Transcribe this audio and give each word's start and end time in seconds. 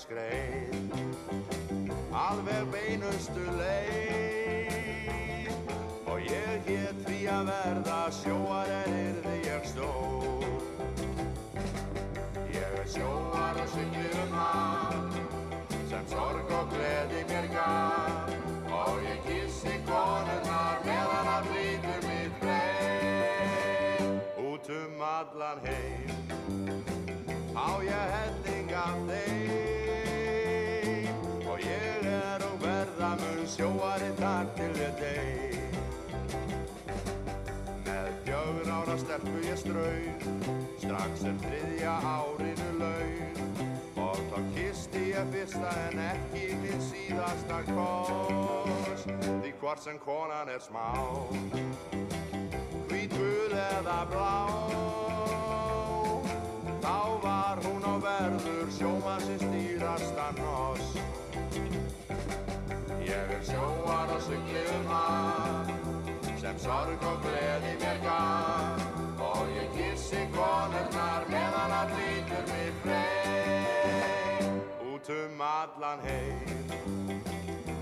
Skreið. 0.00 0.72
Alveg 2.16 2.64
beinustu 2.72 3.44
leið. 3.58 5.52
Og 6.10 6.18
ég 6.24 6.68
hétt 6.68 6.98
því 7.06 7.18
að 7.34 7.50
verða 7.50 8.00
sjóar 8.20 8.70
en 8.80 8.92
yrði 9.00 9.36
ég 9.46 9.62
stór. 9.70 10.44
Ég 12.54 12.70
er 12.82 12.88
sjóar 12.94 13.54
og 13.62 13.68
sigli 13.74 14.08
um 14.24 14.32
haf 14.38 15.18
sem 15.90 16.04
sorg 16.14 16.48
og 16.58 16.66
gleði 16.74 17.20
mér 17.30 17.46
gaf. 17.54 18.30
Og 18.80 18.94
ég 19.04 19.20
kissi 19.26 19.74
konurnar 19.88 20.76
meðan 20.86 21.26
að 21.36 21.42
blíður 21.50 22.02
mitt 22.08 22.34
breið 22.44 24.08
út 24.46 24.66
um 24.80 24.94
allan 25.10 25.58
heim 25.66 26.10
á 27.56 27.82
ég 27.84 28.06
helling 28.14 28.70
af 28.72 28.96
þeim 29.10 29.69
sjóari 33.60 34.08
þar 34.16 34.46
til 34.56 34.70
ég 34.80 34.94
deg 34.96 35.56
með 37.84 38.06
fjögur 38.24 38.70
ára 38.72 38.94
stelpu 39.02 39.42
ég 39.44 39.60
strauð 39.60 40.24
strax 40.80 41.26
er 41.28 41.36
þriðja 41.42 41.98
árinu 42.08 42.70
laun. 42.80 43.60
Og 44.00 44.24
þá 44.32 44.38
kisti 44.56 45.04
ég 45.10 45.28
fyrsta 45.34 45.74
en 45.90 46.02
ekki 46.06 46.46
minn 46.62 46.82
síðasta 46.88 47.60
koss 47.68 49.04
því 49.28 49.54
hvort 49.60 49.84
sem 49.84 50.00
konan 50.08 50.56
er 50.56 50.64
smá. 50.64 50.88
Hvít 52.88 53.12
gul 53.12 53.58
eða 53.68 54.02
blá 54.14 55.19
sorg 66.60 67.04
og 67.08 67.22
gleði 67.24 67.72
mér 67.80 67.98
gaf 68.04 68.80
og 69.24 69.48
ég 69.56 69.68
kissi 69.76 70.22
konurnar 70.34 71.22
meðan 71.32 71.72
að 71.76 71.88
lítur 71.96 72.44
mér 72.50 72.72
frey 72.82 74.44
út 74.90 75.06
um 75.14 75.40
allan 75.46 76.00
heim 76.04 76.48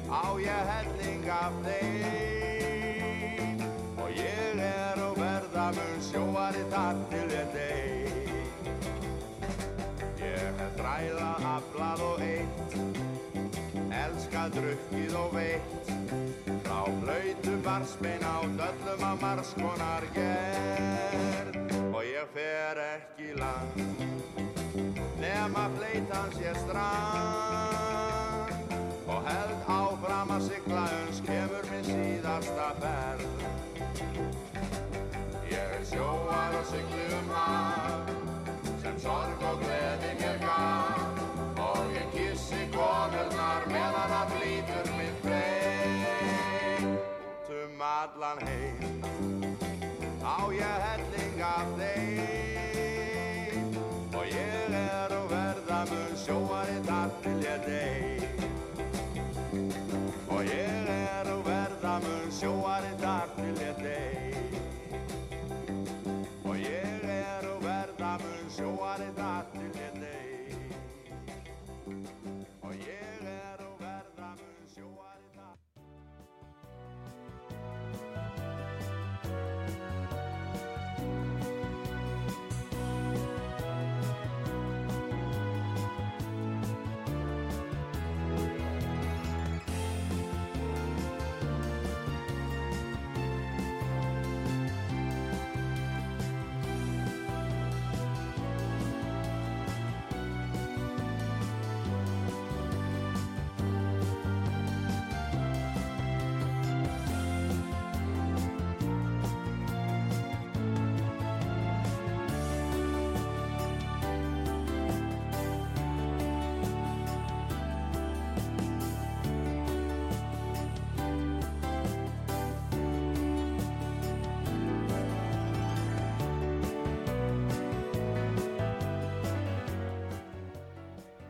á 0.06 0.24
ég 0.44 0.62
helling 0.72 1.24
af 1.38 1.52
þeim 1.66 3.58
og 3.98 4.08
ég 4.14 4.62
er 4.68 4.96
og 5.08 5.14
verða 5.18 5.66
mun 5.80 5.98
sjóari 6.10 6.64
þar 6.74 6.96
til 7.10 7.28
ég 7.34 7.46
deg 7.56 8.12
ég 10.22 10.48
hef 10.62 10.72
þræla, 10.78 11.30
aflað 11.56 12.00
og 12.12 12.16
eitt 12.30 13.27
elskað, 14.08 14.56
drukkið 14.56 15.14
og 15.18 15.34
veitt. 15.36 15.90
Frá 16.64 16.80
blöytu 17.02 17.54
barsbein 17.64 18.24
á 18.24 18.36
döllum 18.58 19.02
á 19.04 19.12
marskonar 19.20 20.04
gerð. 20.16 21.54
Og 21.92 22.02
ég 22.04 22.26
fer 22.34 22.76
ekki 22.84 23.28
land 23.38 23.76
nema 25.20 25.64
fleitan 25.76 26.30
sé 26.36 26.52
strand. 26.62 28.52
Og 29.08 29.20
held 29.28 29.60
áfram 29.78 30.34
að 30.36 30.42
sigla 30.48 30.84
uns 31.02 31.18
kemur 31.26 31.64
minn 31.72 31.86
síðasta 31.88 32.68
ferð. 32.82 33.28
Ég 35.52 35.70
sjóar 35.90 36.52
og 36.60 36.66
sigli 36.72 37.06
um 37.18 37.28
haf 37.34 38.12
sem 38.82 38.96
sorg 39.02 39.40
og 39.50 39.56
gleði 39.64 40.12
mér 40.20 40.37
allan 48.02 48.38
heim. 48.46 48.76
Á 50.22 50.38
ég 50.52 50.78
helling 50.86 51.40
af 51.42 51.68
þeim. 51.78 53.56
Og 54.18 54.24
ég 54.26 54.70
er 54.80 55.10
og 55.18 55.26
verða 55.32 55.80
mun 55.90 56.12
sjóari 56.24 56.78
þar 56.86 57.10
til 57.22 57.38
ég 57.48 57.60
deg 57.66 58.18
og 60.28 60.40
ég 60.44 60.88
er 60.94 61.26
og 61.32 61.40
verða 61.46 61.94
mun 62.04 62.30
sjóari 62.40 62.92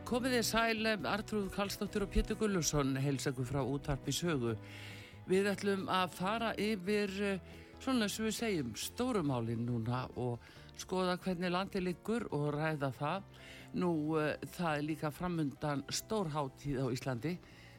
Komið 0.09 0.39
þið 0.39 0.45
sæl, 0.47 0.87
Artrúð 1.05 1.49
Karlsdóttir 1.53 2.01
og 2.01 2.09
Pétur 2.09 2.37
Gullusson 2.39 2.95
heilsakur 2.97 3.45
frá 3.45 3.59
útvarpi 3.61 4.09
sögu. 4.09 4.55
Við 5.29 5.49
ætlum 5.51 5.83
að 5.85 6.15
fara 6.15 6.47
yfir, 6.57 7.11
eh, 7.21 7.39
svona 7.77 8.07
sem 8.09 8.25
við 8.25 8.33
segjum, 8.33 8.71
stórumálinn 8.73 9.67
núna 9.67 10.09
og 10.17 10.39
skoða 10.75 11.19
hvernig 11.19 11.51
landi 11.51 11.79
liggur 11.79 12.25
og 12.33 12.55
ræða 12.55 12.91
það. 12.97 13.21
Nú, 13.75 14.17
uh, 14.17 14.33
það 14.57 14.77
er 14.79 14.81
líka 14.81 15.11
framundan 15.13 15.83
stórháttíð 15.83 16.81
á 16.81 16.85
Íslandi. 16.89 17.37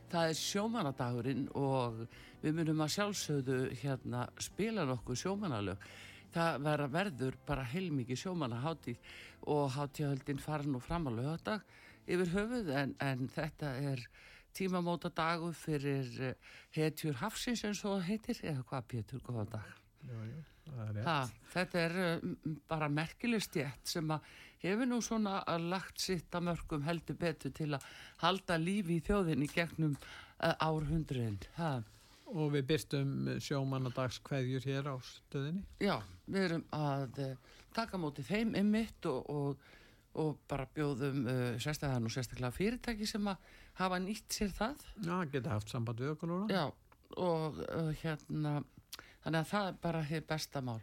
Það 0.08 0.28
er 0.28 0.38
sjómanadagurinn 0.38 1.48
og 1.56 2.06
við 2.44 2.54
munum 2.54 2.86
að 2.86 2.94
sjálfsögðu 2.94 3.74
hérna 3.82 4.28
spila 4.38 4.86
nokkuð 4.86 5.18
sjómanalög. 5.18 5.78
Það 6.32 6.62
verður 6.94 7.34
bara 7.44 7.64
heilmikið 7.64 8.22
sjómanaháttíð 8.22 8.98
og 9.48 9.70
háttíðahöldin 9.72 10.38
fara 10.38 10.62
nú 10.62 10.78
fram 10.78 11.08
á 11.08 11.10
lögadag 11.10 11.62
yfir 12.06 12.32
höfuð 12.35 12.70
en, 12.76 12.94
en 13.00 13.29
þetta 13.32 13.75
er 13.93 14.05
tímamóta 14.56 15.11
dagur 15.14 15.55
fyrir 15.55 16.08
eh, 16.31 16.55
hetjur 16.75 17.19
hafsins 17.20 17.64
eins 17.64 17.85
og 17.85 17.99
það 17.99 18.08
heitir 18.08 18.41
eða 18.43 18.64
hvað 18.70 18.88
Pétur, 18.94 19.23
góðan 19.26 19.52
dag 19.52 19.76
jú, 20.08 20.41
það 20.70 20.97
er. 20.97 21.05
Ha, 21.06 21.19
þetta 21.52 21.85
er 21.85 21.99
uh, 22.06 22.25
bara 22.70 22.88
merkileg 22.93 23.44
stjætt 23.44 23.93
sem 23.94 24.11
að 24.11 24.26
hefur 24.64 24.88
nú 24.91 24.99
svona 25.05 25.38
lagt 25.61 26.00
sitt 26.02 26.35
að 26.37 26.49
mörgum 26.50 26.85
heldur 26.87 27.17
betur 27.20 27.52
til 27.56 27.70
að 27.76 27.87
halda 28.25 28.58
lífi 28.61 28.99
í 28.99 29.05
þjóðinni 29.06 29.49
gegnum 29.52 29.97
uh, 29.97 30.55
árhundruðin. 30.56 31.41
Ha, 31.61 31.79
Og 32.31 32.52
við 32.55 32.62
byrstum 32.69 33.14
sjómannadags 33.43 34.20
kveðjur 34.23 34.62
hér 34.69 34.87
á 34.87 34.94
stöðinni. 35.02 35.64
já, 35.82 35.97
við 36.31 36.44
erum 36.44 36.61
að 36.76 37.17
taka 37.75 37.99
móti 37.99 38.23
þeim 38.23 38.52
einmitt 38.55 39.08
og, 39.11 39.26
og, 39.26 39.64
og 40.18 40.40
bara 40.50 40.66
bjóðum 40.74 41.22
uh, 41.26 41.58
sérstaklega 41.62 42.10
sérstaklega 42.10 42.56
fyrirtæki 42.56 43.06
sem 43.06 43.28
að 43.30 43.44
hafa 43.78 44.00
nýtt 44.02 44.34
sér 44.34 44.50
það. 44.56 44.84
Já, 45.06 45.14
geta 45.30 45.54
haft 45.54 45.70
samband 45.70 46.02
við 46.02 46.14
okkur 46.14 46.32
núna. 46.32 46.50
Já, 46.50 46.64
og 47.22 47.60
uh, 47.68 47.92
hérna, 48.02 48.58
þannig 49.22 49.40
að 49.40 49.50
það 49.52 49.70
er 49.70 49.80
bara 49.86 50.02
hér 50.10 50.26
besta 50.28 50.62
mál. 50.66 50.80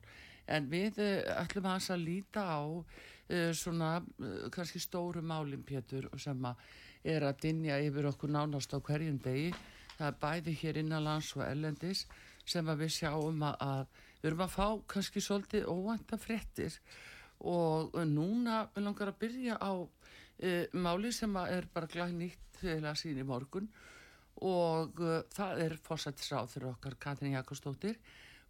En 0.48 0.70
við 0.72 1.02
uh, 1.04 1.42
ætlum 1.42 1.68
að 1.68 2.04
líta 2.06 2.46
á 2.48 2.64
uh, 2.64 3.52
svona 3.52 3.98
uh, 4.00 4.48
kannski 4.54 4.80
stóru 4.80 5.22
málin 5.22 5.66
Pétur 5.68 6.08
sem 6.22 6.48
að 6.48 6.64
er 7.08 7.24
að 7.28 7.44
dinja 7.44 7.78
yfir 7.84 8.08
okkur 8.10 8.32
nánast 8.32 8.74
á 8.74 8.80
hverjum 8.80 9.20
degi. 9.24 9.52
Það 9.98 10.08
er 10.08 10.18
bæði 10.22 10.56
hér 10.62 10.80
innanlands 10.82 11.34
og 11.38 11.44
ellendis 11.46 12.06
sem 12.48 12.68
að 12.70 12.84
við 12.84 12.94
sjáum 13.00 13.44
að, 13.44 13.56
að 13.60 14.04
við 14.22 14.30
erum 14.32 14.44
að 14.46 14.56
fá 14.56 14.68
kannski 14.94 15.24
svolítið 15.24 15.70
óvænta 15.72 16.20
fréttir 16.22 16.78
og 17.46 17.94
uh, 17.94 18.06
núna 18.08 18.66
langar 18.82 19.12
að 19.12 19.20
byrja 19.22 19.58
á 19.62 19.72
uh, 19.78 20.64
máli 20.74 21.12
sem 21.14 21.36
er 21.44 21.68
bara 21.74 21.90
glæð 21.92 22.16
nýtt 22.18 22.62
til 22.62 22.80
að 22.82 22.98
sína 23.02 23.24
í 23.24 23.28
morgun. 23.28 23.70
Og 24.46 25.02
uh, 25.02 25.20
það 25.34 25.64
er 25.66 25.78
fórsættisráð 25.86 26.52
fyrir 26.56 26.72
okkar 26.74 26.98
Katrin 27.02 27.38
Jakobsdóttir. 27.38 28.00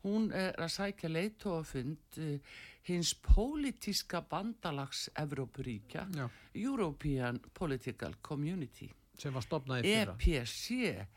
Hún 0.04 0.30
er 0.36 0.56
að 0.62 0.72
sækja 0.76 1.12
leitóafund 1.12 2.20
uh, 2.22 2.58
hins 2.88 3.14
pólitíska 3.20 4.22
bandalags 4.30 5.10
Evrópuríkja 5.20 6.08
European 6.56 7.42
Political 7.54 8.16
Community. 8.22 8.88
Sem 9.18 9.34
var 9.34 9.44
stopnað 9.44 9.84
í 9.84 9.92
fyrra. 9.92 10.16
EPC 10.16 11.08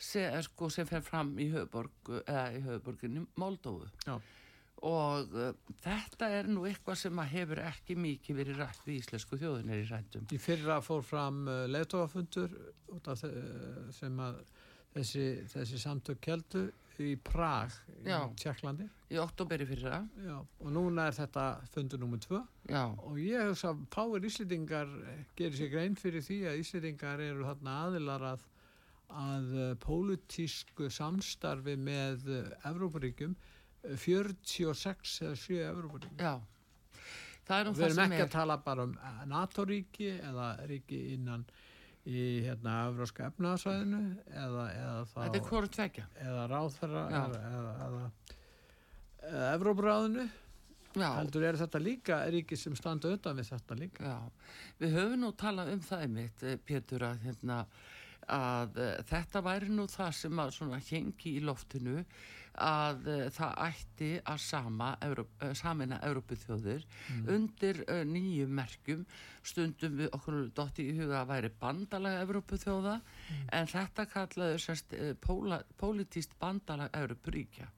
sem, 0.00 0.42
sko, 0.42 0.70
sem 0.72 0.88
fer 0.88 1.04
fram 1.04 1.34
í 1.38 1.50
höfuborginni 1.52 3.26
Moldófu 3.38 3.90
og 4.86 5.34
uh, 5.36 5.50
þetta 5.84 6.28
er 6.38 6.48
nú 6.48 6.62
eitthvað 6.68 6.96
sem 7.02 7.18
að 7.20 7.32
hefur 7.34 7.60
ekki 7.66 7.96
mikið 8.00 8.38
verið 8.40 8.60
rætt 8.62 8.86
við 8.86 9.00
íslensku 9.02 9.36
þjóðinir 9.42 9.82
í 9.82 9.88
rættum 9.90 10.28
í 10.32 10.38
fyrra 10.40 10.78
fór 10.84 11.02
fram 11.04 11.42
uh, 11.48 11.66
af 11.68 12.14
þe- 12.16 13.32
uh, 13.34 13.90
sem 13.92 14.22
að 14.24 14.38
þessi, 14.94 15.26
þessi 15.52 15.78
samtök 15.84 16.20
keldu 16.24 16.62
í 17.00 17.14
Prag 17.24 17.72
í. 18.04 18.08
Tjekklandi. 18.36 18.84
í 19.08 19.16
oktoberi 19.22 19.64
fyrir 19.64 19.86
það 19.88 20.08
Já, 20.26 20.34
og 20.60 20.72
núna 20.74 21.06
er 21.08 21.14
þetta 21.16 21.44
fundur 21.72 22.00
nummer 22.02 22.20
tvö. 22.20 22.40
Já, 22.68 22.82
og 22.92 23.16
ég 23.22 23.46
hugsa 23.48 23.70
að 23.72 23.84
fáir 23.94 24.26
Íslendingar 24.28 24.90
gerir 25.38 25.56
sér 25.56 25.70
grein 25.72 25.96
fyrir 25.96 26.20
því 26.26 26.36
að 26.50 26.58
Íslendingar 26.60 27.22
eru 27.24 27.46
þarna 27.48 27.76
aðilar 27.86 28.26
að, 28.34 28.44
að 29.22 29.48
pólitísku 29.80 30.90
samstarfi 30.92 31.78
með 31.80 32.28
Evróparíkjum 32.68 33.32
46 33.82 35.20
eða 35.24 35.36
7 35.36 35.60
Evróparíkjum. 35.70 36.18
já. 36.20 36.40
Það 37.50 37.60
er 37.60 37.66
nú 37.66 37.70
Við 37.74 37.80
það 37.80 37.86
erum 37.86 37.96
sem 37.96 38.12
ekki 38.12 38.22
er. 38.22 38.28
að 38.28 38.34
tala 38.36 38.56
bara 38.62 38.82
um 38.86 38.92
uh, 38.94 39.22
NATO-ríki 39.26 40.10
eða 40.20 40.48
ríki 40.70 40.98
innan 41.16 41.44
í 42.06 42.20
hérna 42.44 42.76
Evróska 42.90 43.26
efnaðsvæðinu 43.30 44.02
eða, 44.30 44.66
eða 44.74 45.00
þá 45.10 45.16
þetta 45.24 45.40
er 45.40 45.48
hvort 45.48 45.74
tvekja 45.74 46.04
eða 46.26 46.44
ráðferra 46.52 47.02
eða, 47.08 47.40
eða, 47.50 47.72
eða, 47.88 49.48
Evrópuráðinu. 49.54 50.28
Já, 50.98 51.06
heldur 51.20 51.44
er 51.46 51.58
þetta 51.60 51.78
líka 51.82 52.16
ríki 52.34 52.56
sem 52.58 52.74
standa 52.78 53.12
utan 53.14 53.36
við 53.38 53.50
þetta 53.52 53.76
líka. 53.78 54.10
Já, 54.10 54.54
við 54.80 54.96
höfum 54.96 55.20
nú 55.22 55.32
talað 55.38 55.74
um 55.76 55.82
það 55.86 56.06
einmitt, 56.06 56.42
eh, 56.42 56.56
Pétur 56.66 57.04
að 57.06 57.20
hérna 57.28 57.58
að 58.28 58.76
uh, 58.80 58.92
þetta 59.08 59.42
væri 59.44 59.72
nú 59.72 59.86
það 59.90 60.12
sem 60.18 60.42
að 60.42 60.52
svona 60.58 60.82
hengi 60.90 61.34
í 61.38 61.42
loftinu 61.44 62.04
að 62.60 63.08
uh, 63.08 63.24
það 63.32 63.58
ætti 63.66 64.10
að 64.28 64.40
sama 64.44 64.90
Evróp, 65.06 65.32
uh, 65.40 65.52
samina 65.56 66.00
Európuþjóðir 66.06 66.86
undir 67.30 67.82
uh, 67.86 68.02
nýju 68.06 68.48
merkjum. 68.50 69.04
Stundum 69.46 69.96
við 70.00 70.10
okkur 70.16 70.40
dotti 70.56 70.88
í 70.90 70.96
huga 70.98 71.22
að 71.22 71.30
væri 71.32 71.52
bandalag 71.60 72.20
Európuþjóða 72.26 72.96
en 73.56 73.70
þetta 73.70 74.06
kallaði 74.10 74.58
sérst 74.60 74.96
póla, 75.24 75.62
pólitíst 75.80 76.36
bandalag 76.40 76.92
Európuríkja 76.96 77.70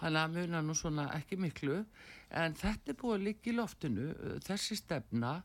þannig 0.00 0.20
að 0.20 0.36
muna 0.38 0.60
nú 0.64 0.74
svona 0.76 1.04
ekki 1.16 1.36
miklu 1.40 1.82
en 2.34 2.56
þetta 2.58 2.92
er 2.92 2.98
búið 2.98 3.18
að 3.18 3.26
liggja 3.28 3.52
í 3.52 3.56
loftinu 3.58 4.06
þessi 4.44 4.78
stefna 4.80 5.36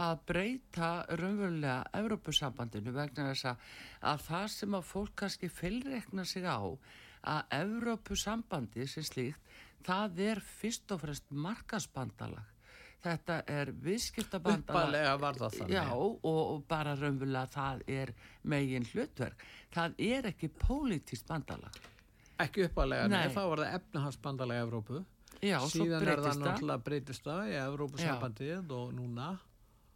að 0.00 0.22
breyta 0.28 0.90
raunverulega 1.10 1.82
Evrópusambandinu 2.00 2.94
vegna 2.94 3.28
þess 3.32 3.50
að, 3.52 3.66
að 4.12 4.24
það 4.28 4.46
sem 4.56 4.78
að 4.78 4.88
fólk 4.92 5.14
kannski 5.24 5.50
fylgrekna 5.52 6.24
sig 6.28 6.46
á 6.48 6.60
að 6.62 7.54
Evrópusambandi 7.58 8.88
sem 8.90 9.06
slíkt 9.06 9.52
það 9.86 10.24
er 10.30 10.42
fyrst 10.46 10.94
og 10.94 11.02
fremst 11.02 11.30
markasbandalag 11.30 12.52
þetta 13.02 13.38
er 13.50 13.72
viðskiptabandalag. 13.82 15.56
Já, 15.70 15.84
og, 15.94 16.20
og 16.22 16.62
bara 16.70 16.94
raunverulega 16.98 17.50
það 17.50 17.82
er 17.90 18.12
megin 18.46 18.86
hlutverk. 18.92 19.42
Það 19.74 19.96
er 20.06 20.28
ekki 20.30 20.50
pólitískt 20.62 21.26
bandalag. 21.30 21.80
Ekki 22.42 22.66
uppalega, 22.68 23.08
nei, 23.10 23.26
Nei. 23.26 23.34
þá 23.34 23.42
var 23.50 23.64
það 23.64 23.74
efnahagsbandalega 23.78 24.66
Evrópu. 24.66 25.02
Já, 25.42 25.58
síðan 25.70 26.06
er 26.06 26.22
það. 26.22 26.38
náttúrulega 26.44 26.84
breytist 26.86 27.26
það 27.26 27.50
í 27.50 27.56
Evrópusambandið 27.62 28.76
og 28.78 28.92
núna 28.94 29.32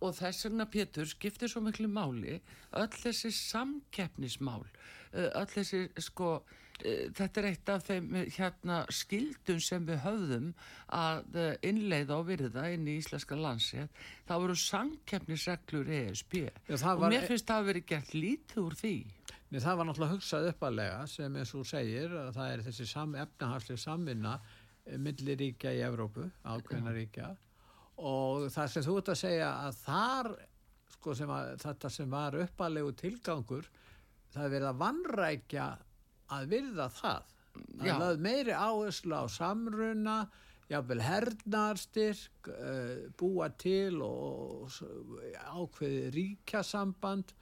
og 0.04 0.14
þess 0.18 0.46
vegna 0.46 0.68
Pétur 0.68 1.08
skiptir 1.08 1.50
svo 1.50 1.62
miklu 1.64 1.88
máli 1.88 2.38
öll 2.76 2.92
þessi 2.92 3.32
samkeppnismál 3.34 4.64
uh, 4.66 5.30
öll 5.40 5.48
þessi 5.54 5.86
sko 6.04 6.30
uh, 6.36 7.06
þetta 7.16 7.42
er 7.42 7.48
eitt 7.50 7.72
af 7.72 7.86
þeim 7.88 8.10
uh, 8.12 8.26
hérna 8.36 8.82
skildum 8.92 9.62
sem 9.64 9.86
við 9.88 10.02
höfðum 10.04 10.50
að 10.92 11.40
innleiða 11.66 12.20
og 12.20 12.28
virða 12.30 12.66
inn 12.74 12.88
í 12.88 12.98
íslenska 13.00 13.38
landsið 13.40 13.88
það 14.28 14.44
voru 14.44 14.58
samkeppnisreglur 14.66 15.94
ESB 16.02 16.38
og 16.92 17.06
mér 17.08 17.28
finnst 17.30 17.48
það 17.48 17.62
að 17.62 17.72
vera 17.72 17.86
gert 17.94 18.14
lítið 18.16 18.62
úr 18.66 18.76
því. 18.82 18.96
Nei, 19.46 19.60
það 19.62 19.76
var 19.78 19.86
náttúrulega 19.86 20.16
hugsað 20.16 20.46
uppalega 20.50 21.02
sem 21.08 21.36
eins 21.38 21.52
og 21.54 21.66
segir 21.68 22.14
að 22.18 22.32
það 22.34 22.52
er 22.52 22.62
þessi 22.66 22.86
sam, 22.90 23.12
efnahagslega 23.22 23.78
samvinna 23.78 24.32
eh, 24.42 24.96
milli 24.98 25.36
ríkja 25.38 25.70
í 25.76 25.84
Evrópu, 25.86 26.26
ákveðna 26.42 26.94
ríkja 26.96 27.28
og 27.96 28.46
það 28.52 28.72
sem 28.72 28.84
þú 28.84 28.98
ert 29.00 29.10
að 29.12 29.20
segja 29.22 29.50
að 29.64 29.80
þar 29.84 30.30
sko 30.96 31.14
sem 31.16 31.30
að 31.32 31.52
þetta 31.62 31.90
sem 31.92 32.10
var 32.12 32.36
uppalegu 32.42 32.92
tilgangur 33.00 33.68
það 34.34 34.44
er 34.44 34.52
verið 34.52 34.68
að 34.70 34.80
vannrækja 34.82 35.66
að 36.36 36.50
virða 36.50 36.88
það. 36.92 37.32
Það 37.56 37.88
er 37.88 38.02
lögð 38.02 38.26
meiri 38.26 38.56
áherslu 38.56 39.16
á 39.16 39.24
samruna 39.32 40.16
jáfnvel 40.66 41.02
hernarstyrk 41.06 42.50
uh, 42.50 43.06
búa 43.18 43.48
til 43.54 44.00
og 44.02 44.72
ákveði 45.46 46.10
ríkjasamband 46.16 47.32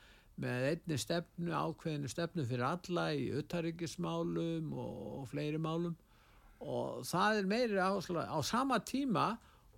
með 0.42 0.66
einni 0.72 0.98
stefnu, 0.98 1.50
ákveðinu 1.54 2.10
stefnu 2.10 2.44
fyrir 2.46 2.66
alla 2.68 3.08
í 3.14 3.28
uttaríkismálum 3.38 4.72
og, 4.74 5.02
og 5.20 5.28
fleiri 5.30 5.60
málum. 5.62 5.96
Og 6.64 7.02
það 7.08 7.40
er 7.40 7.50
meiri 7.50 7.80
áherslu 7.80 8.22
á 8.22 8.38
sama 8.44 8.80
tíma 8.84 9.32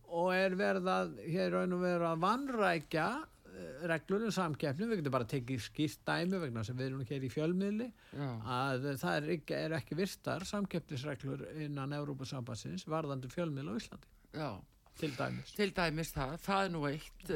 og 0.09 0.29
er 0.35 0.55
verið 0.59 0.93
að 0.93 1.17
hér 1.27 1.57
raun 1.57 1.75
og 1.77 1.83
veru 1.83 2.07
að 2.09 2.23
vannrækja 2.25 3.07
eh, 3.17 3.83
reglur 3.91 4.27
um 4.29 4.35
samkeppni, 4.35 4.89
við 4.91 5.03
getum 5.03 5.17
bara 5.17 5.29
tekið 5.31 5.65
skýrt 5.67 6.05
dæmi 6.07 6.41
vegna 6.45 6.65
sem 6.67 6.79
við 6.79 6.91
erum 6.91 7.05
hér 7.09 7.27
í 7.27 7.33
fjölmiðli 7.33 7.91
Já. 8.13 8.31
að 8.59 8.89
það 9.03 9.19
er 9.19 9.29
ekki, 9.37 9.59
er 9.59 9.77
ekki 9.81 9.99
virtar 9.99 10.47
samkeppnisreglur 10.49 11.45
innan 11.67 11.97
Európa-sambansins 11.99 12.87
varðandi 12.91 13.33
fjölmiðl 13.33 13.75
á 13.75 13.79
Íslandi. 13.81 14.13
Já. 14.37 14.51
til 14.97 15.13
dæmis. 15.13 15.51
Til 15.53 15.73
dæmis 15.77 16.13
það, 16.15 16.37
það 16.41 16.63
er 16.65 16.71
nú 16.73 16.85
eitt. 16.89 17.33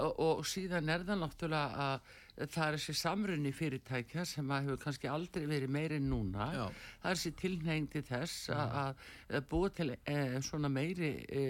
Og, 0.00 0.20
og 0.24 0.46
síðan 0.48 0.88
er 0.88 1.02
það 1.04 1.18
náttúrulega 1.20 1.88
að 1.88 2.12
það 2.50 2.64
er 2.66 2.76
þessi 2.78 2.94
samrunni 2.98 3.52
fyrirtækja 3.54 4.24
sem 4.26 4.50
að 4.50 4.68
hefur 4.68 4.80
kannski 4.82 5.10
aldrei 5.10 5.44
verið 5.46 5.70
meiri 5.74 5.98
en 6.00 6.08
núna. 6.10 6.48
Já. 6.54 6.64
það 7.02 7.10
er 7.10 7.18
þessi 7.20 7.34
tilneying 7.42 7.90
til 7.92 8.02
þess 8.08 8.48
að 8.54 9.42
búa 9.50 9.70
til 9.74 9.92
e, 9.94 10.18
svona 10.42 10.70
meiri 10.72 11.12
e, 11.28 11.44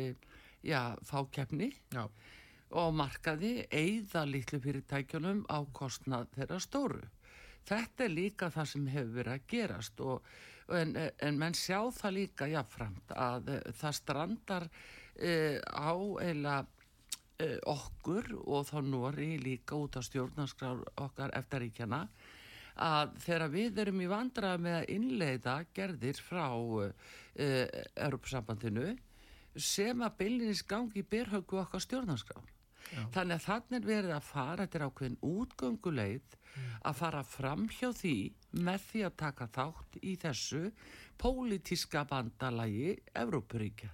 já, 0.65 0.97
fákeppni 1.05 1.71
Já. 1.93 2.09
og 2.75 2.97
markaði 2.97 3.67
eigða 3.71 4.25
litlu 4.29 4.61
fyrirtækjunum 4.65 5.45
á 5.53 5.59
kostnað 5.77 6.31
þeirra 6.35 6.61
stóru. 6.63 7.03
Þetta 7.65 8.05
er 8.05 8.13
líka 8.13 8.51
það 8.53 8.71
sem 8.73 8.87
hefur 8.93 9.15
verið 9.19 9.35
að 9.35 9.47
gerast 9.49 10.01
og, 10.05 10.29
en, 10.69 10.97
en 10.97 11.41
menn 11.41 11.57
sjá 11.57 11.79
það 11.97 12.17
líka 12.19 12.49
jáfnframt 12.53 13.15
að 13.17 13.51
eh, 13.55 13.67
það 13.81 13.99
strandar 14.01 14.67
uh, 14.69 15.59
á 15.73 15.93
eila 16.25 16.57
uh, 16.61 17.59
okkur 17.73 18.33
og 18.45 18.69
þá 18.69 18.79
Nóri 18.85 19.31
líka 19.41 19.79
út 19.81 19.97
á 19.97 20.03
stjórnarskrár 20.05 20.85
okkar 21.07 21.33
eftaríkjana 21.39 22.05
að 22.85 23.17
þegar 23.23 23.53
við 23.53 23.81
erum 23.85 24.01
í 24.03 24.11
vandrað 24.11 24.61
með 24.61 24.77
að 24.81 24.93
innleiða 24.97 25.57
gerðir 25.77 26.21
frá 26.21 26.47
uh, 26.53 26.91
Europasambandinu 27.39 28.93
sem 29.57 30.03
að 30.03 30.19
byllinis 30.19 30.63
gangi 30.67 31.03
í 31.03 31.07
berhaugu 31.07 31.61
okkar 31.63 31.83
stjórnarskrá. 31.83 32.43
Þannig 33.15 33.39
að 33.39 33.45
þannig 33.47 33.77
er 33.79 33.89
verið 33.89 34.15
að 34.15 34.27
fara, 34.29 34.65
þetta 34.65 34.79
er 34.79 34.87
ákveðin 34.89 35.21
útgönguleið, 35.29 36.39
að 36.87 36.97
fara 37.01 37.23
fram 37.27 37.67
hjá 37.73 37.89
því 37.97 38.17
með 38.63 38.87
því 38.91 39.03
að 39.09 39.17
taka 39.25 39.49
þátt 39.57 39.99
í 40.03 40.15
þessu 40.23 40.63
pólitíska 41.19 42.05
bandalagi 42.11 42.95
Evrópuríkja. 43.25 43.91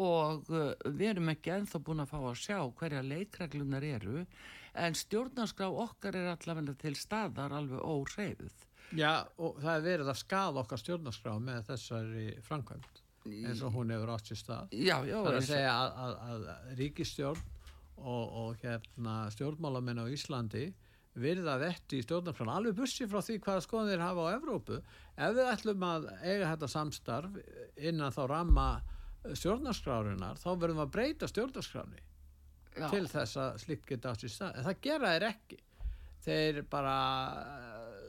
Og 0.00 0.48
uh, 0.48 0.72
við 0.86 1.10
erum 1.10 1.28
ekki 1.34 1.52
enþá 1.52 1.82
búin 1.84 2.00
að 2.00 2.12
fá 2.14 2.18
að 2.22 2.40
sjá 2.40 2.58
hverja 2.78 3.04
leikreglunar 3.04 3.84
eru, 3.84 4.24
en 4.72 4.96
stjórnarskrá 4.96 5.68
okkar 5.68 6.16
er 6.16 6.32
allavega 6.32 6.78
til 6.80 6.94
staðar 6.96 7.52
alveg 7.58 7.84
óreifuð. 7.84 8.68
Já, 8.96 9.24
og 9.36 9.60
það 9.60 9.74
er 9.74 9.86
verið 9.90 10.12
að 10.12 10.20
skaða 10.22 10.64
okkar 10.64 10.80
stjórnarskrá 10.80 11.36
með 11.44 11.68
þessari 11.68 12.26
framkvæmt 12.46 13.01
eins 13.26 13.62
og 13.62 13.74
hún 13.76 13.92
hefur 13.94 14.14
átt 14.14 14.30
sér 14.30 14.40
stað. 14.40 14.72
Já, 14.74 14.96
já, 15.06 15.16
Það 15.18 15.32
er 15.32 15.40
að 15.40 15.48
segja 15.48 15.74
að, 15.74 15.98
að, 16.04 16.46
að 16.46 16.72
ríkistjórn 16.80 17.42
og, 18.02 18.24
og 18.42 18.62
hérna 18.62 19.18
stjórnmálamenn 19.34 20.02
á 20.02 20.06
Íslandi 20.10 20.70
virða 21.22 21.58
vetti 21.60 22.00
í 22.00 22.04
stjórnarskránu 22.06 22.54
alveg 22.54 22.76
bussi 22.78 23.06
frá 23.08 23.20
því 23.20 23.38
hvaða 23.44 23.64
skoðan 23.66 23.90
þeir 23.92 24.04
hafa 24.06 24.24
á 24.24 24.34
Evrópu 24.38 24.78
ef 24.80 25.34
við 25.36 25.50
ætlum 25.50 25.84
að 25.84 26.06
eiga 26.22 26.52
þetta 26.54 26.70
samstarf 26.72 27.34
innan 27.76 28.14
þá 28.14 28.22
ramma 28.30 28.68
stjórnarskrárunar 29.28 30.40
þá 30.40 30.48
verðum 30.54 30.80
við 30.80 30.86
að 30.86 30.94
breyta 30.96 31.28
stjórnarskráni 31.28 32.00
já. 32.00 32.86
til 32.88 33.04
þess 33.12 33.40
að 33.42 33.60
slikt 33.66 33.90
geta 33.90 34.14
átt 34.14 34.24
í 34.24 34.32
stað 34.32 34.56
en 34.56 34.66
það 34.68 34.80
gera 34.86 35.12
þeir 35.12 35.26
ekki 35.28 35.60
þeir 36.22 36.62
bara 36.72 36.96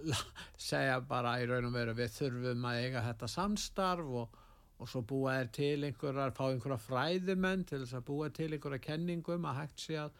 eh, 0.06 0.24
segja 0.70 1.02
bara 1.10 1.36
í 1.42 1.50
raun 1.50 1.68
og 1.68 1.76
veru 1.76 1.98
við 1.98 2.16
þurfum 2.16 2.70
að 2.70 2.80
eiga 2.86 3.04
þetta 3.10 3.32
samstarf 3.36 4.16
og, 4.24 4.40
og 4.82 4.90
svo 4.90 5.04
búa 5.08 5.38
þeir 5.38 5.52
til 5.56 5.88
einhverjar, 5.88 6.34
fá 6.36 6.46
einhverja 6.50 6.80
fræðimenn 6.82 7.66
til 7.70 7.82
þess 7.84 7.98
að 8.00 8.08
búa 8.10 8.30
til 8.34 8.50
einhverja 8.52 8.84
kenningum 8.84 9.48
að 9.48 9.60
hægt 9.62 9.84
sé 9.86 9.98
að 10.02 10.14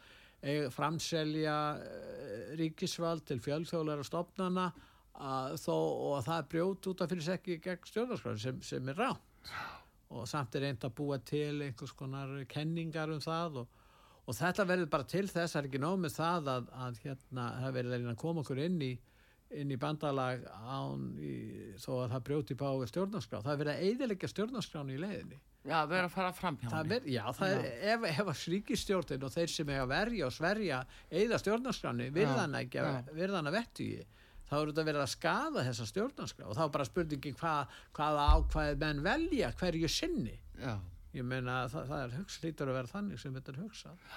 eiga, 0.44 0.72
framselja 0.72 1.58
eh, 1.82 2.50
ríkisvald 2.60 3.24
til 3.28 3.40
fjölþjóðlega 3.44 4.06
stofnana 4.06 4.68
að 5.14 5.56
þó 5.62 5.74
og 5.76 6.12
að 6.18 6.26
það 6.28 6.50
brjót 6.54 6.90
út 6.90 7.02
af 7.04 7.12
fyrir 7.12 7.26
sig 7.26 7.38
ekki 7.38 7.60
gegn 7.62 7.88
stjórnarskráni 7.90 8.42
sem, 8.42 8.60
sem 8.66 8.90
er 8.90 8.98
rátt 8.98 9.50
og 10.14 10.28
samt 10.30 10.54
er 10.54 10.68
reynd 10.68 10.84
að 10.86 10.94
búa 10.98 11.18
til 11.22 11.62
einhvers 11.64 11.94
konar 11.96 12.32
kenningar 12.50 13.12
um 13.14 13.22
það 13.22 13.62
og, 13.62 13.80
og 14.26 14.38
þetta 14.38 14.66
verður 14.68 14.90
bara 14.90 15.08
til 15.10 15.26
þess 15.30 15.54
það 15.54 15.60
er 15.60 15.68
ekki 15.70 15.82
nóg 15.82 15.98
með 16.02 16.16
það 16.18 16.50
að, 16.54 16.70
að 16.86 17.00
hérna, 17.04 17.46
það 17.62 17.76
verður 17.78 18.08
að 18.12 18.22
koma 18.24 18.44
okkur 18.44 18.62
inn 18.66 18.80
í 18.82 18.92
inn 19.60 19.72
í 19.74 19.78
bandalag 19.80 20.44
án 20.50 21.08
í, 21.22 21.34
þó 21.80 21.90
að 22.04 22.14
það 22.14 22.24
brjóti 22.28 22.56
bá 22.60 22.68
stjórnarskrá. 22.90 23.42
Það 23.44 23.52
er 23.52 23.60
verið 23.62 23.74
að 23.74 23.88
eidilegja 23.88 24.30
stjórnarskránu 24.32 24.94
í 24.94 25.02
leiðinni. 25.02 25.40
Já, 25.64 25.78
við 25.88 25.96
erum 25.98 26.10
að 26.10 26.16
fara 26.16 26.32
fram 26.36 26.58
hjá 26.60 26.68
það 26.68 26.90
henni. 26.92 27.14
já, 27.14 27.22
það 27.38 27.54
er, 27.54 27.68
ef, 27.94 28.08
ef 28.10 28.32
að 28.32 28.42
ríkistjórnin 28.52 29.24
og 29.24 29.32
þeir 29.32 29.52
sem 29.54 29.70
að 29.72 29.86
verja 29.94 30.26
og 30.26 30.34
sverja 30.36 30.80
eða 31.22 31.40
stjórnarskráni, 31.40 32.10
virðan 32.12 32.58
virðan 33.16 33.48
að 33.48 33.56
vettugi 33.60 34.02
þá 34.44 34.56
eru 34.58 34.74
þetta 34.74 34.86
verið 34.90 35.04
að 35.04 35.12
skada 35.14 35.64
þessa 35.68 35.86
stjórnarskrá. 35.88 36.48
Og 36.50 36.58
þá 36.58 36.64
bara 36.74 36.88
spurningi 36.88 37.32
hva, 37.40 37.54
hvaða 37.96 38.26
ákvæði 38.36 38.80
menn 38.82 39.02
velja 39.06 39.52
hverju 39.60 39.90
sinni. 39.90 40.36
Já. 40.60 40.76
ég 41.14 41.26
meina 41.26 41.64
það, 41.70 41.88
það 41.90 42.00
er 42.04 42.16
hugsa, 42.18 42.40
lítur 42.44 42.70
að 42.70 42.76
vera 42.80 42.90
þannig 42.90 43.20
sem 43.22 43.34
þetta 43.34 43.52
er 43.52 43.60
hugsað 43.62 44.14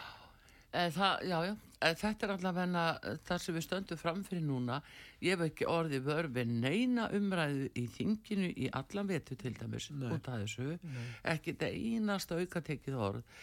það, 0.73 1.23
já, 1.29 1.37
já, 1.47 1.53
en 1.87 1.97
þetta 2.01 2.25
er 2.25 2.33
allavega 2.33 3.15
það 3.27 3.41
sem 3.43 3.57
við 3.57 3.65
stöndum 3.65 3.99
framfyrir 4.01 4.43
núna. 4.45 4.79
Ég 5.23 5.35
hef 5.35 5.45
ekki 5.47 5.67
orðið 5.71 6.05
vör 6.09 6.29
við 6.35 6.53
neina 6.65 7.07
umræðu 7.15 7.69
í 7.77 7.85
þinginu 7.95 8.49
í 8.51 8.69
allan 8.77 9.09
vetu 9.09 9.37
til 9.39 9.53
dæmis 9.57 9.89
Nei. 9.93 10.09
út 10.11 10.29
af 10.29 10.43
þessu. 10.43 10.77
Ekki 11.23 11.55
þetta 11.55 11.71
einasta 11.71 12.39
aukatekið 12.41 13.01
orð. 13.09 13.35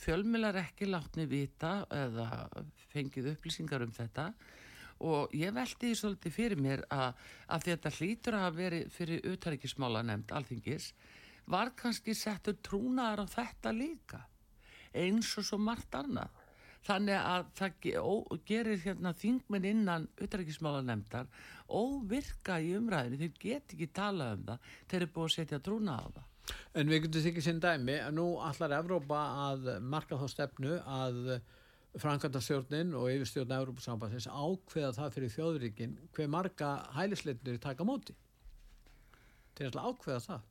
Fjölmilar 0.00 0.60
ekki 0.64 0.90
látni 0.90 1.26
vita 1.30 1.80
eða 1.90 2.48
fengið 2.92 3.32
upplýsingar 3.34 3.86
um 3.86 3.94
þetta 3.94 4.32
og 5.00 5.32
ég 5.32 5.54
veldi 5.56 5.88
því 5.88 5.96
svolítið 5.96 6.34
fyrir 6.34 6.60
mér 6.60 6.82
að, 6.92 7.14
að 7.48 7.66
þetta 7.70 7.92
hlýtur 7.96 8.36
að 8.36 8.58
verið 8.58 8.90
fyrir 8.92 9.30
utaríkismála 9.32 10.02
nefnd 10.04 10.34
alþingis 10.36 10.90
var 11.50 11.72
kannski 11.78 12.14
settur 12.14 12.58
trúnaðar 12.60 13.24
á 13.24 13.26
þetta 13.32 13.72
líka 13.72 14.20
eins 14.92 15.30
og 15.40 15.46
svo 15.46 15.58
margt 15.62 15.94
annað 15.96 16.39
þannig 16.86 17.18
að 17.20 17.46
það 17.58 17.86
gerir 18.48 18.82
hérna 18.84 19.12
þingmenn 19.20 19.68
innan 19.68 20.08
utrækismála 20.20 20.82
nefndar 20.86 21.28
óvirka 21.70 22.58
í 22.60 22.72
umræðinu 22.78 23.20
þeir 23.20 23.38
get 23.42 23.74
ekki 23.74 23.88
talað 23.94 24.34
um 24.38 24.44
það. 24.48 24.68
Þeir 24.90 25.00
eru 25.00 25.12
búið 25.14 25.28
að 25.28 25.34
setja 25.36 25.62
trúna 25.64 25.96
á 26.00 26.06
það. 26.08 26.26
En 26.80 26.90
við 26.90 27.02
getum 27.04 27.24
þykir 27.26 27.46
sinn 27.46 27.62
dæmi 27.62 27.96
að 28.02 28.14
nú 28.16 28.26
allar 28.42 28.76
Evrópa 28.80 29.20
að 29.46 29.72
marka 29.86 30.18
þá 30.18 30.26
stefnu 30.32 30.78
að 30.82 31.20
Frankandastjórnin 32.00 32.94
og 32.94 33.08
yfirstjórn 33.10 33.54
Evrópusambansins 33.56 34.28
ákveða 34.30 34.92
það 34.98 35.14
fyrir 35.16 35.32
þjóðríkin 35.34 35.96
hver 36.14 36.30
marga 36.30 36.74
hælisleitinir 36.94 37.58
taka 37.62 37.86
móti. 37.86 38.14
Ætla 39.60 39.82
að 39.82 39.90
ákveða 39.90 40.20
það 40.26 40.49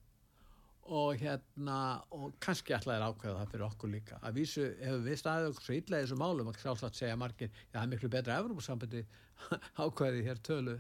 og 0.90 1.22
hérna 1.22 1.78
og 2.16 2.36
kannski 2.42 2.74
þeir 2.74 3.04
að 3.06 3.14
ákveða 3.14 3.40
það 3.40 3.52
fyrir 3.54 3.66
okkur 3.68 3.92
líka. 3.94 4.20
Að 4.26 4.40
vísu 4.40 4.66
hefur 4.82 5.04
við 5.06 5.20
staðið 5.22 5.50
okkur 5.52 5.68
svo 5.68 5.78
illa 5.78 6.00
í 6.00 6.06
þessu 6.06 6.20
málum 6.20 6.50
að 6.52 6.62
sjálfsagt 6.64 7.00
segja 7.00 7.18
margir, 7.20 7.52
já 7.70 7.76
það 7.76 7.82
er 7.84 7.92
miklu 7.94 8.12
betra 8.16 8.38
Evrópusambandi 8.42 9.04
ákveði 9.84 10.24
hér 10.28 10.42
tölu 10.50 10.78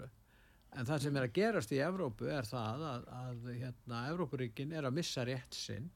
við. 0.00 0.16
En 0.76 0.88
það 0.88 1.06
sem 1.06 1.16
er 1.16 1.28
að 1.28 1.36
gerast 1.38 1.72
í 1.72 1.78
Evrópu 1.80 2.26
er 2.28 2.48
það 2.48 2.82
að, 2.90 3.06
að 3.20 3.46
hérna, 3.54 4.02
Evrópuríkin 4.10 4.74
er 4.76 4.88
að 4.88 4.98
missa 4.98 5.24
rétt 5.24 5.56
sinn 5.56 5.88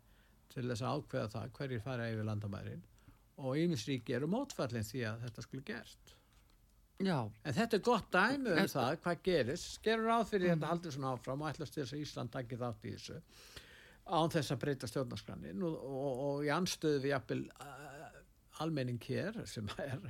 til 0.55 0.65
þess 0.71 0.87
að 0.87 1.03
ákveða 1.03 1.35
það 1.35 1.53
hverjir 1.59 1.85
fara 1.85 2.09
yfir 2.11 2.27
landamærin 2.31 2.87
og 3.41 3.57
Ímisríki 3.57 4.15
eru 4.17 4.29
mótfallin 4.31 4.87
því 4.87 5.05
að 5.09 5.23
þetta 5.27 5.45
skulle 5.45 5.67
gerst. 5.67 6.15
Já, 7.01 7.17
En 7.45 7.55
þetta 7.57 7.79
er 7.79 7.83
gott 7.87 8.11
dæmi 8.13 8.53
um 8.53 8.59
En- 8.65 8.69
það 8.73 8.97
hvað 9.05 9.23
gerist. 9.27 9.71
Skerur 9.79 10.07
ráð 10.11 10.27
fyrir 10.35 10.53
þetta 10.55 10.71
haldur 10.73 10.95
svona 10.97 11.15
áfram 11.17 11.43
og 11.45 11.51
ætlast 11.55 11.79
þess 11.79 11.95
að 11.97 12.03
Ísland 12.05 12.33
takki 12.35 12.59
þátt 12.61 12.85
í 12.85 12.95
þessu 12.97 13.19
án 14.11 14.33
þess 14.33 14.51
að 14.55 14.61
breyta 14.65 14.89
stjórnarskranin 14.91 15.63
og, 15.63 15.75
og, 15.87 16.23
og 16.27 16.45
í 16.45 16.49
anstöðu 16.51 17.03
við 17.05 17.13
jafnvel 17.13 17.43
uh, 17.63 18.17
almenning 18.65 18.99
hér 19.07 19.37
sem 19.47 19.69
er 19.79 20.01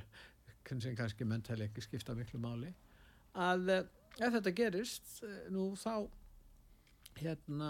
sem 0.81 0.95
kannski 0.95 1.25
mentali 1.27 1.67
ekki 1.67 1.83
skipta 1.83 2.15
miklu 2.17 2.39
máli 2.41 2.71
að 3.35 3.69
uh, 3.75 3.83
ef 4.17 4.33
þetta 4.37 4.53
gerist 4.57 5.19
uh, 5.27 5.35
nú 5.53 5.67
þá 5.77 6.07
hérna 7.21 7.69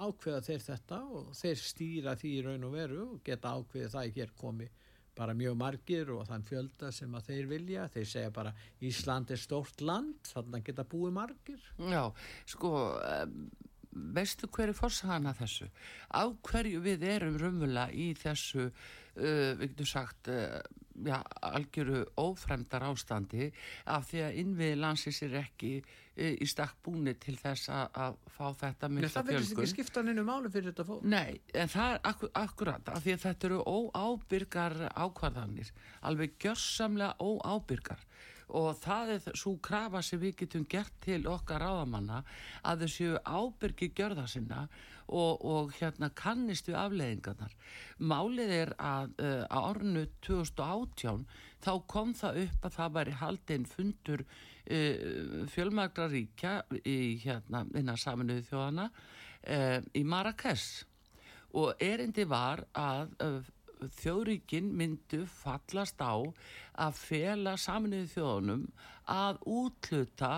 ákveða 0.00 0.40
þeir 0.48 0.62
þetta 0.64 0.98
og 1.12 1.32
þeir 1.36 1.60
stýra 1.62 2.14
því 2.18 2.30
í 2.38 2.42
raun 2.46 2.64
og 2.68 2.74
veru 2.74 3.00
og 3.12 3.18
geta 3.26 3.52
ákveðið 3.60 3.92
það 3.94 4.06
að 4.08 4.16
hér 4.18 4.32
komi 4.40 4.68
bara 5.18 5.36
mjög 5.36 5.56
margir 5.58 6.12
og 6.14 6.26
þann 6.28 6.46
fjölda 6.48 6.92
sem 6.94 7.14
að 7.18 7.30
þeir 7.32 7.48
vilja. 7.50 7.86
Þeir 7.92 8.10
segja 8.12 8.34
bara 8.34 8.54
Ísland 8.86 9.32
er 9.34 9.42
stórt 9.42 9.82
land 9.84 10.30
þannig 10.32 10.60
að 10.60 10.68
geta 10.70 10.86
búið 10.88 11.16
margir. 11.18 11.64
Já, 11.90 12.04
sko 12.46 12.72
veistu 14.14 14.48
hver 14.52 14.72
er 14.72 14.76
forsagan 14.76 15.28
að 15.28 15.42
þessu? 15.42 15.68
Á 16.14 16.22
hverju 16.50 16.82
við 16.84 17.06
erum 17.08 17.38
rumvula 17.40 17.88
í 17.90 18.12
þessu 18.18 18.68
uh, 18.68 19.52
við 19.58 19.64
getum 19.72 19.90
sagt 19.90 20.30
uh, 20.32 20.60
já, 21.06 21.18
algjöru 21.42 22.02
ófremdar 22.18 22.86
ástandi 22.88 23.50
af 23.86 24.08
því 24.10 24.22
að 24.26 24.38
innviði 24.42 24.78
landsins 24.80 25.20
er 25.26 25.36
ekki 25.42 25.72
uh, 25.82 26.32
í 26.34 26.48
stakk 26.48 26.78
búni 26.84 27.14
til 27.20 27.36
þess 27.40 27.70
að, 27.74 28.00
að 28.06 28.18
fá 28.34 28.46
þetta 28.62 28.90
Nei, 28.90 28.96
mikla 28.96 29.12
það 29.14 29.30
verðist 29.30 29.52
fjölgun 29.52 29.66
ekki 29.68 29.76
skipta 29.76 30.04
neinu 30.06 30.26
máli 30.26 30.52
fyrir 30.54 30.72
þetta 30.72 30.88
fólk. 30.88 31.06
Nei, 31.14 31.38
en 31.54 31.72
það 31.74 31.94
er 31.94 32.02
akkur, 32.12 32.32
akkurat 32.42 32.92
af 32.94 33.04
því 33.04 33.14
að 33.14 33.24
þetta 33.26 33.50
eru 33.50 33.62
óábyrgar 33.76 34.76
ákvarðanir, 34.94 35.72
alveg 36.10 36.36
gjörsamlega 36.42 37.16
óábyrgar. 37.22 38.04
Og 38.58 38.70
það 38.80 39.10
er 39.12 39.34
svo 39.36 39.58
krafa 39.60 40.00
sem 40.00 40.20
við 40.22 40.38
getum 40.42 40.62
gert 40.72 40.94
til 41.04 41.20
okkar 41.28 41.60
ráðamanna 41.60 42.22
að 42.64 42.86
þau 42.86 42.92
séu 42.94 43.18
ábyrgi 43.28 43.90
gjörða 43.92 44.24
sinna 44.24 44.62
og, 45.08 45.44
og 45.44 45.72
hérna 45.78 46.10
kannist 46.16 46.68
við 46.68 46.78
afleðingarnar. 46.80 47.54
Málið 47.98 48.54
er 48.56 48.74
að 48.76 49.14
uh, 49.24 49.44
á 49.48 49.58
ornu 49.60 50.06
2018 50.26 51.24
þá 51.64 51.72
kom 51.90 52.14
það 52.16 52.42
upp 52.44 52.68
að 52.68 52.76
það 52.78 52.94
væri 52.98 53.16
haldinn 53.22 53.68
fundur 53.68 54.24
uh, 54.24 55.44
fjölmagra 55.52 56.08
ríkja 56.12 56.54
í 56.84 57.18
hérna 57.24 57.64
innan 57.74 58.00
saminuðu 58.00 58.46
þjóðana 58.50 58.88
uh, 58.92 59.78
í 59.96 60.04
Marrakesh 60.04 60.84
og 61.58 61.80
erindi 61.82 62.26
var 62.28 62.66
að 62.76 63.14
uh, 63.24 63.40
þjóðríkin 63.98 64.72
myndu 64.74 65.22
fallast 65.30 66.00
á 66.02 66.18
að 66.78 66.98
fela 66.98 67.54
saminuðu 67.60 68.08
þjóðunum 68.14 68.64
að 69.08 69.38
útluta 69.48 70.32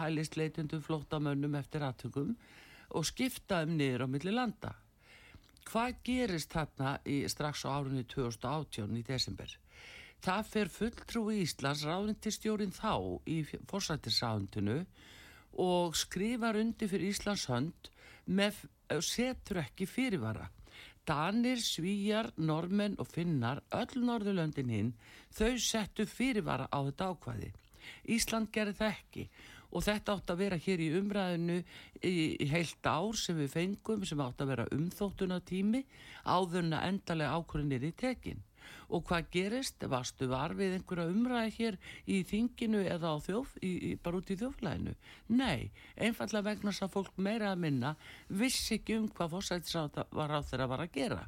hælisleitundum 0.00 0.82
flóttamönnum 0.84 1.54
eftir 1.60 1.84
aðtökum 1.86 2.34
og 2.92 3.06
skipta 3.08 3.62
um 3.66 3.76
niður 3.78 4.04
á 4.04 4.12
milli 4.12 4.34
landa. 4.34 4.74
Hvað 5.68 6.00
gerist 6.04 6.52
þarna 6.52 6.96
í, 7.06 7.22
strax 7.30 7.64
á 7.64 7.78
árunni 7.78 8.04
2018 8.04 8.98
í 8.98 9.04
desember? 9.06 9.58
það 10.22 10.48
fer 10.48 10.70
fulltrúi 10.70 11.40
Íslands 11.42 11.82
ráðindistjórin 11.86 12.74
þá 12.74 13.18
í 13.26 13.40
fórsættisráðundinu 13.70 14.78
og 15.62 15.96
skrifar 15.98 16.58
undir 16.60 16.90
fyrir 16.90 17.10
Íslands 17.10 17.48
hönd 17.50 17.90
með 18.26 18.60
setur 19.02 19.62
ekki 19.64 19.88
fyrirvara. 19.90 20.46
Danir, 21.08 21.58
Svíjar, 21.58 22.28
Normenn 22.38 22.94
og 23.02 23.08
Finnar, 23.10 23.64
öll 23.74 24.04
Norðurlöndin 24.06 24.70
hinn, 24.70 24.92
þau 25.34 25.58
settu 25.58 26.06
fyrirvara 26.06 26.68
á 26.70 26.78
þetta 26.86 27.10
ákvæði. 27.10 27.50
Ísland 28.14 28.52
gerir 28.54 28.78
það 28.78 28.94
ekki 28.94 29.24
og 29.72 29.84
þetta 29.86 30.16
átt 30.16 30.32
að 30.32 30.40
vera 30.44 30.60
hér 30.60 30.84
í 30.84 30.92
umræðinu 30.98 31.58
í, 32.04 32.14
í 32.44 32.46
heilt 32.52 32.86
ár 32.86 33.16
sem 33.18 33.38
við 33.40 33.52
fengum 33.56 34.06
sem 34.08 34.20
átt 34.22 34.44
að 34.44 34.52
vera 34.52 34.70
umþóttuna 34.76 35.40
tími 35.48 35.84
áðurna 36.28 36.82
endalega 36.88 37.38
ákvörðinir 37.40 37.88
í 37.88 37.92
tekin. 37.96 38.42
Og 38.92 39.06
hvað 39.08 39.28
gerist, 39.32 39.84
varstu 39.88 40.28
var 40.30 40.52
við 40.54 40.76
einhverja 40.76 41.10
umræði 41.10 41.52
hér 41.56 41.78
í 42.06 42.20
þinginu 42.28 42.82
eða 42.84 43.14
þjóf, 43.24 43.54
í, 43.64 43.70
í, 43.88 43.92
bara 43.96 44.20
út 44.20 44.30
í 44.30 44.36
þjóflæðinu 44.38 44.92
nei, 45.32 45.70
einfallega 45.96 46.50
vegna 46.50 46.70
þess 46.70 46.86
að 46.86 46.96
fólk 46.98 47.16
meira 47.16 47.52
að 47.52 47.62
minna 47.64 47.94
vissi 48.28 48.76
ekki 48.78 48.98
um 49.00 49.08
hvað 49.08 49.32
fórsættisráð 49.36 50.02
var 50.12 50.36
á 50.36 50.40
þeirra 50.44 50.68
var 50.74 50.84
að 50.84 50.92
gera. 50.98 51.22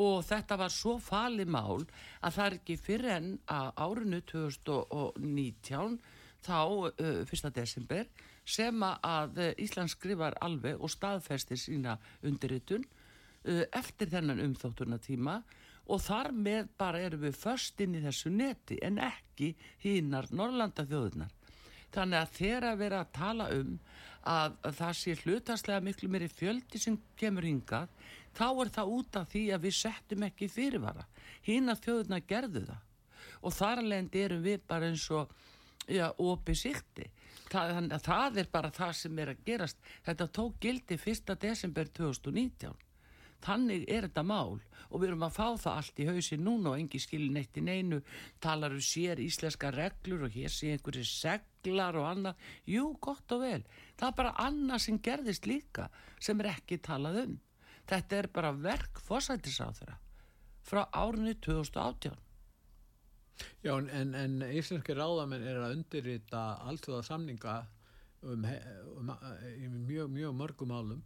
Og 0.00 0.22
þetta 0.24 0.56
var 0.56 0.72
svo 0.72 0.96
fali 1.02 1.44
mál 1.44 1.84
að 2.22 2.34
það 2.36 2.44
er 2.46 2.56
ekki 2.60 2.78
fyrir 2.80 3.14
enn 3.18 3.30
að 3.50 3.70
árinu 3.84 4.20
2019 4.32 5.98
þá, 6.44 6.90
1. 6.98 7.52
desember 7.54 8.08
sem 8.44 8.82
að 8.82 9.40
Íslands 9.60 9.94
skrifar 9.96 10.38
alveg 10.40 10.80
og 10.80 10.90
staðfestir 10.90 11.60
sína 11.60 11.98
undirritun 12.26 12.84
eftir 13.72 14.10
þennan 14.12 14.42
umþótturna 14.44 14.98
tíma 15.00 15.40
og 15.90 16.02
þar 16.04 16.30
með 16.36 16.68
bara 16.78 17.00
erum 17.02 17.24
við 17.24 17.38
först 17.40 17.80
inn 17.82 17.96
í 17.98 18.02
þessu 18.04 18.30
neti 18.32 18.78
en 18.84 19.00
ekki 19.02 19.54
hínar 19.82 20.28
Norrlanda 20.30 20.84
þjóðunar. 20.86 21.32
Þannig 21.90 22.20
að 22.20 22.34
þeirra 22.36 22.70
að 22.70 22.82
vera 22.84 23.00
að 23.00 23.12
tala 23.16 23.48
um 23.56 23.72
að, 24.20 24.52
að 24.62 24.76
það 24.78 24.92
sé 25.00 25.14
hlutastlega 25.24 25.82
miklu 25.82 26.10
meiri 26.12 26.28
fjöldi 26.30 26.78
sem 26.78 26.98
kemur 27.18 27.48
hingað, 27.48 27.88
þá 28.36 28.46
er 28.50 28.70
það 28.76 28.92
út 28.98 29.18
af 29.18 29.32
því 29.32 29.44
að 29.56 29.64
við 29.66 29.76
settum 29.80 30.26
ekki 30.28 30.50
fyrirvara. 30.52 31.06
Hínar 31.48 31.80
þjóðuna 31.82 32.20
gerðu 32.28 32.66
það 32.68 32.86
og 33.40 33.56
þar 33.56 33.80
alveg 33.80 34.16
erum 34.20 34.42
við 34.44 34.62
bara 34.68 34.90
eins 34.90 35.06
og 35.16 35.32
ja, 35.90 36.10
opið 36.18 36.60
sikti. 36.64 37.08
Það, 37.50 37.96
það 38.04 38.38
er 38.44 38.52
bara 38.52 38.70
það 38.74 38.92
sem 39.00 39.18
er 39.18 39.32
að 39.32 39.42
gerast. 39.46 39.80
Þetta 40.06 40.28
tók 40.38 40.60
gildi 40.62 40.98
1. 41.00 41.34
desember 41.42 41.90
2019 41.98 42.78
þannig 43.44 43.86
er 43.88 44.06
þetta 44.06 44.24
mál 44.26 44.60
og 44.90 45.00
við 45.00 45.10
erum 45.10 45.24
að 45.24 45.36
fá 45.36 45.46
það 45.62 45.76
allt 45.78 46.00
í 46.02 46.06
hausi 46.08 46.38
núna 46.40 46.72
og 46.72 46.80
engi 46.80 47.00
skilin 47.00 47.38
eitt 47.40 47.56
í 47.56 47.64
neinu 47.64 48.00
talar 48.42 48.74
um 48.76 48.82
sér 48.84 49.20
íslenska 49.22 49.70
reglur 49.74 50.26
og 50.26 50.34
hér 50.34 50.52
sé 50.52 50.74
einhverju 50.74 51.04
seglar 51.08 51.96
og 52.00 52.08
annað 52.10 52.50
jú, 52.68 52.90
gott 53.00 53.36
og 53.36 53.44
vel 53.44 53.62
það 53.96 54.08
er 54.10 54.16
bara 54.20 54.34
annað 54.44 54.84
sem 54.86 55.00
gerðist 55.00 55.48
líka 55.48 55.88
sem 56.20 56.40
er 56.42 56.52
ekki 56.54 56.80
talað 56.84 57.22
um 57.24 57.36
þetta 57.90 58.20
er 58.20 58.30
bara 58.34 58.52
verk 58.52 59.00
fósættisáþura 59.06 59.96
frá 60.66 60.84
árinu 60.92 61.34
2018 61.40 62.18
Já, 63.64 63.74
en, 63.76 64.14
en 64.14 64.40
íslenski 64.48 64.96
ráðamenn 64.96 65.46
er 65.46 65.60
að 65.60 65.76
undirrita 65.78 66.42
alltaf 66.68 67.06
samninga 67.08 67.60
um, 68.22 68.44
um, 68.44 69.14
um, 69.14 69.80
mjög, 69.88 70.12
mjög 70.14 70.36
mörgum 70.36 70.72
álum 70.74 71.02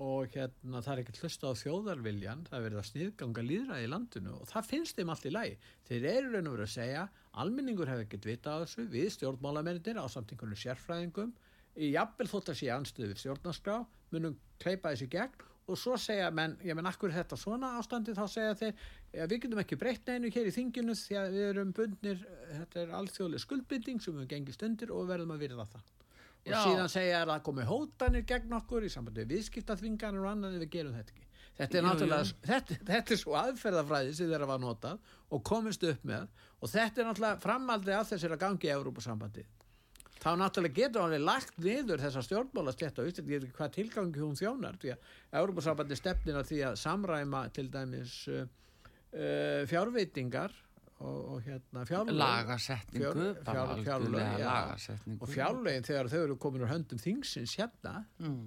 og 0.00 0.30
hérna 0.32 0.80
það 0.80 0.92
er 0.92 1.02
ekkert 1.02 1.20
hlusta 1.24 1.50
á 1.50 1.60
þjóðarviljan 1.60 2.46
það 2.48 2.64
verður 2.64 2.80
að 2.80 2.88
sniðganga 2.88 3.44
líðræði 3.44 3.84
í 3.84 3.90
landinu 3.90 4.36
og 4.38 4.48
það 4.48 4.68
finnst 4.70 4.96
þeim 4.96 5.12
allt 5.12 5.26
í 5.26 5.32
lagi. 5.34 5.56
Þeir 5.88 6.06
eru 6.12 6.32
raun 6.32 6.48
og 6.48 6.56
verið 6.56 6.68
að 6.68 6.74
segja 6.76 7.02
almenningur 7.42 7.90
hefur 7.90 8.06
ekkert 8.06 8.28
vita 8.30 8.54
á 8.56 8.62
þessu 8.62 8.86
við 8.94 9.08
stjórnmálamennir 9.16 10.00
á 10.00 10.06
samtingunum 10.08 10.60
sérfræðingum 10.62 11.34
í 11.76 11.92
jafnvel 11.92 12.30
þótt 12.30 12.52
að 12.54 12.60
sé 12.62 12.70
anstöðu 12.74 13.10
við 13.10 13.22
stjórnarskrá 13.24 13.76
munum 14.14 14.38
kleipa 14.62 14.94
þessi 14.94 15.10
gegn 15.12 15.46
og 15.70 15.78
svo 15.78 15.96
segja 16.00 16.30
menn, 16.34 16.56
ég 16.66 16.74
menn 16.74 16.88
akkur 16.90 17.12
þetta 17.14 17.38
svona 17.38 17.74
ástandi 17.78 18.14
þá 18.16 18.24
segja 18.30 18.56
þeir 18.58 18.88
ja, 19.14 19.26
við 19.30 19.44
getum 19.44 19.62
ekki 19.62 19.78
breytt 19.80 20.10
neinu 20.10 20.30
hér 20.34 20.50
í 20.50 20.54
þinginu 20.54 20.96
því 20.98 21.16
að 21.20 21.36
við 21.36 21.46
erum 21.48 21.72
bundnir, 21.76 22.20
þetta 22.50 22.82
er 22.82 22.92
alþjóðlega 23.00 23.44
skuldbynding 23.44 24.04
sem 24.04 24.20
við 24.20 24.30
gengist 24.34 24.64
undir 24.66 24.92
og 24.94 25.08
verðum 25.10 25.34
að 25.34 25.44
virða 25.46 25.66
það. 25.72 25.88
Og 26.40 26.52
Já. 26.54 26.60
síðan 26.64 26.88
segja 26.88 27.20
að 27.20 27.32
það 27.34 27.42
komi 27.50 27.66
hótanir 27.68 28.26
gegn 28.28 28.54
okkur 28.56 28.86
í 28.86 28.92
sambandi 28.92 29.24
við 29.26 29.34
viðskiptaþvinganir 29.34 30.24
og 30.24 30.30
annan 30.30 30.54
en 30.54 30.62
við 30.62 30.72
gerum 30.72 30.96
þetta 30.96 31.14
ekki. 31.14 31.26
Þetta 31.60 31.76
er 31.76 31.82
jú, 31.82 31.88
náttúrulega, 31.88 32.28
jú. 32.30 32.36
Þetta, 32.50 32.76
þetta 32.88 33.14
er 33.14 33.20
svo 33.20 33.34
aðferðafræði 33.36 34.14
sem 34.16 34.30
þeirra 34.30 34.48
var 34.48 34.62
notað 34.62 35.16
og 35.28 35.42
komist 35.44 35.84
upp 35.84 36.06
með. 36.08 36.30
Og 36.60 36.72
þetta 36.72 37.02
er 37.02 37.10
náttúrulega 37.10 37.42
framaldi 37.42 37.96
af 37.96 38.08
þessir 38.08 38.36
að 38.36 38.44
gangi 38.46 38.70
í 38.70 38.72
Európa-sambandi 38.72 39.44
þá 40.20 40.30
náttúrulega 40.36 40.76
getur 40.76 41.04
hann 41.06 41.24
lagt 41.24 41.58
niður 41.64 42.00
þessa 42.02 42.22
stjórnmála 42.24 42.74
slett 42.74 42.98
á 43.00 43.02
Íslandi, 43.08 43.32
ég 43.32 43.40
veit 43.40 43.48
ekki 43.48 43.56
hvað 43.56 43.74
tilgangi 43.76 44.20
hún 44.20 44.36
þjónar 44.36 44.76
því 44.80 44.92
að 44.92 45.36
Európa-sambandi 45.40 45.96
stefnir 45.96 46.40
að 46.40 46.50
því 46.50 46.58
að 46.68 46.80
samræma 46.82 47.42
til 47.56 47.66
dæmis 47.72 48.16
uh, 48.28 48.42
uh, 49.14 49.62
fjárveitingar 49.70 50.54
og, 51.00 51.20
og 51.34 51.44
hérna 51.44 51.84
fjárlögin 51.88 52.18
lagasetningu 52.20 53.12
fjár, 53.44 53.76
fjárlögin 53.84 54.42
ja, 54.42 54.56
og 55.18 55.28
fjárlögin 55.28 55.86
þegar 55.86 56.10
þau 56.12 56.18
eru 56.24 56.40
komin 56.40 56.66
úr 56.66 56.72
höndum 56.74 57.00
þingsins 57.00 57.56
hérna 57.60 58.02
mm. 58.20 58.42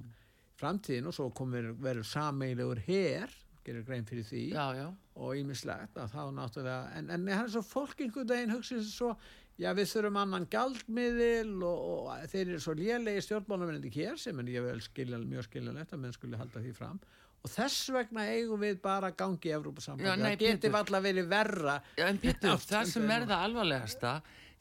framtíðin 0.62 1.10
og 1.10 1.18
svo 1.18 1.30
komir 1.36 1.72
verður 1.74 2.10
sameigilegur 2.12 2.84
hér 2.88 3.40
gerir 3.64 3.86
grein 3.88 4.04
fyrir 4.04 4.26
því. 4.28 4.42
Já, 4.52 4.76
já. 4.76 4.88
og 5.16 5.38
ímislegt 5.40 5.98
að 6.00 6.12
þá 6.12 6.22
náttúrulega 6.36 6.98
en, 7.00 7.10
en 7.16 7.30
það 7.30 7.46
er 7.46 7.54
svo 7.56 7.64
fólk 7.64 8.04
einhvern 8.04 8.30
veginn 8.34 8.54
hugsið 8.58 8.86
svo 8.90 9.14
já 9.62 9.70
við 9.78 9.90
þurfum 9.92 10.20
annan 10.20 10.48
galdmiðil 10.52 11.54
og, 11.62 11.84
og 11.94 12.30
þeir 12.32 12.44
eru 12.48 12.62
svo 12.64 12.74
lélegi 12.78 13.26
stjórnmálum 13.28 13.72
en 13.72 13.80
ekki 13.80 14.02
hér 14.02 14.18
sem 14.20 14.40
en 14.42 14.50
ég 14.50 14.66
vil 14.66 14.82
skilja 14.84 15.20
mjög 15.22 15.48
skiljanlegt 15.48 15.94
að 15.94 16.04
menn 16.04 16.16
skulle 16.16 16.40
halda 16.42 16.64
því 16.64 16.74
fram 16.78 17.00
og 17.44 17.52
þess 17.52 17.90
vegna 17.92 18.28
eigum 18.32 18.62
við 18.62 18.80
bara 18.84 19.12
gangi 19.12 19.52
í 19.52 19.56
Evrópa-sambandi, 19.58 20.24
það 20.24 20.40
getur 20.46 20.78
alltaf 20.80 21.04
verið 21.04 21.28
verra 21.32 21.82
Já, 22.00 22.06
en 22.08 22.22
Pétur, 22.24 22.56
það 22.64 22.94
sem 22.94 23.12
er 23.12 23.28
það 23.28 23.46
alvarlegasta 23.50 24.14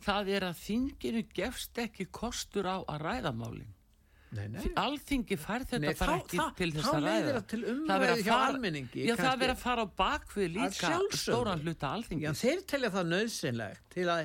það 0.02 0.32
er 0.36 0.48
að 0.48 0.58
þinginu 0.62 1.22
gefst 1.36 1.78
ekki 1.82 2.08
kostur 2.14 2.66
á 2.68 2.76
að 2.80 3.06
ræða 3.06 3.32
málin. 3.36 3.70
Alþingi 4.80 5.36
fær 5.36 5.66
þetta 5.68 5.80
nei, 5.82 5.96
bara 5.98 6.14
ekki 6.22 6.38
það, 6.38 6.52
til 6.56 6.68
þess 6.72 6.88
að 6.88 7.02
ræða. 7.04 7.32
Þá 7.34 7.42
til 7.52 7.62
það 9.18 9.42
verður 9.42 9.52
að 9.52 9.60
fara 9.60 9.84
á 9.84 9.88
bakvið 10.00 10.54
líka 10.54 10.92
stóran 11.20 11.60
hluta 11.66 11.90
alþingi 11.98 12.24
Já, 12.24 12.32
þeir 12.40 12.62
telja 12.72 12.92
það 12.94 13.10
nöðsynlegt 13.10 13.84
til 13.92 14.06
að 14.08 14.22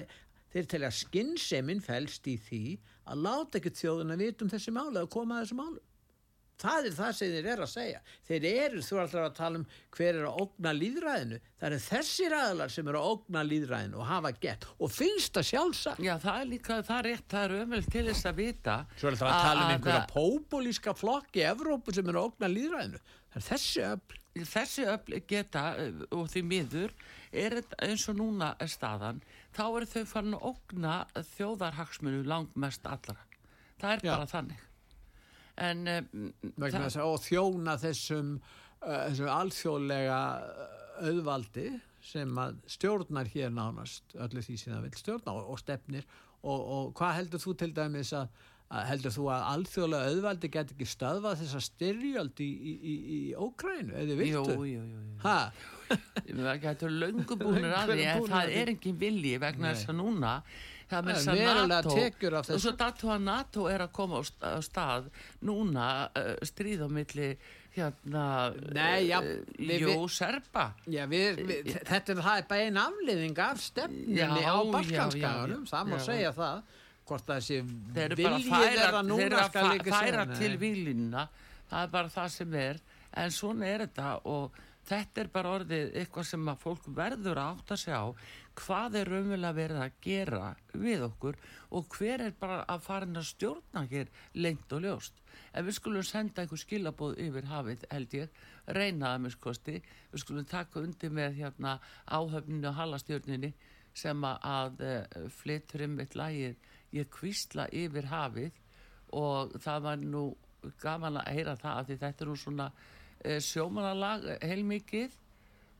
þeir 0.54 0.70
telja 0.72 0.92
að 0.94 0.98
skinnsemminn 1.02 1.84
fælst 1.84 2.32
í 2.32 2.38
því 2.48 2.62
að 3.08 3.26
láta 3.28 3.60
ekki 3.60 3.74
þjóðun 3.82 4.16
að 4.16 4.24
vita 4.24 4.48
um 4.48 4.54
þessi 4.56 4.76
máli 4.80 5.02
að 5.02 5.12
koma 5.12 5.38
að 5.38 5.44
þessu 5.44 5.60
málu 5.60 5.84
það 6.62 6.88
er 6.90 6.96
það 6.98 7.12
sem 7.18 7.34
þeir 7.36 7.50
eru 7.54 7.66
að 7.66 7.72
segja. 7.72 8.02
Þeir 8.28 8.48
eru 8.50 8.84
þú 8.88 9.00
alltaf 9.02 9.24
að 9.24 9.36
tala 9.38 9.62
um 9.62 9.66
hver 9.98 10.20
er 10.20 10.28
að 10.28 10.42
ógna 10.44 10.74
líðræðinu 10.78 11.40
það 11.58 11.68
eru 11.70 11.80
þessir 11.88 12.36
aðlar 12.38 12.74
sem 12.74 12.92
eru 12.92 13.02
að 13.02 13.10
ógna 13.14 13.44
líðræðinu 13.48 14.02
og 14.02 14.10
hafa 14.12 14.34
gett 14.42 14.68
og 14.78 14.94
finnst 14.94 15.38
það 15.38 15.50
sjálfsagt. 15.52 16.04
Já 16.06 16.14
það 16.24 16.42
er 16.42 16.52
líka, 16.52 16.80
það 16.88 17.00
er 17.00 17.10
rétt, 17.12 17.28
það 17.34 17.48
er 17.48 17.58
ömvel 17.64 17.84
til 17.88 18.06
þess 18.12 18.30
að 18.30 18.40
vita 18.44 18.78
Svo 18.98 19.12
er 19.12 19.20
það 19.22 19.34
að 19.34 19.44
tala 19.48 19.66
um 19.66 19.74
einhverja 19.76 20.06
pópulíska 20.14 20.96
flokki 20.98 21.44
í 21.44 21.50
Evrópu 21.52 21.96
sem 21.96 22.10
eru 22.10 22.22
að 22.22 22.32
ógna 22.32 22.52
líðræðinu 22.54 23.04
það 23.04 23.42
er 23.42 23.48
þessi 23.52 23.86
öll 23.92 24.24
Þessi 24.38 24.84
öll 24.86 25.22
geta 25.26 25.62
og 26.14 26.28
því 26.30 26.42
miður 26.46 26.92
er 27.34 27.56
eins 27.82 28.04
og 28.12 28.20
núna 28.20 28.52
er 28.62 28.70
staðan 28.70 29.24
þá 29.56 29.64
eru 29.66 29.88
þau 29.90 30.04
farin 30.12 30.38
að 30.38 30.46
ógna 30.52 30.98
þjóðarhagsmunu 31.32 32.22
langt 32.30 32.54
mest 32.54 32.86
allara 32.86 33.24
það 33.82 33.96
er 33.96 34.06
Já. 34.06 34.12
bara 34.12 34.30
þannig 34.30 34.67
en 35.58 35.88
uh, 35.90 37.06
og 37.06 37.20
þjóna 37.26 37.78
þessum, 37.82 38.36
uh, 38.82 39.06
þessum 39.10 39.32
alþjóðlega 39.34 40.20
auðvaldi 41.08 41.70
sem 42.08 42.38
að 42.40 42.60
stjórnar 42.72 43.30
hér 43.34 43.50
nánast 43.54 44.16
öllu 44.18 44.44
því 44.44 44.60
sem 44.62 44.76
það 44.76 44.86
vil 44.88 45.00
stjórna 45.02 45.34
og, 45.36 45.50
og 45.54 45.62
stefnir. 45.62 46.06
Og, 46.46 46.62
og 46.62 46.94
hvað 46.98 47.18
heldur 47.22 47.44
þú 47.44 47.56
til 47.60 47.72
dæmis 47.76 48.14
að, 48.16 48.30
að 48.70 48.86
heldur 48.92 49.16
þú 49.16 49.26
að 49.34 49.48
alþjóðlega 49.54 50.12
auðvaldi 50.14 50.52
get 50.54 50.72
ekki 50.76 50.88
stöðvað 50.88 51.42
þessa 51.42 51.64
styrjöld 51.66 52.44
í, 52.46 52.48
í, 52.48 52.76
í, 52.78 52.96
í 53.18 53.20
Ókrænu, 53.36 53.98
eða 53.98 54.18
viltu? 54.22 54.56
Jú, 54.56 54.70
jú, 54.70 54.86
jú, 54.86 55.04
jú. 55.04 55.38
Þetta 56.28 56.74
er 56.78 56.98
löngubúnir 57.04 57.76
að 57.76 57.94
því 57.96 58.08
en 58.14 58.26
það 58.32 58.56
er 58.62 58.74
engin 58.74 59.00
vilji 59.02 59.38
vegna 59.42 59.74
þess 59.74 59.92
að 59.92 60.00
núna 60.02 60.34
það 60.88 61.08
með 61.08 61.20
þess 61.20 61.30
að 61.34 61.62
NATO. 61.72 61.96
og 62.42 62.64
svo 62.64 62.74
dato 62.80 63.12
að 63.14 63.24
NATO 63.28 63.68
er 63.72 63.86
að 63.86 63.94
koma 63.98 64.22
á 64.24 64.52
stað 64.64 65.10
núna 65.46 65.88
uh, 66.08 66.34
stríð 66.48 66.86
á 66.86 66.90
milli 66.92 67.30
hérna 67.78 68.26
Nei, 68.74 69.08
já, 69.10 69.20
uh, 69.22 69.42
við, 69.60 69.86
Jó, 69.86 70.08
Serba. 70.10 70.72
Já, 70.90 71.04
við, 71.10 71.44
við, 71.46 71.72
þetta 71.78 72.16
er 72.16 72.22
það 72.26 72.42
er 72.42 72.48
bara 72.50 72.68
einn 72.68 72.82
afliðing 72.82 73.42
af 73.46 73.62
stefninni 73.62 74.46
á 74.48 74.58
Balkanskaganum 74.74 75.68
það 75.70 75.92
má 75.92 75.98
segja 76.08 76.34
það 76.38 76.64
hvort 77.08 77.28
það 77.28 77.44
sé 77.46 77.60
viljið 77.96 78.48
þeirra 78.52 79.04
núna 79.06 79.44
skal 79.48 79.68
líka 79.72 79.92
segja 79.92 80.00
þeir 80.02 80.14
eru 80.14 80.24
að 80.24 80.32
færa 80.34 80.40
til 80.42 80.56
viljina 80.62 81.28
það 81.70 81.84
er 81.84 81.92
bara 81.94 82.14
það 82.14 82.32
sem 82.36 82.56
er. 82.62 82.82
En 83.18 83.34
svona 83.34 83.68
er 83.68 83.84
þetta 83.86 84.10
og 84.30 84.58
þetta 84.88 85.22
er 85.22 85.30
bara 85.34 85.54
orðið 85.58 85.96
eitthvað 86.00 86.28
sem 86.30 86.50
að 86.52 86.60
fólk 86.64 86.90
verður 86.96 87.42
að 87.42 87.50
átta 87.54 87.78
sig 87.80 87.96
á. 87.96 88.06
Hvað 88.58 88.98
er 89.02 89.12
raunverulega 89.12 89.58
verið 89.58 89.82
að 89.84 89.98
gera 90.02 90.52
við 90.74 91.06
okkur 91.08 91.40
og 91.78 91.98
hver 91.98 92.24
er 92.28 92.36
bara 92.40 92.60
að 92.66 92.84
fara 92.88 93.08
inn 93.08 93.20
að 93.20 93.30
stjórna 93.32 93.84
hér 93.92 94.12
lengt 94.40 94.74
og 94.74 94.86
ljóst? 94.86 95.22
En 95.54 95.68
við 95.68 95.78
skulum 95.78 96.06
senda 96.08 96.44
einhver 96.44 96.62
skilabóð 96.62 97.20
yfir 97.28 97.50
hafið 97.52 97.86
held 97.92 98.16
ég, 98.18 98.42
reynaða 98.68 99.24
með 99.24 99.36
skosti 99.36 99.78
við 99.82 100.24
skulum 100.24 100.48
taka 100.50 100.82
undir 100.82 101.14
með 101.14 101.38
hérna 101.42 101.78
áhöfninu 102.06 102.72
og 102.72 102.80
halastjórnini 102.80 103.54
sem 103.98 104.26
að 104.30 104.82
uh, 104.86 105.30
flyttur 105.40 105.86
um 105.88 106.00
eitt 106.02 106.18
lagið 106.18 106.58
ég 106.96 107.10
kvísla 107.12 107.68
yfir 107.76 108.10
hafið. 108.12 108.52
Og 109.18 109.56
það 109.64 109.84
var 109.86 110.04
nú 110.04 110.24
gaman 110.82 111.20
að 111.22 111.34
heyra 111.36 111.56
það 111.60 111.80
af 111.80 111.88
því 111.88 111.98
þetta 112.04 112.24
er 112.24 112.30
nú 112.30 112.38
svona 112.42 112.68
sjómanalag 113.44 114.28
heilmikið 114.44 115.16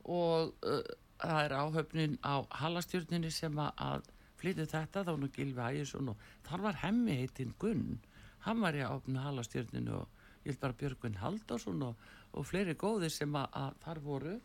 og 0.08 0.54
uh, 0.66 0.82
það 1.18 1.40
er 1.44 1.54
áhöfnin 1.58 2.16
á 2.22 2.42
halastjórnini 2.60 3.30
sem 3.34 3.58
að, 3.58 3.72
að 3.76 4.10
flyttu 4.38 4.66
þetta 4.70 5.04
þá 5.06 5.12
nú 5.18 5.30
Gilvi 5.34 5.64
Ægjesson 5.64 6.12
og 6.12 6.28
þar 6.46 6.64
var 6.68 6.80
hemmi 6.84 7.18
heitinn 7.20 7.56
Gunn. 7.58 7.98
Hann 8.46 8.62
var 8.62 8.78
í 8.78 8.84
áhöfni 8.86 9.22
halastjórninu 9.22 9.98
og 9.98 10.24
ég 10.44 10.52
held 10.52 10.62
bara 10.62 10.78
Björgvin 10.80 11.20
Haldarsson 11.22 11.82
og, 11.88 12.08
og 12.32 12.46
fleiri 12.46 12.76
góðir 12.78 13.12
sem 13.12 13.34
að, 13.36 13.48
að 13.52 13.78
þar 13.84 14.02
voru. 14.04 14.36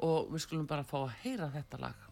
Og 0.00 0.30
við 0.32 0.46
skulum 0.46 0.68
bara 0.68 0.86
fá 0.86 0.96
að 1.02 1.18
heyra 1.22 1.50
þetta 1.52 1.82
lag 1.82 2.09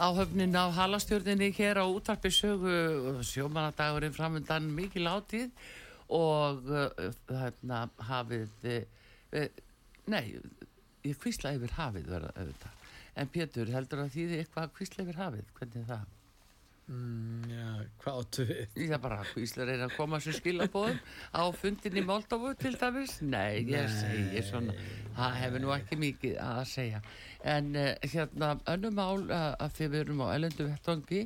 Áhöfnin 0.00 0.56
á 0.56 0.72
halastjórninni 0.72 1.50
hér 1.52 1.82
á 1.82 1.84
útarpi 1.84 2.30
sögu 2.32 3.20
sjómanadagurinn 3.20 4.14
framöndan 4.16 4.70
mikið 4.72 5.04
látið 5.04 5.50
og 6.16 6.70
uh, 6.72 7.10
þarna 7.28 7.82
hafið 8.08 8.70
uh, 8.70 9.44
nei, 10.08 10.24
ég 11.04 11.20
kvísla 11.20 11.52
yfir 11.58 11.76
hafið 11.76 12.08
verða 12.14 12.32
auðvitað. 12.32 12.88
En 13.20 13.28
Pétur, 13.34 13.74
heldur 13.74 14.06
að 14.06 14.16
þýði 14.16 14.40
eitthvað 14.40 14.66
að 14.66 14.74
kvísla 14.78 15.04
yfir 15.04 15.20
hafið? 15.20 15.52
Hvernig 15.58 15.82
er 15.82 15.88
það? 15.92 16.08
Mm, 16.90 17.44
já, 17.46 17.66
hvað 18.02 18.16
áttu 18.18 18.44
við? 18.48 18.78
Er 18.90 18.98
bara 18.98 19.20
kvísla 19.28 19.62
reyna 19.68 19.86
að 19.86 19.92
koma 19.94 20.18
sér 20.18 20.34
skilabóðum 20.40 20.96
á 21.30 21.42
fundin 21.54 22.00
í 22.00 22.02
Moldovu 22.02 22.50
til 22.58 22.72
dæmis. 22.80 23.20
Nei, 23.22 23.62
ég 23.70 23.92
segi 23.94 24.42
svona, 24.48 24.74
það 25.14 25.36
hefur 25.38 25.62
nú 25.62 25.70
ekki 25.76 25.98
mikið 26.00 26.34
að 26.42 26.62
segja. 26.72 27.02
En 27.46 27.70
uh, 27.78 27.92
hérna, 28.02 28.56
önnum 28.74 28.98
mál 28.98 29.22
uh, 29.22 29.52
að 29.54 29.76
því 29.76 29.90
við 29.92 30.00
erum 30.00 30.24
á 30.26 30.34
elendu 30.34 30.66
vettvangi, 30.66 31.22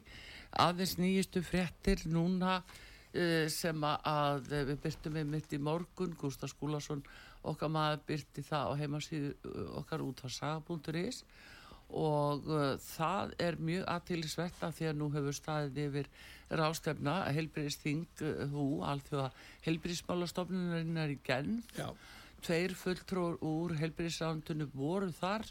aðeins 0.66 0.94
nýjustu 1.00 1.44
fréttir 1.48 2.04
núna 2.12 2.58
uh, 2.60 3.46
sem 3.48 3.88
að, 3.88 4.52
við 4.52 4.76
byrtum 4.84 5.16
við 5.16 5.32
mitt 5.32 5.56
í 5.56 5.62
morgun, 5.64 6.12
Gústa 6.20 6.50
Skúlason, 6.50 7.00
okkar 7.40 7.72
maður 7.72 8.04
byrti 8.12 8.44
það 8.44 8.68
á 8.68 8.72
heimasíðu 8.84 9.56
okkar 9.80 10.04
út 10.04 10.20
á 10.20 10.28
saga.is 10.28 11.24
og 11.24 11.53
uh, 11.94 12.74
það 12.82 13.34
er 13.42 13.58
mjög 13.62 13.86
aðtilisvert 13.92 14.64
af 14.66 14.74
því 14.78 14.88
að 14.90 14.98
nú 14.98 15.08
hefur 15.14 15.36
staðið 15.36 15.80
yfir 15.84 16.10
rástefna 16.60 17.14
helbriðsþing 17.36 18.04
uh, 18.26 18.44
hú, 18.52 18.66
alþjóða 18.86 19.30
helbriðsmálastofnunarinnar 19.66 21.14
í 21.14 21.18
Genf. 21.26 21.70
Já, 21.78 21.88
tveir 22.44 22.74
fulltrúr 22.76 23.38
úr 23.46 23.76
helbriðsrándunum 23.80 24.72
voru 24.76 25.12
þar 25.16 25.46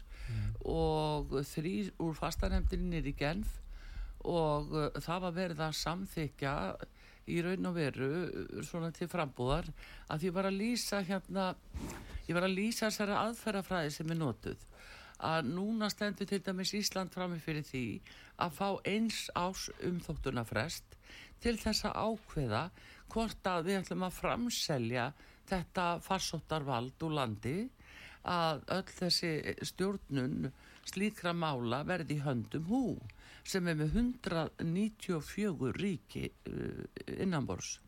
og 0.70 1.32
þrýr 1.50 1.90
úr 2.04 2.14
fastanemdinni 2.18 3.02
í 3.02 3.14
Genf. 3.18 3.56
Og 4.24 4.70
uh, 4.72 4.90
það 5.04 5.24
var 5.26 5.38
verið 5.40 5.64
að 5.64 5.80
samþykja 5.80 6.54
í 7.32 7.40
raun 7.44 7.70
og 7.70 7.76
veru 7.78 8.10
svona 8.68 8.90
til 8.92 9.08
frambúðar 9.08 9.70
að 10.12 10.28
ég 10.28 10.34
var 10.36 10.48
að 10.48 10.58
lýsa 10.60 11.00
hérna 11.04 11.52
ég 12.28 12.36
var 12.36 12.44
að 12.44 12.56
lýsa 12.58 12.90
þessari 12.90 13.16
aðferðafræði 13.16 13.92
sem 13.94 14.12
er 14.12 14.20
notuð 14.20 14.66
að 15.24 15.50
núna 15.54 15.88
stendur 15.92 16.28
til 16.28 16.42
dæmis 16.44 16.74
Ísland 16.76 17.12
frammi 17.14 17.40
fyrir 17.42 17.64
því 17.66 17.84
að 18.44 18.58
fá 18.58 18.68
eins 18.90 19.20
ás 19.38 19.68
umþóttunafrest 19.88 20.98
til 21.44 21.56
þess 21.60 21.86
að 21.88 21.98
ákveða 22.08 22.64
hvort 23.12 23.48
að 23.48 23.68
við 23.68 23.80
ætlum 23.82 24.06
að 24.06 24.18
framselja 24.18 25.08
þetta 25.48 25.86
farsóttarvald 26.04 27.04
úr 27.06 27.16
landi 27.18 27.58
að 28.24 28.62
öll 28.72 28.94
þessi 28.98 29.32
stjórnun 29.68 30.48
slíkra 30.88 31.34
mála 31.36 31.82
verði 31.88 32.18
í 32.18 32.24
höndum 32.24 32.68
hú 32.70 32.84
sem 33.44 33.66
er 33.68 33.76
með 33.76 33.98
194 34.00 35.72
ríki 35.76 36.30
uh, 36.48 36.84
innanbors 37.20 37.78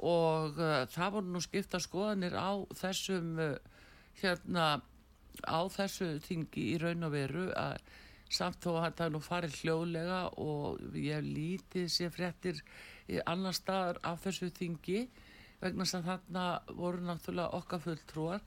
og 0.00 0.56
uh, 0.58 0.84
það 0.90 1.14
voru 1.18 1.34
nú 1.34 1.44
skipta 1.44 1.80
skoðanir 1.80 2.36
á 2.36 2.52
þessum 2.80 3.36
uh, 3.40 3.54
hérna 4.22 4.68
á 5.42 5.60
þessu 5.72 6.14
þingi 6.24 6.66
í 6.72 6.80
raun 6.82 7.06
og 7.08 7.14
veru 7.14 7.48
að 7.58 7.78
samt 8.34 8.64
þó 8.64 8.78
að 8.80 8.96
það 8.98 9.12
nú 9.14 9.20
farið 9.22 9.58
hljóðlega 9.60 10.20
og 10.42 10.80
ég 10.98 11.18
hef 11.18 11.26
lítið 11.26 11.90
sér 11.92 12.12
fréttir 12.14 12.62
í 13.10 13.20
annar 13.28 13.56
staðar 13.56 14.00
af 14.06 14.22
þessu 14.24 14.50
þingi 14.54 15.04
vegna 15.60 15.86
að 15.86 16.08
þarna 16.08 16.46
voru 16.76 17.04
náttúrulega 17.04 17.60
okkar 17.60 17.82
fulltrúar 17.84 18.42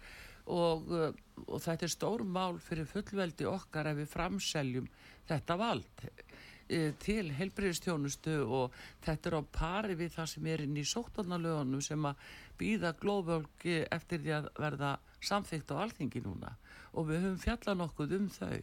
og, 0.47 0.91
uh, 0.91 1.09
og 1.45 1.63
þetta 1.63 1.87
er 1.87 1.93
stór 1.93 2.23
mál 2.23 2.59
fyrir 2.63 2.89
fullveldi 2.89 3.47
okkar 3.49 3.91
ef 3.91 3.99
við 4.01 4.11
framseljum 4.11 4.87
þetta 5.27 5.57
vald 5.59 6.05
eh, 6.07 6.93
til 7.03 7.31
helbriðistjónustu 7.35 8.37
og 8.45 8.75
þetta 9.03 9.29
er 9.29 9.37
á 9.39 9.43
pari 9.59 9.97
við 9.99 10.15
það 10.15 10.31
sem 10.33 10.49
er 10.53 10.63
inn 10.63 10.79
í 10.79 10.85
sóttarnalögunum 10.87 11.83
sem 11.83 12.07
að 12.07 12.23
býða 12.59 12.93
glóðvölgi 13.01 13.81
eftir 13.91 14.23
því 14.23 14.35
að 14.39 14.49
verða 14.57 14.93
samþygt 15.23 15.71
á 15.73 15.75
alþingi 15.83 16.21
núna 16.25 16.55
og 16.93 17.09
við 17.09 17.23
höfum 17.25 17.39
fjallað 17.41 17.79
nokkuð 17.81 18.15
um 18.17 18.27
þau. 18.33 18.61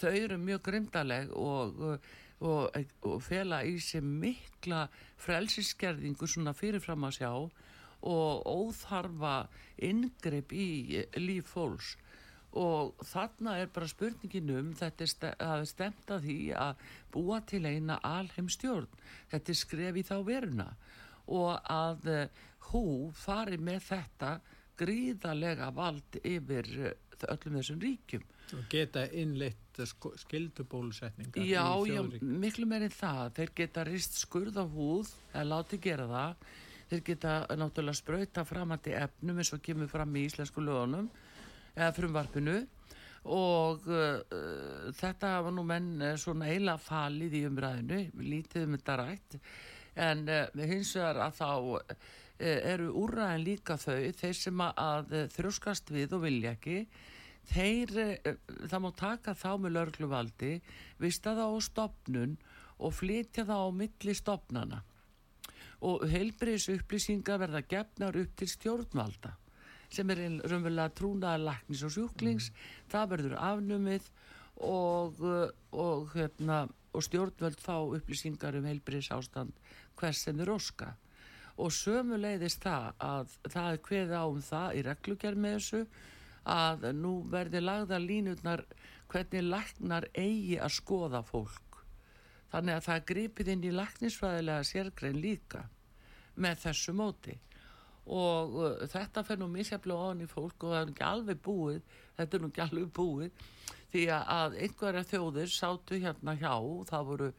Þau 0.00 0.10
eru 0.10 0.38
mjög 0.38 0.62
grimdaleg 0.68 1.32
og, 1.34 1.80
og, 2.40 2.76
og 3.02 3.16
fela 3.26 3.62
í 3.66 3.78
sig 3.82 4.04
mikla 4.04 4.86
frelsiskerðingu 5.20 6.28
svona 6.30 6.54
fyrirfram 6.56 7.08
að 7.08 7.18
sjá 7.18 7.32
og 8.00 8.46
óþarfa 8.46 9.34
ingreip 9.84 10.54
í 10.56 11.02
líf 11.20 11.50
fólks. 11.52 11.96
Og 12.50 12.96
þarna 13.06 13.60
er 13.62 13.68
bara 13.70 13.86
spurningin 13.86 14.50
um 14.56 14.70
þetta 14.74 15.34
að 15.38 15.66
stemta 15.70 16.18
því 16.18 16.38
að 16.58 16.80
búa 17.14 17.38
til 17.46 17.62
eina 17.66 18.00
alheimstjórn 18.02 18.88
þetta 19.30 19.52
er 19.52 19.58
skref 19.58 20.00
í 20.00 20.06
þá 20.06 20.16
veruna. 20.26 20.70
Og 21.30 21.52
að 21.70 22.08
uh, 22.10 22.24
hú 22.70 23.12
fari 23.14 23.58
með 23.60 23.84
þetta 23.92 24.32
gríðalega 24.80 25.70
vald 25.76 26.20
yfir 26.24 26.68
uh, 26.80 26.94
öllum 27.28 27.58
þessum 27.60 27.80
ríkjum. 27.82 28.24
Og 28.56 28.64
geta 28.70 29.04
innleitt 29.14 29.78
skildubólusetningar 30.24 31.44
Já, 31.46 31.64
já, 31.86 32.00
miklu 32.20 32.66
meirinn 32.68 32.92
það. 32.94 33.36
Þeir 33.38 33.52
geta 33.60 33.84
rist 33.86 34.18
skurð 34.18 34.58
á 34.58 34.66
húð 34.66 35.12
eða 35.30 35.46
láti 35.52 35.78
gera 35.82 36.08
það. 36.10 36.50
Þeir 36.90 37.02
geta 37.06 37.34
náttúrulega 37.54 38.00
sprauta 38.00 38.44
framandi 38.48 38.96
efnum 38.98 39.38
eins 39.38 39.52
og 39.54 39.62
kemur 39.62 39.90
fram 39.90 40.16
í 40.18 40.26
íslensku 40.26 40.64
lögunum 40.64 41.06
eða 41.76 41.92
frumvarpinu. 41.94 42.56
Og 43.30 43.84
uh, 43.86 44.22
þetta 44.96 45.34
var 45.44 45.54
nú 45.54 45.62
menn 45.68 45.92
svona 46.18 46.48
eila 46.50 46.78
falið 46.80 47.36
í 47.36 47.44
umræðinu 47.46 48.00
lítið 48.24 48.66
um 48.66 48.78
þetta 48.78 48.96
rætt. 49.04 49.38
En 50.00 50.24
uh, 50.26 50.64
hins 50.64 50.96
vegar 50.96 51.22
að 51.28 51.38
þá 51.38 51.50
eru 52.40 52.90
úrræðin 53.02 53.44
líka 53.44 53.76
þau 53.80 53.96
þeir 54.16 54.36
sem 54.38 54.62
að, 54.64 55.16
þrjóskast 55.36 55.90
við 55.92 56.14
og 56.16 56.24
vilja 56.24 56.54
ekki 56.56 56.84
þeir, 57.50 57.92
uh, 58.00 58.38
það 58.68 58.84
má 58.84 58.90
taka 58.96 59.34
þá 59.38 59.50
með 59.58 59.76
lörgluvaldi 59.76 60.52
vista 61.00 61.34
þá 61.36 61.44
á 61.50 61.58
stopnun 61.64 62.38
og 62.80 62.96
flytja 62.96 63.44
þá 63.48 63.56
á 63.56 63.68
milli 63.76 64.16
stopnana 64.16 64.80
og 65.84 66.04
heilbriðs 66.08 66.68
upplýsingar 66.74 67.40
verða 67.40 67.62
gefnar 67.68 68.18
upp 68.20 68.34
til 68.36 68.48
stjórnvalda 68.52 69.34
sem 69.90 70.10
er 70.12 70.20
raunverulega 70.46 70.92
trúnaðar 70.94 71.42
laknis 71.42 71.82
og 71.82 71.94
sjúklings, 71.94 72.50
það 72.90 73.08
verður 73.14 73.38
afnumið 73.42 74.04
og, 74.62 75.18
og, 75.72 76.12
hérna, 76.14 76.62
og 76.94 77.06
stjórnvöld 77.06 77.58
fá 77.58 77.74
upplýsingar 77.80 78.58
um 78.60 78.68
heilbriðs 78.68 79.10
ástand 79.16 79.56
hvers 79.98 80.22
sem 80.26 80.38
er 80.40 80.52
óska 80.52 80.92
og 81.60 81.74
sömu 81.74 82.18
leiðist 82.20 82.64
það 82.64 82.86
að 83.06 83.34
það 83.46 83.72
er 83.72 83.82
hveða 83.88 84.22
á 84.22 84.26
um 84.30 84.40
það 84.44 84.78
í 84.78 84.84
reglugjær 84.86 85.36
með 85.36 85.56
þessu 85.58 85.82
að 86.50 86.86
nú 86.96 87.12
verði 87.30 87.60
lagða 87.62 87.98
línutnar 88.00 88.64
hvernig 89.10 89.44
laknar 89.44 90.06
eigi 90.14 90.56
að 90.58 90.74
skoða 90.78 91.22
fólk. 91.26 91.80
Þannig 92.50 92.76
að 92.78 92.86
það 92.86 93.06
gripið 93.10 93.52
inn 93.52 93.68
í 93.68 93.74
laknisfræðilega 93.74 94.66
sérgrein 94.66 95.20
líka 95.22 95.64
með 96.40 96.64
þessu 96.64 96.94
móti. 96.96 97.36
Og 98.10 98.56
uh, 98.58 98.86
þetta 98.90 99.22
fer 99.26 99.38
nú 99.38 99.46
misjaflega 99.52 100.08
ofan 100.08 100.24
í 100.24 100.30
fólk 100.30 100.64
og 100.64 100.72
það 100.72 100.80
er 100.80 100.88
nú 100.88 100.94
ekki 100.94 101.06
alveg 101.06 101.42
búið, 101.44 101.80
þetta 102.16 102.36
er 102.36 102.42
nú 102.42 102.50
ekki 102.50 102.64
alveg 102.64 102.92
búið 102.96 103.44
því 103.90 104.04
að 104.14 104.56
einhverja 104.64 105.06
þjóðir 105.10 105.52
sátu 105.52 105.98
hérna 106.00 106.36
hjá, 106.38 106.54
það 106.90 107.06
voru 107.10 107.30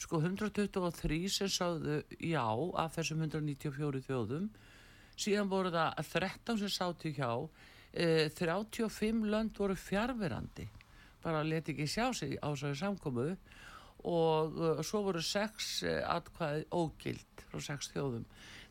sko 0.00 0.20
123 0.20 1.28
sem 1.30 1.50
sáðu 1.50 2.00
já 2.18 2.44
af 2.80 2.96
þessum 2.96 3.22
194 3.26 4.02
þjóðum, 4.08 4.48
síðan 5.14 5.50
voru 5.50 5.72
það 5.74 6.00
13 6.10 6.62
sem 6.62 6.72
sátu 6.72 7.12
hjá, 7.14 7.30
e, 7.92 8.28
35 8.34 9.22
lönd 9.30 9.54
voru 9.58 9.76
fjárverandi, 9.78 10.66
bara 11.22 11.44
leti 11.46 11.72
ekki 11.74 11.86
sjá 11.88 12.10
sig 12.12 12.36
á 12.42 12.50
svo 12.56 12.74
samkomu. 12.74 13.34
Og 14.04 14.58
uh, 14.60 14.80
svo 14.84 14.98
voru 15.06 15.22
sex 15.24 15.78
uh, 15.80 16.02
atkvæði 16.12 16.66
ógild 16.76 17.44
frá 17.48 17.62
sex 17.64 17.88
þjóðum. 17.94 18.26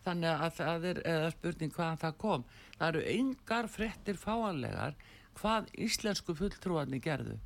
Þannig 0.05 0.43
að 0.45 0.51
það 0.59 0.85
er 0.91 0.99
spurning 1.33 1.73
hvaðan 1.73 2.01
það 2.03 2.19
kom. 2.21 2.43
Það 2.75 2.85
eru 2.91 3.01
yngar 3.15 3.69
frettir 3.71 4.19
fáanlegar 4.21 4.93
hvað 5.39 5.71
íslensku 5.87 6.35
fulltrúarni 6.37 7.01
gerðu. 7.01 7.39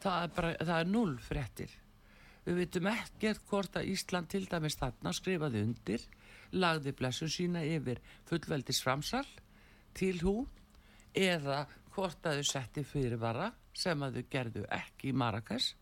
Það 0.00 0.22
er, 0.22 0.32
bara, 0.38 0.54
það 0.62 0.74
er 0.78 0.90
null 0.94 1.18
frettir 1.20 1.76
við 2.46 2.62
vitum 2.62 2.88
ekkert 2.90 3.44
hvort 3.50 3.76
að 3.76 3.90
Ísland 3.92 4.30
til 4.32 4.46
dæmis 4.48 4.78
þarna 4.80 5.12
skrifaði 5.16 5.64
undir 5.66 6.06
lagði 6.52 6.94
blessun 6.96 7.30
sína 7.30 7.62
yfir 7.66 8.00
fullveldis 8.28 8.80
framsal 8.82 9.26
til 9.94 10.16
hú 10.24 10.34
eða 11.14 11.64
hvort 11.94 12.26
að 12.26 12.40
þau 12.40 12.48
setti 12.50 12.84
fyrirvara 12.86 13.50
sem 13.76 14.02
að 14.02 14.18
þau 14.18 14.30
gerðu 14.30 14.64
ekki 14.74 15.10
í 15.10 15.16
Marrakesh. 15.16 15.74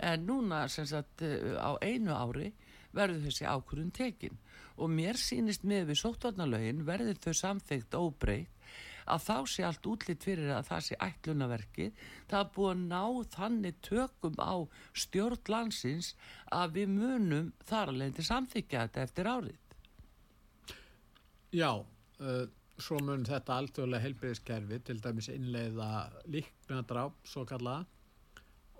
En 0.00 0.24
núna 0.28 0.66
sagt 0.68 1.22
á 1.22 1.70
einu 1.84 2.14
ári 2.16 2.52
verður 2.96 3.26
þessi 3.26 3.46
ákvörðun 3.48 3.92
tekin. 3.94 4.38
Og 4.80 4.88
mér 4.92 5.18
sýnist 5.20 5.64
með 5.68 5.90
við 5.90 6.00
sóttvarnalögin 6.00 6.86
verður 6.86 7.20
þau 7.20 7.34
samþygt 7.36 7.96
óbreytt 7.98 8.59
að 9.06 9.24
þá 9.26 9.36
sé 9.52 9.66
allt 9.66 9.88
útlitt 9.90 10.26
fyrir 10.26 10.52
að 10.54 10.68
það 10.70 10.84
sé 10.86 10.98
ætlunaverkið 11.06 12.04
það 12.30 12.38
er 12.40 12.52
búið 12.56 12.70
að 12.70 12.84
ná 12.90 13.02
þannig 13.34 13.80
tökum 13.86 14.38
á 14.40 14.54
stjórn 15.04 15.52
landsins 15.54 16.14
að 16.52 16.78
við 16.78 16.94
munum 16.94 17.52
þar 17.70 17.94
alveg 17.94 18.16
til 18.16 18.26
samþykja 18.30 18.86
þetta 18.86 19.04
eftir 19.06 19.30
árið. 19.30 19.58
Já, 21.50 21.72
uh, 21.80 22.44
svo 22.80 22.98
mun 23.04 23.24
þetta 23.26 23.56
alþjóðlega 23.60 24.04
helbriðiskerfi 24.06 24.82
til 24.86 25.00
dæmis 25.02 25.30
innleiða 25.32 25.88
líknadráp 26.30 27.16
svo 27.26 27.44
kallaða 27.48 27.86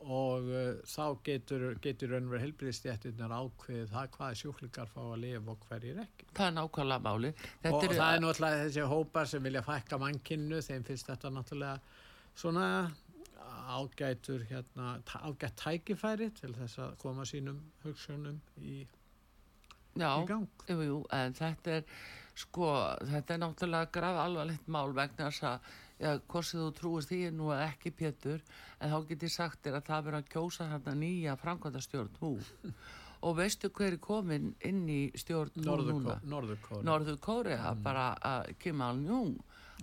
og 0.01 0.47
uh, 0.49 0.79
þá 0.89 1.05
getur, 1.27 1.65
getur 1.85 2.15
raunverð 2.15 2.45
helbriðstjættirnar 2.47 3.35
ákveðið 3.37 3.91
það 3.93 4.07
hvað 4.15 4.39
sjúklingar 4.41 4.89
fá 4.95 5.01
að 5.05 5.19
lifa 5.27 5.53
og 5.53 5.67
hverjir 5.69 5.99
ekki. 6.05 6.29
það 6.39 6.47
er 6.47 6.55
nákvæmlega 6.57 7.05
máli 7.05 7.33
Þetta 7.41 7.75
og 7.77 7.85
eru- 7.85 7.99
það 8.01 8.15
er 8.17 8.23
náttúrulega 8.25 8.63
þessi 8.65 8.87
hópar 8.95 9.29
sem 9.35 9.43
vilja 9.49 9.63
fækka 9.67 9.99
mannkinnu, 10.01 10.63
þeim 10.65 10.87
finnst 10.89 11.11
þetta 11.13 11.33
náttúrulega 11.37 11.81
svona 12.41 12.69
ágætur 13.71 14.47
hérna, 14.49 14.95
ágætt 15.27 15.57
tækifæri 15.61 16.31
til 16.41 16.55
þess 16.57 16.79
að 16.83 16.97
koma 17.03 17.25
sínum 17.29 17.61
hugsunum 17.85 18.41
í, 18.63 18.87
Já, 19.99 20.11
í 20.23 20.27
gang. 20.29 20.47
jú, 20.71 20.81
jú, 20.87 20.99
en 21.13 21.35
þetta 21.35 21.77
er 21.81 21.85
sko, 22.39 22.71
þetta 23.11 23.35
er 23.37 23.41
náttúrulega 23.45 23.91
graf 23.93 24.21
alvarlegt 24.25 24.69
mál 24.71 24.93
vegna 24.97 25.29
þess 25.29 25.45
að 25.51 25.71
já, 26.01 26.13
hvort 26.31 26.51
þú 26.55 26.69
trúir 26.79 27.07
því 27.11 27.19
er 27.29 27.35
nú 27.37 27.51
eða 27.53 27.67
ekki 27.73 27.93
Pétur 28.01 28.41
en 28.81 28.91
þá 28.95 28.99
get 29.09 29.23
ég 29.27 29.33
sagt 29.35 29.63
þér 29.65 29.77
að 29.81 29.87
það 29.91 30.05
verður 30.07 30.19
að 30.23 30.29
kjósa 30.35 30.67
þarna 30.73 30.95
nýja 31.03 31.37
framkvæmdastjórn 31.41 32.15
hú 32.21 32.31
og 33.23 33.35
veistu 33.37 33.69
hver 33.77 33.93
er 33.93 33.99
komin 34.01 34.55
inn 34.65 34.87
í 34.89 35.01
stjórn. 35.21 35.51
Norður 36.89 37.19
Kórea 37.21 37.75
bara 37.85 38.07
að 38.25 38.55
Kim 38.59 38.81
Al-Jung 38.81 39.35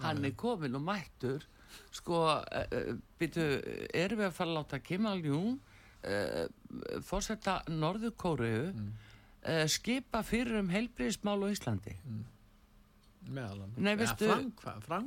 hann 0.02 0.26
er 0.26 0.32
komin 0.38 0.76
og 0.80 0.82
mættur 0.88 1.46
sko, 1.94 2.24
uh, 2.42 2.96
byrju 3.20 3.46
erum 3.94 4.20
við 4.24 4.28
að 4.32 4.34
fara 4.40 4.50
að 4.50 4.58
láta 4.58 4.80
Kim 4.82 5.06
Al-Jung 5.06 5.60
uh, 5.60 6.48
fórsetta 7.06 7.60
Norður 7.70 8.16
Kóreu 8.18 8.72
Mm. 8.74 8.90
uh, 9.46 9.68
skipa 9.70 10.24
fyrir 10.26 10.58
um 10.64 10.70
heilbriðismál 10.74 11.38
á 11.46 11.48
Íslandi 11.54 11.94
Meðal 13.28 13.62
annars. 13.62 13.78
Nei, 13.78 13.96
veistu- 14.00 14.28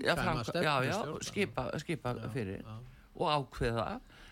ja, 0.04 0.14
framkvæma, 0.14 0.44
stjórnar. 0.44 1.22
skipa, 1.24 1.62
skipa 1.80 2.14
Já, 2.14 2.28
fyrir 2.34 2.58
já. 2.62 2.78
Og 3.20 3.28
ákveða 3.36 3.90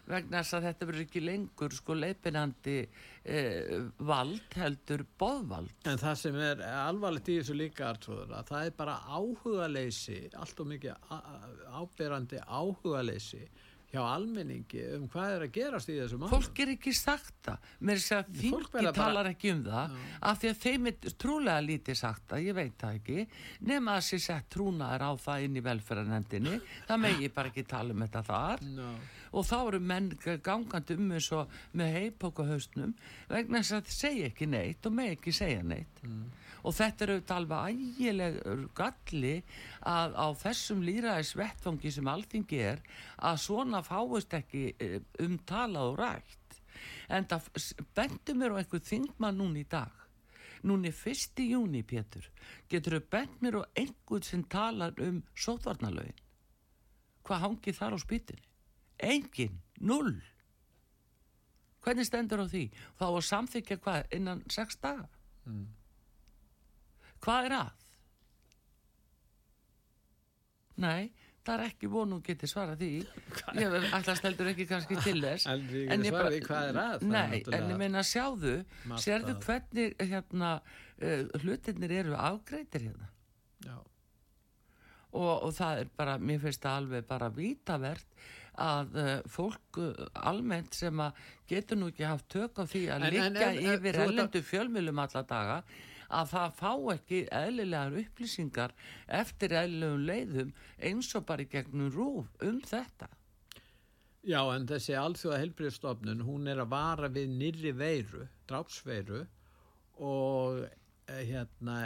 vegna 0.09 0.40
þess 0.40 0.57
að 0.57 0.66
þetta 0.68 0.88
verður 0.88 1.05
ekki 1.05 1.22
lengur 1.24 1.74
sko 1.77 1.96
leipinandi 1.98 2.77
eh, 2.81 3.74
vald 4.09 4.57
heldur 4.57 5.05
boðvald. 5.20 5.74
En 5.90 6.01
það 6.01 6.20
sem 6.22 6.38
er 6.48 6.62
alvarlegt 6.64 7.29
í 7.29 7.38
þessu 7.40 7.57
líka 7.59 7.90
Artrúður, 7.90 8.33
að 8.38 8.53
það 8.53 8.70
er 8.70 8.77
bara 8.79 8.96
áhugaleysi, 9.05 10.20
allt 10.40 10.62
og 10.64 10.70
mikið 10.72 11.11
áberandi 11.83 12.40
áhugaleysi 12.46 13.42
hjá 13.88 14.01
almenningi 14.05 14.83
um 14.98 15.07
hvað 15.09 15.31
er 15.37 15.44
að 15.46 15.53
gerast 15.55 15.88
í 15.88 15.94
þessu 15.96 16.18
málum. 16.20 16.33
fólk 16.35 16.59
er 16.61 16.72
ekki 16.74 16.92
sagt 16.92 17.35
það. 17.46 17.68
Mér 17.88 18.01
sé 18.05 18.16
að 18.18 18.27
Fólk 18.29 18.40
þingi 18.42 18.72
verða 18.74 18.92
bara- 18.92 18.98
talar 18.98 19.29
ekki 19.31 19.53
um 19.55 19.62
það 19.64 19.94
af 20.31 20.40
því 20.42 20.51
að 20.53 20.59
þeim 20.64 20.87
er 20.90 21.14
trúlega 21.24 21.62
lítið 21.64 21.96
sagt 21.96 22.27
það, 22.29 22.42
ég 22.44 22.55
veit 22.59 22.77
það 22.79 22.98
ekki. 23.01 23.27
Nema 23.70 23.94
að 23.96 24.05
sér 24.11 24.20
sett 24.27 24.51
trúnaðar 24.51 25.07
á 25.09 25.12
það 25.16 25.44
inn 25.48 25.57
í 25.57 25.64
velferðarnefndinni 25.70 26.61
það 26.88 27.01
megi 27.07 27.29
bara 27.33 27.48
ekki 27.48 27.66
tala 27.66 27.94
um 27.96 28.05
þetta 28.07 28.24
þar. 28.29 28.66
No. 28.77 28.90
og 29.31 29.44
þá 29.44 29.57
eru 29.68 29.79
menn 29.85 30.07
gangandi 30.42 30.94
um 30.96 31.11
eins 31.12 31.27
og 31.37 31.51
með 31.77 31.90
heipóku 31.98 32.46
hausnum 32.48 32.94
vegna 33.29 33.59
þess 33.61 33.74
að 33.77 33.90
segja 33.92 34.31
ekki 34.31 34.46
neitt 34.48 34.87
og 34.88 34.92
með 34.96 35.11
ekki 35.18 35.35
segja 35.37 35.62
neitt 35.62 36.01
og 36.62 36.74
þetta 36.74 37.06
eru 37.06 37.18
alveg 37.34 37.78
ægileg 37.98 38.38
galli 38.78 39.34
að 39.86 40.16
á 40.18 40.26
þessum 40.42 40.82
líraðis 40.86 41.34
vettfangi 41.38 41.92
sem 41.94 42.10
alþingi 42.10 42.60
er 42.72 42.82
að 43.18 43.40
svona 43.44 43.82
fáist 43.86 44.34
ekki 44.38 44.64
eh, 44.78 44.98
um 45.24 45.38
talað 45.48 45.92
og 45.92 46.00
rætt. 46.02 46.60
En 47.08 47.26
það 47.28 47.48
bentu 47.96 48.34
mér 48.36 48.54
á 48.54 48.60
einhver 48.60 48.84
þingmann 48.84 49.38
núna 49.40 49.62
í 49.62 49.68
dag. 49.68 49.94
Núna 50.66 50.90
er 50.90 50.96
fyrsti 50.96 51.52
júni 51.52 51.84
Pétur. 51.86 52.26
Getur 52.70 52.98
þau 52.98 53.10
bent 53.14 53.42
mér 53.42 53.60
á 53.62 53.70
einhvern 53.78 54.26
sem 54.26 54.42
talar 54.50 54.98
um 55.02 55.22
sótvarnalögin 55.38 56.24
hvað 57.28 57.42
hangið 57.44 57.76
þar 57.76 57.94
á 57.94 57.98
spýtinni 58.00 58.48
engin, 58.98 59.60
null. 59.80 60.16
Hvernig 61.84 62.08
stendur 62.08 62.42
á 62.42 62.46
því? 62.50 62.64
Þá 62.98 63.04
að 63.08 63.26
samþykja 63.28 63.78
hvað 63.84 64.16
innan 64.18 64.42
sex 64.50 64.78
daga 64.82 65.06
hvað 67.24 67.48
er 67.50 67.57
að? 67.62 67.70
Nei 70.85 71.09
það 71.48 71.54
er 71.62 71.70
ekki 71.70 71.88
vonu 71.88 72.16
að 72.18 72.26
geti 72.26 72.48
svara 72.50 72.74
því. 72.76 72.88
Ég 73.57 73.74
ætla 73.96 74.14
steldur 74.18 74.50
ekki 74.50 74.66
kannski 74.68 74.98
til 75.00 75.14
þess. 75.22 75.46
En 75.48 75.62
ég 75.64 75.87
svarað 75.88 76.12
bara- 76.12 76.33
því 76.35 76.40
hvað 76.44 76.66
er 76.72 76.78
að. 76.83 77.04
Nei, 77.09 77.38
en 77.57 77.70
ég 77.72 77.78
meina 77.81 78.02
sjáðu, 78.04 78.52
Margt 78.90 79.04
sérðu 79.07 79.35
hvernig 79.46 79.94
hérna, 80.11 80.50
uh, 81.00 81.22
hlutirnir 81.40 81.94
eru 82.02 82.12
afgreitir 82.20 82.85
hérna? 82.90 83.09
Já. 83.64 83.78
og, 85.12 85.42
og 85.48 85.54
það 85.57 85.78
er 85.81 85.88
bara, 85.96 86.18
mér 86.20 86.38
finnst 86.44 86.61
það 86.66 86.76
alveg 86.83 87.07
bara 87.09 87.31
vítavert 87.33 88.04
að 88.61 88.94
uh, 89.00 89.22
fólk 89.33 89.78
uh, 89.81 90.04
almennt 90.28 90.74
sem 90.76 91.00
að 91.00 91.16
getur 91.48 91.81
nú 91.81 91.88
ekki 91.88 92.04
haft 92.04 92.28
tök 92.28 92.61
á 92.61 92.64
því 92.68 92.83
að 92.92 93.07
ef- 93.09 93.62
yfir 93.72 94.02
ellendu 94.04 94.42
fjölmjölum 94.44 95.00
alla 95.00 95.22
daga 95.33 95.62
að 96.08 96.32
það 96.32 96.56
fá 96.58 96.72
ekki 96.94 97.20
eðlilegar 97.34 97.96
upplýsingar 98.02 98.74
eftir 99.20 99.54
eðlilegum 99.60 100.04
leiðum 100.08 100.52
eins 100.90 101.10
og 101.18 101.26
bara 101.28 101.44
í 101.44 101.50
gegnum 101.52 101.90
rúf 101.92 102.30
um 102.44 102.60
þetta. 102.64 103.10
Já, 104.28 104.40
en 104.52 104.66
þessi 104.68 104.96
alþjóða 104.98 105.42
helbriðstofnun, 105.44 106.24
hún 106.26 106.48
er 106.50 106.60
að 106.60 106.72
vara 106.72 107.08
við 107.12 107.30
nýrri 107.38 107.72
veiru, 107.76 108.26
drápsveiru 108.50 109.22
og 110.04 110.64
eh, 110.64 111.22
hérna 111.28 111.78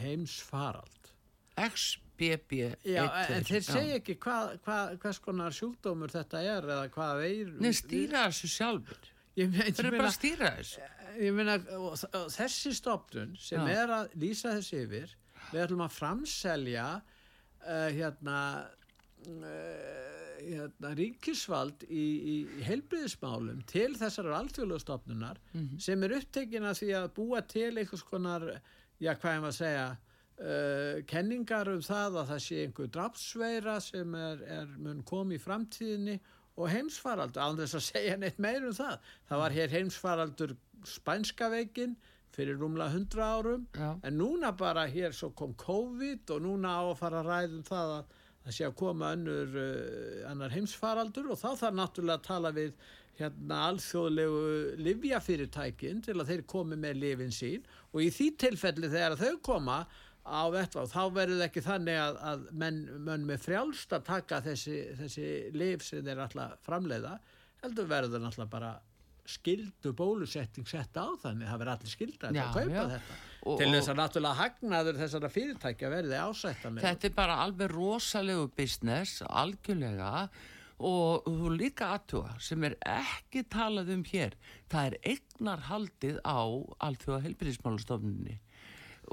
heimsfarald. 0.00 1.12
XBB 1.56 2.58
Já, 2.84 3.04
en 3.32 3.46
þeir 3.46 3.64
segja 3.64 4.00
ekki 4.00 4.16
hvað, 4.20 4.56
hvað, 4.64 4.96
hvers 5.04 5.20
konar 5.24 5.54
sjúkdómur 5.56 6.12
þetta 6.12 6.42
er 6.44 6.66
eða 6.66 6.88
hvað 6.92 7.20
veiru. 7.22 7.54
Nei, 7.62 7.72
stýra 7.76 8.26
þessu 8.28 8.50
sjálfur. 8.52 9.12
Þeir 9.36 9.84
eru 9.84 9.90
bara 9.98 10.08
að 10.08 10.14
stýra 10.16 10.50
þessu. 10.56 10.84
ég 11.20 11.34
meina, 11.36 11.58
þessi 12.32 12.72
stofnun 12.76 13.34
sem 13.40 13.60
Já. 13.68 13.82
er 13.82 13.92
að 13.98 14.14
lýsa 14.22 14.54
þessi 14.56 14.78
yfir, 14.86 15.12
við 15.50 15.64
ætlum 15.66 15.84
að 15.84 15.92
framselja 15.96 16.86
uh, 16.96 17.90
hérna, 17.92 18.38
uh, 19.28 20.40
hérna 20.40 20.94
ríkisvald 20.96 21.84
í, 21.88 22.06
í 22.32 22.36
heilbriðismálum 22.64 23.60
til 23.68 23.90
þessar 23.98 24.32
alþjóðlega 24.40 24.84
stofnunar 24.86 25.40
sem 25.82 26.02
er 26.06 26.16
upptekin 26.20 26.66
að 26.68 26.80
því 26.80 26.90
að 27.02 27.12
búa 27.20 27.44
til 27.44 27.72
einhvers 27.76 28.04
konar, 28.08 28.48
já 29.00 29.12
hvað 29.14 29.38
ég 29.38 29.46
maður 29.46 29.54
að 29.54 29.60
segja, 29.62 29.86
Uh, 30.36 30.98
kenningar 31.08 31.64
um 31.72 31.78
það 31.80 32.18
að 32.20 32.26
það 32.28 32.40
sé 32.44 32.56
einhver 32.66 32.88
drafsveira 32.92 33.78
sem 33.80 34.10
er, 34.20 34.42
er 34.58 34.66
mun 34.84 34.98
komi 35.08 35.38
í 35.38 35.40
framtíðinni 35.40 36.18
og 36.56 36.70
heimsfaraldur, 36.72 37.42
án 37.42 37.58
þess 37.60 37.76
að 37.78 37.86
segja 37.90 38.18
neitt 38.20 38.38
meir 38.40 38.64
um 38.64 38.76
það. 38.76 39.00
Það 39.28 39.42
var 39.42 39.56
hér 39.56 39.74
heimsfaraldur 39.76 40.54
spænska 40.86 41.50
veikin 41.52 41.96
fyrir 42.36 42.58
rúmlega 42.60 42.92
100 42.92 43.22
árum 43.22 43.66
Já. 43.72 43.96
en 44.02 44.18
núna 44.18 44.52
bara 44.56 44.86
hér 44.86 45.14
svo 45.16 45.30
kom 45.34 45.54
COVID 45.54 46.30
og 46.30 46.42
núna 46.44 46.76
á 46.76 46.82
að 46.84 46.98
fara 47.00 47.22
að 47.22 47.30
ræðum 47.30 47.64
það 47.66 47.92
að 47.96 48.14
það 48.46 48.56
sé 48.56 48.66
að 48.66 48.76
koma 48.78 49.10
önnur 49.16 49.56
uh, 49.58 50.30
annar 50.30 50.54
heimsfaraldur 50.54 51.32
og 51.32 51.40
þá 51.40 51.48
þarf 51.62 51.78
náttúrulega 51.80 52.20
að 52.20 52.26
tala 52.28 52.52
við 52.54 52.74
hérna 53.16 53.60
alþjóðlegu 53.70 54.40
livjafyrirtækin 54.84 56.02
til 56.04 56.18
að 56.18 56.32
þeir 56.32 56.42
komi 56.52 56.76
með 56.78 57.00
lifin 57.00 57.32
sín 57.32 57.64
og 57.94 58.02
í 58.04 58.10
því 58.12 58.26
tilfelli 58.42 58.92
þegar 58.92 59.16
þau 59.22 59.38
koma 59.48 59.78
á 60.26 60.42
vettvá 60.50 60.82
þá 60.90 61.02
verður 61.14 61.38
það 61.40 61.46
ekki 61.46 61.62
þannig 61.66 62.00
að, 62.02 62.18
að 62.30 62.44
menn, 62.62 62.82
menn 63.06 63.24
með 63.28 63.44
frjálst 63.46 63.94
að 63.94 64.04
taka 64.10 64.40
þessi, 64.44 64.76
þessi 64.98 65.28
lif 65.54 65.86
sem 65.86 66.04
þeir 66.06 66.24
alltaf 66.26 66.58
framleiða 66.66 67.16
heldur 67.62 67.88
verður 67.90 68.22
náttúrulega 68.24 68.52
bara 68.52 68.72
skildu 69.26 69.90
bólusetting 69.96 70.66
sett 70.70 70.94
á 70.94 71.06
þannig. 71.18 71.48
Það 71.50 71.62
verður 71.62 71.72
allir 71.72 71.90
skilda 71.92 72.28
Já, 72.30 72.42
að 72.44 72.52
kaupa 72.60 72.74
já. 72.76 72.84
þetta. 72.92 73.16
Og- 73.46 73.58
til 73.58 73.70
þess 73.74 73.90
að 73.90 73.98
náttúrulega 74.00 74.40
hagnaður 74.40 75.00
þessara 75.00 75.30
fyrirtækja 75.34 75.90
verði 75.90 76.20
ásættanlega 76.20 76.86
Þetta 76.86 77.08
er 77.08 77.16
bara 77.16 77.38
alveg 77.46 77.72
rosalegu 77.74 78.46
business, 78.56 79.22
algjörlega. 79.26 80.28
Og 80.76 81.24
þú 81.24 81.50
líka 81.56 81.88
aðtúa 81.96 82.34
sem 82.38 82.64
er 82.68 82.74
ekki 82.84 83.46
talað 83.48 83.94
um 83.94 84.02
hér, 84.04 84.34
það 84.68 84.90
er 84.90 84.96
eignarhaldið 85.14 86.18
á 86.20 86.38
alþjóða 86.84 87.22
helbriðismálastofnunni 87.24 88.36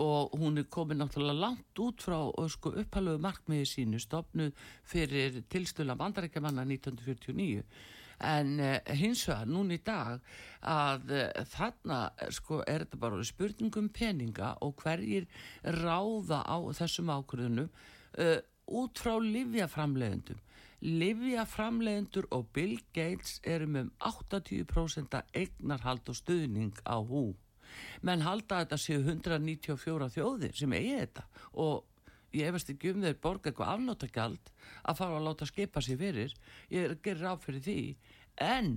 og 0.01 0.35
hún 0.39 0.57
er 0.57 0.69
komin 0.71 1.01
náttúrulega 1.01 1.39
langt 1.39 1.79
út 1.79 2.03
frá 2.03 2.17
sko, 2.49 2.73
upphæluðu 2.81 3.21
markmiði 3.23 3.67
sínu 3.69 3.99
stofnuð 4.01 4.53
fyrir 4.87 5.41
tilstöla 5.49 5.95
bandarækjamanna 5.99 6.65
1949 6.65 7.63
en 8.23 8.59
uh, 8.59 8.77
hins 8.95 9.25
vegar 9.27 9.49
núna 9.49 9.75
í 9.75 9.81
dag 9.83 10.21
að 10.61 11.11
uh, 11.11 11.43
þarna 11.53 11.99
sko, 12.31 12.61
er 12.67 12.85
þetta 12.85 13.01
bara 13.01 13.17
orðið 13.17 13.31
spurning 13.33 13.77
um 13.81 13.89
peninga 13.89 14.53
og 14.63 14.77
hverjir 14.83 15.27
ráða 15.81 16.43
á 16.45 16.57
þessum 16.79 17.11
ákvörðunum 17.13 17.69
uh, 17.69 18.39
út 18.79 19.03
frá 19.03 19.17
livjaframleiðendum 19.19 20.39
livjaframleiðendur 20.83 22.27
og 22.35 22.49
Bill 22.55 22.75
Gates 22.95 23.37
eru 23.47 23.69
með 23.71 23.91
80% 24.03 25.15
eignarhald 25.31 26.09
og 26.11 26.17
stuðning 26.19 26.75
á 26.83 26.99
hú 26.99 27.29
menn 28.01 28.25
halda 28.25 28.59
að 28.59 28.65
þetta 28.65 28.79
séu 28.81 29.01
194 29.03 30.09
þjóðir 30.17 30.55
sem 30.57 30.75
eigi 30.77 30.95
þetta. 30.99 31.25
Og 31.63 32.33
ég 32.33 32.49
efast 32.49 32.71
ekki 32.73 32.93
um 32.93 33.03
þeir 33.05 33.19
borga 33.21 33.51
eitthvað 33.51 33.73
afnóttagjald 33.75 34.51
að 34.83 34.99
fara 34.99 35.19
að 35.19 35.27
láta 35.29 35.49
skipa 35.49 35.83
sér 35.83 36.01
fyrir. 36.01 36.35
Ég 36.73 36.97
gerir 37.05 37.25
ráð 37.27 37.47
fyrir 37.47 37.65
því. 37.67 37.79
En 38.41 38.71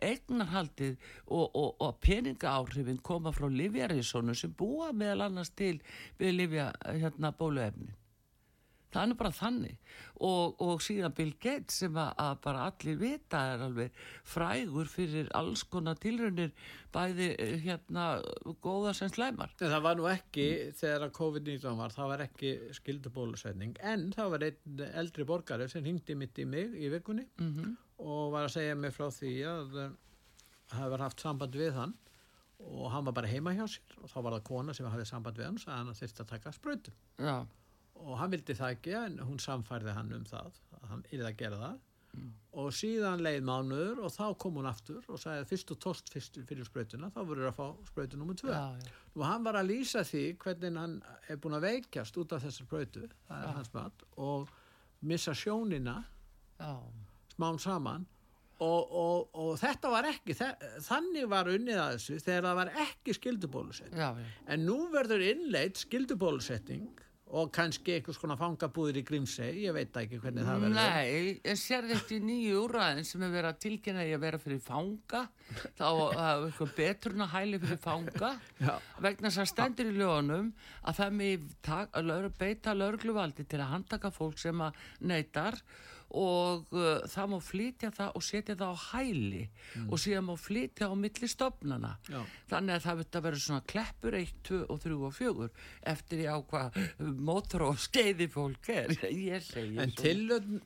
eignarhaldið 0.00 0.96
og, 1.26 1.46
og, 1.52 1.74
og 1.78 1.96
peningaáhrifin 2.04 3.02
koma 3.04 3.34
frá 3.36 3.50
livjarísónu 3.52 4.36
sem 4.38 4.52
búa 4.56 4.94
meðal 4.96 5.26
annars 5.26 5.52
til 5.52 5.76
við 6.20 6.38
livja 6.38 6.70
hérna 6.88 7.34
bóluefnin 7.36 7.99
það 8.90 9.02
er 9.02 9.10
nú 9.10 9.16
bara 9.20 9.32
þannig. 9.34 9.76
Og, 10.26 10.60
og 10.64 10.82
síðan 10.84 11.14
Bill 11.16 11.32
Gates 11.40 11.80
sem 11.82 11.96
að, 11.98 12.10
að 12.24 12.34
bara 12.44 12.66
allir 12.70 12.98
vita 13.00 13.42
er 13.54 13.64
alveg 13.66 14.02
frægur 14.28 14.90
fyrir 14.90 15.30
alls 15.38 15.64
konar 15.70 15.98
tilraunir 16.00 16.52
bæði 16.94 17.30
eh, 17.36 17.54
hérna 17.64 18.08
góða 18.64 18.94
sem 18.98 19.12
slæmar. 19.12 19.54
En 19.60 19.72
það 19.72 19.86
var 19.86 19.98
nú 20.00 20.10
ekki, 20.10 20.48
þegar 20.80 21.06
að 21.06 21.16
COVID-19 21.20 21.80
var, 21.80 21.96
það 21.96 22.12
var 22.14 22.26
ekki 22.26 22.52
skildubólusetning, 22.80 23.78
en 23.80 24.10
það 24.16 24.34
var 24.34 24.46
einn 24.50 24.84
eldri 25.04 25.26
borgari 25.28 25.70
sem 25.70 25.86
hingdi 25.86 26.18
mitt 26.18 26.38
í 26.38 26.46
mig 26.48 26.76
í 26.76 26.92
vikunni 26.92 27.26
-hmm. 27.38 27.74
og 28.04 28.32
var 28.34 28.48
að 28.48 28.56
segja 28.58 28.74
mig 28.74 28.94
frá 28.96 29.10
því 29.10 29.34
að 29.46 29.76
uh, 29.86 29.90
hafa 30.76 31.02
haft 31.04 31.20
samband 31.20 31.56
við 31.56 31.74
hann 31.74 31.94
og 32.60 32.90
hann 32.92 33.06
var 33.06 33.16
bara 33.16 33.30
heima 33.30 33.54
hjá 33.56 33.64
sér 33.70 33.96
og 34.02 34.10
þá 34.10 34.18
var 34.20 34.36
það 34.36 34.44
kona 34.50 34.74
sem 34.76 34.88
hafði 34.90 35.06
samband 35.08 35.38
við 35.38 35.48
hann 35.48 35.58
og 35.58 35.64
sagði 35.64 35.78
hann 35.78 36.20
að 36.24 36.30
taka 36.32 36.52
sprautum 36.52 36.94
já, 37.16 37.46
og 38.00 38.18
hann 38.20 38.32
vildi 38.34 38.56
það 38.58 38.74
ekki 38.76 38.96
en 39.04 39.20
hún 39.28 39.40
samfærði 39.42 39.94
hann 39.96 40.12
um 40.16 40.26
það 40.28 40.58
að 40.80 40.90
hann 40.92 41.06
yrði 41.10 41.28
að 41.28 41.38
gera 41.44 41.62
það 41.62 41.78
og 42.60 42.72
síðan 42.74 43.22
leið 43.22 43.44
mánuður 43.46 44.00
og 44.06 44.10
þá 44.10 44.24
kom 44.42 44.56
hún 44.58 44.68
aftur 44.68 45.04
og 45.06 45.20
sagði 45.22 45.44
að 45.44 45.50
fyrst 45.52 45.72
og 45.74 45.78
tóst 45.84 46.10
fyrst 46.10 46.38
fyrir 46.48 46.66
sprautuna 46.66 47.10
þá 47.14 47.20
voru 47.28 47.46
að 47.46 47.58
fá 47.60 47.66
tvö 47.94 48.50
já, 48.50 48.64
já. 48.74 48.94
og 49.14 49.26
hann 49.28 49.44
var 49.46 49.58
að 49.60 49.70
lýsa 49.70 50.02
því 50.06 50.24
hvernig 50.42 50.78
hann 50.80 50.96
er 51.30 51.38
búin 51.38 51.58
að 51.60 51.66
veikjast 51.68 52.18
út 52.18 52.34
af 52.34 52.42
þessar 52.42 52.66
sprautu 52.66 53.04
það 53.28 53.44
er 53.44 53.54
hans 53.60 53.70
mat 53.76 54.02
og 54.18 54.50
missa 55.06 55.34
sjónina 55.38 56.00
já. 56.58 56.72
smán 57.36 57.62
saman 57.62 58.08
og, 58.60 58.90
og, 58.90 59.30
og 59.32 59.52
þetta 59.60 59.92
var 59.94 60.08
ekki 60.10 60.34
þannig 60.34 61.30
var 61.30 61.52
unnið 61.52 61.78
að 61.80 61.94
þessu 61.94 62.18
þegar 62.24 62.48
það 62.48 62.58
var 62.58 62.72
ekki 62.88 63.14
skildubólusett 63.20 63.94
já, 63.94 64.10
já. 64.18 64.26
en 64.50 64.66
nú 64.66 64.80
verður 64.90 65.22
innleitt 65.30 65.78
skildubólusetting 65.86 67.06
og 67.30 67.50
kannski 67.54 67.94
einhvers 67.94 68.18
konar 68.18 68.38
fangabúðir 68.40 69.00
í 69.00 69.02
Grímsey, 69.06 69.52
ég 69.64 69.74
veit 69.76 69.94
ekki 70.00 70.18
hvernig 70.22 70.46
það 70.46 70.64
verður. 70.64 70.78
Nei, 70.80 71.34
ég 71.46 71.58
sér 71.60 71.86
þetta 71.90 72.16
í 72.16 72.20
nýju 72.26 72.62
úræðin 72.64 73.06
sem 73.06 73.22
er 73.22 73.34
verið 73.34 73.50
að 73.52 73.60
tilkynna 73.64 74.06
að 74.06 74.24
vera 74.24 74.40
fyrir 74.42 74.62
fanga 74.64 75.22
þá 75.78 75.86
er 75.90 76.48
eitthvað 76.48 76.74
betrun 76.78 77.24
að 77.26 77.32
hæli 77.36 77.60
fyrir 77.62 77.80
fanga 77.84 78.32
Já. 78.58 78.74
vegna 79.02 79.30
þess 79.30 79.44
að 79.44 79.50
stendur 79.52 79.92
í 79.92 79.94
lögunum 79.98 80.50
að 80.82 81.00
það 81.00 81.16
með 81.20 82.34
beita 82.40 82.74
lögregluvaldi 82.76 83.46
til 83.46 83.62
að 83.62 83.72
handtaka 83.76 84.12
fólk 84.14 84.42
sem 84.42 84.66
að 84.66 84.82
neytar 85.12 85.58
og 86.10 86.66
uh, 86.74 87.00
það 87.06 87.28
má 87.32 87.36
flytja 87.44 87.90
það 87.94 88.16
og 88.18 88.24
setja 88.26 88.56
það 88.58 88.72
á 88.74 88.78
hæli 88.90 89.42
og 89.86 90.00
síðan 90.02 90.26
má 90.26 90.32
flytja 90.40 90.88
á 90.90 90.94
milli 90.98 91.28
stofnana 91.30 91.92
Já. 92.10 92.20
þannig 92.50 92.74
að 92.78 92.84
það 92.86 92.98
verður 93.00 93.20
að 93.20 93.26
vera 93.28 93.42
svona 93.44 93.64
kleppur 93.74 94.16
1, 94.18 94.32
2 94.50 94.60
og 94.74 94.80
3 94.82 94.98
og 95.10 95.14
4 95.20 95.48
eftir 95.94 96.24
á 96.26 96.36
hvað 96.50 96.80
mótor 97.30 97.66
og 97.68 97.78
skeiði 97.84 98.26
fólk 98.32 98.68
er 98.74 98.94
ég 99.30 99.52
En 99.84 99.94
svo. 99.94 100.02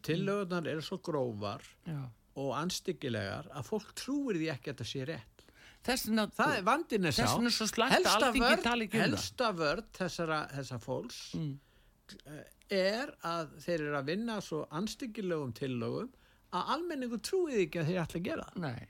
tillögunar 0.09 0.71
eru 0.73 0.83
svo 0.83 0.99
grófar 1.05 1.63
Já. 1.87 2.01
og 2.41 2.51
anstíkilegar 2.59 3.51
að 3.53 3.69
fólk 3.69 3.93
trúir 4.01 4.41
því 4.41 4.49
ekki 4.57 4.71
að 4.73 4.75
þetta 4.75 4.89
sé 4.95 5.05
rétt. 5.13 5.31
Þess 5.85 6.07
vegna, 6.09 6.23
Það 6.33 6.53
er 6.57 6.63
vandin 6.65 7.05
sá. 7.13 7.25
Þess 7.27 7.35
að 7.37 7.93
helsta 7.99 8.31
ekki 8.87 8.97
um 8.97 9.11
þessara, 10.01 10.39
þessara 10.57 10.81
fólks 10.81 11.19
Mm. 11.37 11.53
Er 12.73 13.13
að 13.27 13.55
þeir 13.65 13.79
eru 13.81 13.97
að 13.99 14.11
vinna 14.11 14.41
svo 14.45 14.65
anstíkilegum 14.75 15.53
tillögum 15.57 16.11
að 16.55 16.75
almenningu 16.77 17.19
trúið 17.25 17.65
ekki 17.65 17.81
að 17.83 17.89
þeir 17.91 18.03
ætla 18.05 18.21
að 18.21 18.29
gera 18.29 18.49
nei, 18.63 18.89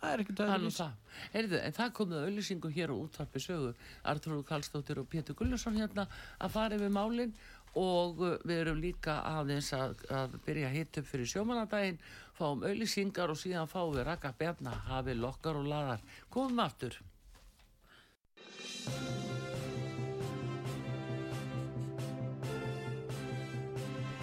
Það 0.00 0.12
er 0.12 0.20
er 0.20 0.40
öðruvísi. 0.44 0.76
það. 0.76 1.20
Heyrðu, 1.32 1.60
en 1.66 1.76
það 1.76 1.92
komið 1.98 2.24
auðlýsingu 2.26 2.70
hér 2.76 2.92
á 2.92 2.96
útvarpi 2.96 3.40
sögu. 3.40 3.70
Artrúð 4.04 4.42
Karlsdóttir 4.50 5.00
og 5.00 5.08
Pétur 5.08 5.38
Gullusson 5.38 5.78
hérna 5.80 6.04
að 6.38 6.52
fara 6.52 6.76
yfir 6.76 6.92
málinn 6.92 7.32
og 7.76 8.20
uh, 8.20 8.36
við 8.44 8.60
erum 8.60 8.80
líka 8.80 9.16
aðeins 9.24 9.72
að, 9.76 9.96
að 10.12 10.36
byrja 10.46 10.68
að 10.70 10.78
hita 10.78 11.02
upp 11.02 11.10
fyrir 11.10 11.32
sjómanadaginn, 11.32 11.98
fáum 12.36 12.64
auðlýsingar 12.64 13.32
og 13.32 13.40
síðan 13.40 13.72
fáum 13.72 13.96
við 13.96 14.06
rakka 14.10 14.32
bjarna, 14.38 14.76
hafi 14.90 15.16
lokkar 15.16 15.60
og 15.60 15.68
laðar. 15.72 16.06
Komum 16.32 16.64
aftur. 16.64 17.00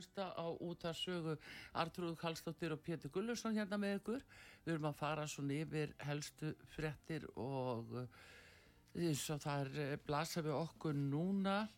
Hlusta 0.00 0.32
á 0.32 0.46
út 0.48 0.84
af 0.84 0.96
sögu 0.96 1.36
Artrúð 1.76 2.16
Kallstóttir 2.16 2.72
og 2.72 2.80
Pétur 2.80 3.12
Gullusson 3.12 3.54
hérna 3.54 3.76
með 3.76 3.98
ykkur. 3.98 4.22
Við 4.64 4.72
erum 4.74 4.88
að 4.88 4.96
fara 4.96 5.26
svona 5.28 5.58
yfir 5.60 5.92
helstu 6.08 6.54
fréttir 6.72 7.26
og 7.36 7.92
uh, 7.92 8.06
eins 8.96 9.26
og 9.30 9.42
það 9.44 9.60
er 9.66 9.80
eh, 9.84 9.98
blasa 10.06 10.42
við 10.42 10.56
okkur 10.56 10.96
núna. 10.96 11.68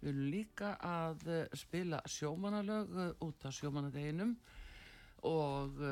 Við 0.00 0.12
erum 0.12 0.30
líka 0.30 0.76
að 0.78 1.26
uh, 1.26 1.42
spila 1.58 2.00
sjómanalög 2.06 2.94
út 3.26 3.46
af 3.48 3.58
sjómanadeginum 3.58 4.36
og 5.26 5.82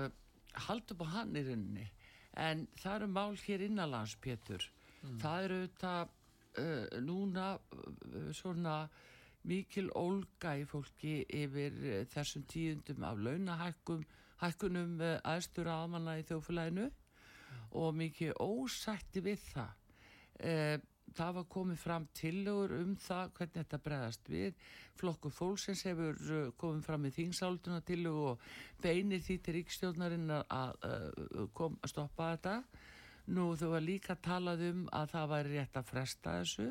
halda 0.67 0.95
upp 0.95 1.03
á 1.07 1.15
hann 1.15 1.37
í 1.39 1.45
rauninni. 1.47 1.91
En 2.39 2.67
það 2.79 2.97
eru 2.97 3.11
mál 3.11 3.37
hér 3.39 3.67
innanlands, 3.67 4.17
Pétur. 4.23 4.63
Það 5.19 5.45
eru 5.45 5.61
þetta 5.67 5.95
uh, 6.07 6.99
núna 7.03 7.53
uh, 7.59 8.31
svona 8.35 8.83
mikil 9.49 9.89
ólga 9.97 10.55
í 10.61 10.67
fólki 10.69 11.21
yfir 11.25 11.77
uh, 11.81 12.01
þessum 12.13 12.45
tíundum 12.51 13.05
af 13.09 13.21
launahækkum 13.25 14.05
hækkunum 14.41 15.01
aðstur 15.29 15.69
aðmanna 15.69 16.17
í 16.21 16.25
þjófélaginu 16.29 16.87
og 17.77 17.97
mikið 17.97 18.39
ósætti 18.41 19.23
við 19.25 19.43
það. 19.51 19.75
Uh, 20.41 20.77
það 21.17 21.35
var 21.37 21.47
komið 21.53 21.81
fram 21.83 22.07
tillögur 22.17 22.73
um 22.79 22.95
það 23.01 23.33
hvernig 23.37 23.57
þetta 23.59 23.81
bregðast 23.85 24.31
við. 24.31 24.63
Flokkur 25.01 25.35
fólksins 25.35 25.83
hefur 25.89 26.53
komið 26.61 26.87
fram 26.87 27.05
með 27.05 27.17
þingsálduna 27.19 27.81
tillögu 27.89 28.29
og 28.31 28.47
beinir 28.83 29.25
því 29.25 29.37
til 29.43 29.57
ríkstjórnarinn 29.59 30.31
að 30.39 30.87
kom, 31.57 31.77
stoppa 31.89 32.31
þetta. 32.35 32.55
Nú 33.31 33.51
þau 33.59 33.69
var 33.75 33.85
líka 33.85 34.17
talað 34.23 34.65
um 34.71 34.87
að 34.97 35.13
það 35.13 35.29
væri 35.35 35.53
rétt 35.57 35.77
að 35.79 35.91
fresta 35.91 36.39
þessu 36.41 36.71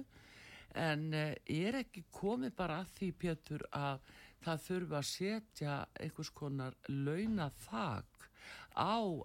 en 0.78 1.06
uh, 1.14 1.34
er 1.46 1.80
ekki 1.82 2.06
komið 2.14 2.56
bara 2.58 2.82
að 2.84 2.92
því 2.98 3.12
Pétur 3.24 3.66
að 3.76 4.04
það 4.44 4.66
þurfa 4.66 5.00
að 5.00 5.08
setja 5.10 5.78
einhvers 6.00 6.32
konar 6.36 6.78
launathak 6.88 8.30
á 8.76 9.00
uh, 9.04 9.24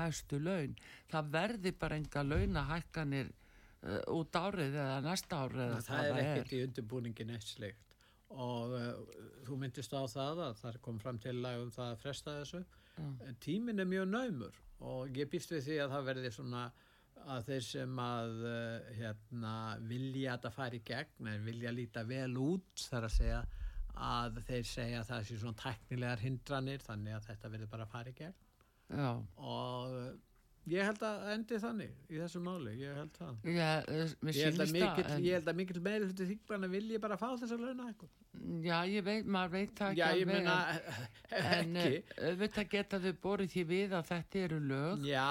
hæstu 0.00 0.40
laun. 0.42 0.78
Það 1.10 1.34
verði 1.34 1.74
bara 1.78 1.98
enga 2.00 2.24
launahækkanir 2.24 3.30
uh, 3.30 4.00
út 4.16 4.40
árið 4.40 4.78
eða 4.78 5.02
næsta 5.04 5.44
árið 5.44 5.76
það 5.76 5.92
hvað 5.92 6.08
er 6.08 6.22
ekkert 6.24 6.56
í 6.56 6.64
undirbúningin 6.68 7.36
eitt 7.36 7.46
slikt 7.48 7.84
og 8.28 8.74
uh, 8.76 8.88
þú 9.46 9.56
myndist 9.62 9.94
á 9.96 10.04
það 10.04 10.42
að 10.48 10.58
það 10.62 10.80
kom 10.84 10.98
fram 11.00 11.20
til 11.22 11.38
lag 11.40 11.62
um 11.62 11.70
það 11.72 11.94
að 11.94 12.02
fresta 12.02 12.34
þessu. 12.40 12.64
En 12.98 13.36
tíminn 13.40 13.78
er 13.78 13.86
mjög 13.88 14.08
naumur 14.10 14.56
og 14.84 15.16
ég 15.16 15.30
býst 15.30 15.52
við 15.52 15.64
því 15.68 15.76
að 15.84 15.92
það 15.94 16.08
verði 16.08 16.30
svona 16.34 16.62
að 17.28 17.48
þeir 17.50 17.64
sem 17.66 18.02
að 18.02 18.44
uh, 18.48 18.90
hérna, 18.98 19.54
vilja 19.90 20.34
að 20.34 20.44
það 20.46 20.56
fari 20.58 20.80
í 20.80 20.86
gegn 20.88 21.32
en 21.32 21.46
vilja 21.46 21.72
líta 21.74 22.04
vel 22.08 22.32
út 22.42 22.86
þar 22.88 23.08
að 23.08 23.16
segja 23.18 23.40
að 23.98 24.40
þeir 24.46 24.68
segja 24.70 25.00
að 25.02 25.08
það 25.10 25.26
sé 25.26 25.40
svona 25.40 25.62
teknilegar 25.62 26.22
hindranir 26.22 26.84
þannig 26.84 27.16
að 27.16 27.28
þetta 27.32 27.52
verði 27.54 27.70
bara 27.72 27.86
að 27.86 27.94
fara 27.96 28.12
í 28.12 28.18
gegn. 28.18 28.36
Já, 28.88 29.10
og 29.44 29.96
ég 30.68 30.84
held 30.88 31.02
að 31.08 31.26
endi 31.34 31.58
þannig 31.62 31.90
í 32.12 32.18
þessu 32.20 32.40
máli, 32.44 32.72
ég 32.80 32.96
held 32.98 33.12
það 33.18 33.48
já, 33.54 33.68
mér 34.24 34.38
Ég 34.38 34.48
held 34.48 34.62
að 34.64 34.72
mikill, 34.76 35.04
en- 35.14 35.24
ég 35.24 35.36
held 35.38 35.48
að 35.52 35.56
mikill 35.60 35.80
meiri 35.86 36.08
hluti 36.08 36.26
þingmanna 36.32 36.70
vilji 36.72 37.00
bara 37.02 37.16
fá 37.20 37.28
þessa 37.40 37.58
launa 37.60 37.86
eitthvað. 37.90 38.10
Já, 38.62 38.76
ég 38.86 39.02
veit, 39.06 39.26
maður 39.26 39.50
veit 39.56 39.72
það 39.80 39.88
ekki 39.90 39.98
Já, 39.98 40.06
ég 40.14 40.28
alveg, 40.28 40.28
meina 40.34 40.56
en, 41.30 41.48
en 41.48 41.78
ekki. 41.82 41.96
eh, 41.96 42.28
auðvitað 42.28 42.68
geta 42.74 43.00
þau 43.02 43.12
borið 43.24 43.50
því 43.54 43.64
við 43.72 43.96
að 43.98 44.06
þetta 44.12 44.42
eru 44.44 44.60
lög. 44.68 45.06
Já, 45.08 45.24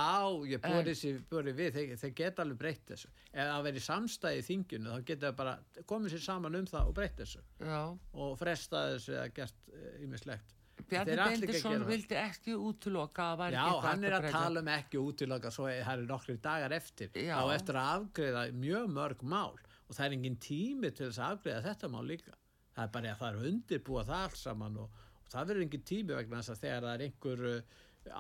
ég 0.52 0.66
borið 0.66 0.98
sér 1.04 1.22
borið 1.32 1.56
við, 1.62 1.72
þeir, 1.78 1.94
þeir 2.04 2.14
geta 2.24 2.44
alveg 2.44 2.60
breytt 2.66 2.86
þessu. 2.92 3.14
Ef 3.32 3.48
það 3.54 3.64
veri 3.70 3.86
samstæði 3.88 4.42
í 4.42 4.46
þinginu, 4.50 4.92
þá 4.98 5.06
geta 5.12 5.30
það 5.30 5.40
bara 5.44 5.56
komið 5.94 6.16
sér 6.18 6.26
saman 6.28 6.60
um 6.60 6.68
það 6.74 6.92
og 6.92 6.98
breytt 7.00 7.22
þessu. 7.24 7.46
Já, 7.64 7.80
Og 8.26 8.38
fresta 8.42 8.84
þessu 8.96 9.16
eða 9.22 9.30
gert 9.40 9.74
ýmislegt. 10.04 10.57
Bjarni 10.88 11.16
að 11.18 11.32
Bendisson 11.34 11.74
það. 11.82 11.88
vildi 11.92 12.18
ekki 12.22 12.54
útloka 12.56 13.26
að 13.34 13.56
Já, 13.56 13.64
hann 13.84 14.04
er 14.08 14.16
að 14.18 14.26
breyta. 14.28 14.42
tala 14.44 14.62
um 14.64 14.70
ekki 14.72 15.00
útiloka 15.02 15.52
svo 15.52 15.66
það 15.72 15.94
eru 15.94 16.06
nokkri 16.12 16.38
dagar 16.44 16.76
eftir. 16.78 17.10
Já. 17.18 17.36
Þá 17.40 17.56
eftir 17.56 17.80
að 17.82 17.90
afgreða 17.96 18.44
mjög 18.54 18.88
mörg 18.94 19.24
mál 19.24 19.58
og 19.88 19.96
það 19.96 20.06
er 20.06 20.16
engin 20.18 20.40
tími 20.44 20.92
til 20.94 21.10
þess 21.10 21.20
að 21.24 21.36
afgreða 21.38 21.66
þetta 21.68 21.92
mál 21.96 22.06
líka. 22.08 22.38
Það 22.78 22.84
er 22.86 22.94
bara 22.94 23.12
að 23.12 23.22
það 23.24 23.30
er 23.42 23.52
undirbúa 23.52 24.06
það 24.08 24.24
allt 24.28 24.40
saman 24.44 24.80
og, 24.84 25.04
og 25.24 25.30
það 25.34 25.48
verður 25.52 25.66
engin 25.66 25.86
tími 25.92 26.18
vegna 26.18 26.42
þess 26.42 26.54
að 26.56 26.64
þegar 26.64 26.88
það 26.88 26.94
er 26.96 27.06
einhver 27.08 27.46
uh, 27.52 27.78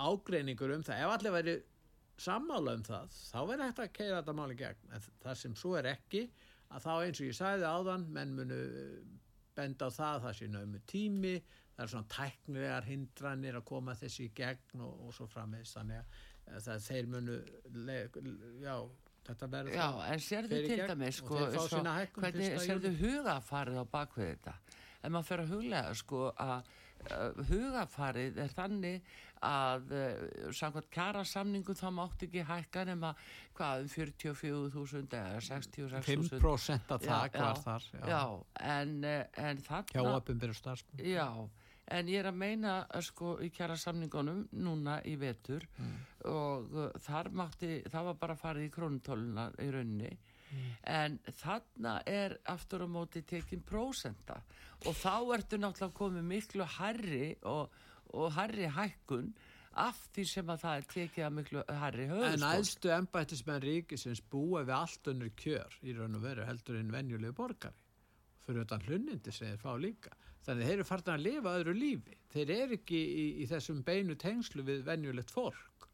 ágreiningur 0.07 0.75
um 0.75 0.83
það. 0.87 1.03
Ef 1.05 1.15
allir 1.17 1.35
væri 1.37 1.55
sammála 2.17 2.73
um 2.73 2.83
það, 2.87 3.17
þá 3.29 3.39
verður 3.45 3.67
hægt 3.67 3.79
að 3.83 3.93
keira 3.93 4.19
þetta 4.21 4.35
mál 4.39 4.51
í 4.51 4.57
gegn. 4.57 4.89
En 4.97 5.07
það 5.23 5.39
sem 5.43 5.55
svo 5.55 5.75
er 5.77 5.91
ekki, 5.93 6.23
að 6.73 6.87
þá 6.87 6.91
eins 7.05 7.21
og 7.21 7.27
ég 7.29 7.37
sagði 7.37 7.69
áðan, 7.69 8.07
menn 8.15 8.33
munu 8.35 8.57
uh, 8.57 8.97
benda 9.57 9.87
á 9.87 9.91
það, 9.93 10.23
það 10.25 10.35
sé 10.39 10.49
náðu 10.53 10.81
tími, 10.89 11.35
það 11.78 11.84
er 11.86 11.91
svona 11.93 12.09
tæknilegar 12.13 12.88
hindranir 12.89 13.59
að 13.59 13.67
koma 13.69 13.93
þessi 13.97 14.25
í 14.25 14.32
gegn 14.38 14.82
og, 14.86 15.03
og 15.05 15.13
svo 15.13 15.28
frammeðist 15.30 15.78
þannig 15.78 15.99
að 16.01 16.17
eh, 16.47 16.63
það 16.65 16.88
þeir 16.88 17.11
munu 17.13 17.38
já, 18.63 18.75
þetta 19.30 19.51
verður 19.53 19.78
Já, 19.78 19.88
en 20.07 20.25
sérðu 20.25 20.63
til 20.65 20.82
dæmis, 20.82 21.21
sko, 21.21 21.45
svo, 21.53 21.84
hvernig 22.17 22.49
1. 22.49 22.65
sérðu 22.65 22.93
hugafarið 23.03 23.80
á 23.80 23.86
bakvið 23.93 24.34
þetta? 24.34 24.57
En 25.05 25.13
maður 25.13 25.30
fer 25.30 25.43
að 25.43 25.53
huglega, 25.53 25.95
sko, 26.01 26.28
að 26.41 26.75
hugafarið 27.47 28.39
er 28.41 28.51
þannig 28.51 29.15
að 29.45 29.91
uh, 29.93 30.49
samkvæmt 30.55 30.89
kjara 30.93 31.21
samningu 31.28 31.75
þá 31.78 31.86
mátti 31.93 32.25
ekki 32.28 32.45
hækka 32.47 32.86
nema 32.89 33.11
hvað 33.57 33.84
um 33.84 33.91
44.000 33.93 35.13
eða 35.19 35.43
66.000 35.45 36.01
5% 36.07 36.95
að 36.95 37.05
þak 37.05 37.38
Já, 37.38 37.43
var 37.43 37.61
þar 37.61 37.88
já, 37.91 38.01
Já, 38.09 38.23
en, 38.73 38.95
uh, 39.05 39.45
en 39.45 39.61
þarna 39.67 39.93
Já, 41.05 41.30
en 41.91 42.07
ég 42.11 42.19
er 42.19 42.27
að 42.31 42.39
meina 42.41 42.73
uh, 42.85 43.01
sko 43.01 43.38
í 43.45 43.49
kjara 43.53 43.77
samningunum 43.79 44.47
núna 44.63 44.99
í 45.07 45.15
vetur 45.19 45.67
Mm. 45.77 45.97
og 46.31 46.73
uh, 46.75 46.88
þar 47.05 47.29
mátti, 47.31 47.83
það 47.89 48.03
var 48.11 48.17
bara 48.19 48.35
farið 48.35 48.65
í 48.67 48.71
krónutóluna 48.73 49.49
í 49.63 49.69
rauninni 49.71 50.17
en 50.88 51.19
þarna 51.41 51.97
er 52.07 52.38
aftur 52.47 52.83
á 52.83 52.88
móti 52.88 53.21
tekin 53.27 53.61
prósenta 53.67 54.39
og 54.85 54.95
þá 54.95 55.35
ertu 55.35 55.57
náttúrulega 55.59 55.93
komið 55.97 56.23
miklu 56.23 56.65
herri 56.77 57.35
og, 57.43 57.69
og 58.15 58.31
herri 58.38 58.69
hækkun 58.71 59.33
af 59.77 59.99
því 60.15 60.23
sem 60.25 60.47
að 60.49 60.61
það 60.63 60.77
er 60.79 60.88
tekið 60.93 61.25
að 61.27 61.35
miklu 61.38 61.63
herri 61.81 62.05
En 62.07 62.13
höfuskól 62.15 62.47
æðstu 62.55 62.93
embættismenn 62.95 63.61
ríkisins 63.61 64.21
búa 64.31 64.63
við 64.65 64.73
allt 64.79 65.11
önnur 65.11 65.33
kjör 65.38 65.75
í 65.83 65.93
raun 65.99 66.15
og 66.17 66.23
veru 66.23 66.47
heldur 66.47 66.79
en 66.79 66.91
venjulegu 66.95 67.35
borgari. 67.38 67.75
Fyrir 68.47 68.63
utan 68.63 68.81
hlunnindi 68.88 69.31
sem 69.35 69.51
þeir 69.51 69.59
fá 69.61 69.75
líka. 69.77 70.15
Þannig 70.47 70.69
þeir 70.69 70.77
eru 70.77 70.87
farin 70.87 71.13
að 71.13 71.25
lifa 71.25 71.55
öðru 71.59 71.75
lífi. 71.75 72.17
Þeir 72.31 72.53
eru 72.55 72.77
ekki 72.77 72.99
í, 72.99 73.25
í 73.43 73.47
þessum 73.49 73.83
beinu 73.87 74.15
tengslu 74.19 74.63
við 74.67 74.85
venjulegt 74.87 75.33
fólk 75.33 75.87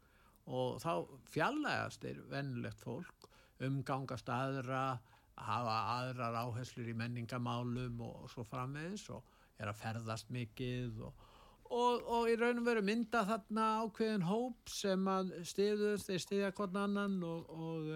og 0.44 0.76
þá 0.82 1.06
fjallægast 1.32 2.02
er 2.04 2.18
venjulegt 2.28 2.82
fólk, 2.84 3.28
umgangast 3.64 4.28
aðra, 4.28 4.98
hafa 5.40 5.76
aðrar 5.94 6.36
áherslur 6.42 6.90
í 6.92 6.96
menningamálum 6.96 8.02
og, 8.04 8.26
svo 8.30 8.44
framvegis 8.46 9.06
og 9.14 9.24
er 9.58 9.70
að 9.70 9.80
ferðast 9.80 10.28
mikið 10.34 11.00
og 11.08 11.24
og, 11.74 12.02
og 12.04 12.28
í 12.30 12.36
raun 12.38 12.60
og 12.60 12.66
veru 12.68 12.82
mynda 12.84 13.24
þarna 13.26 13.68
ákveðin 13.84 14.26
hóp 14.28 14.70
sem 14.70 15.08
að 15.10 15.32
stiður, 15.48 16.02
þeir 16.02 16.22
stiðja 16.22 16.50
hvern 16.58 16.80
annan 16.84 17.16
og, 17.26 17.48
og, 17.50 17.88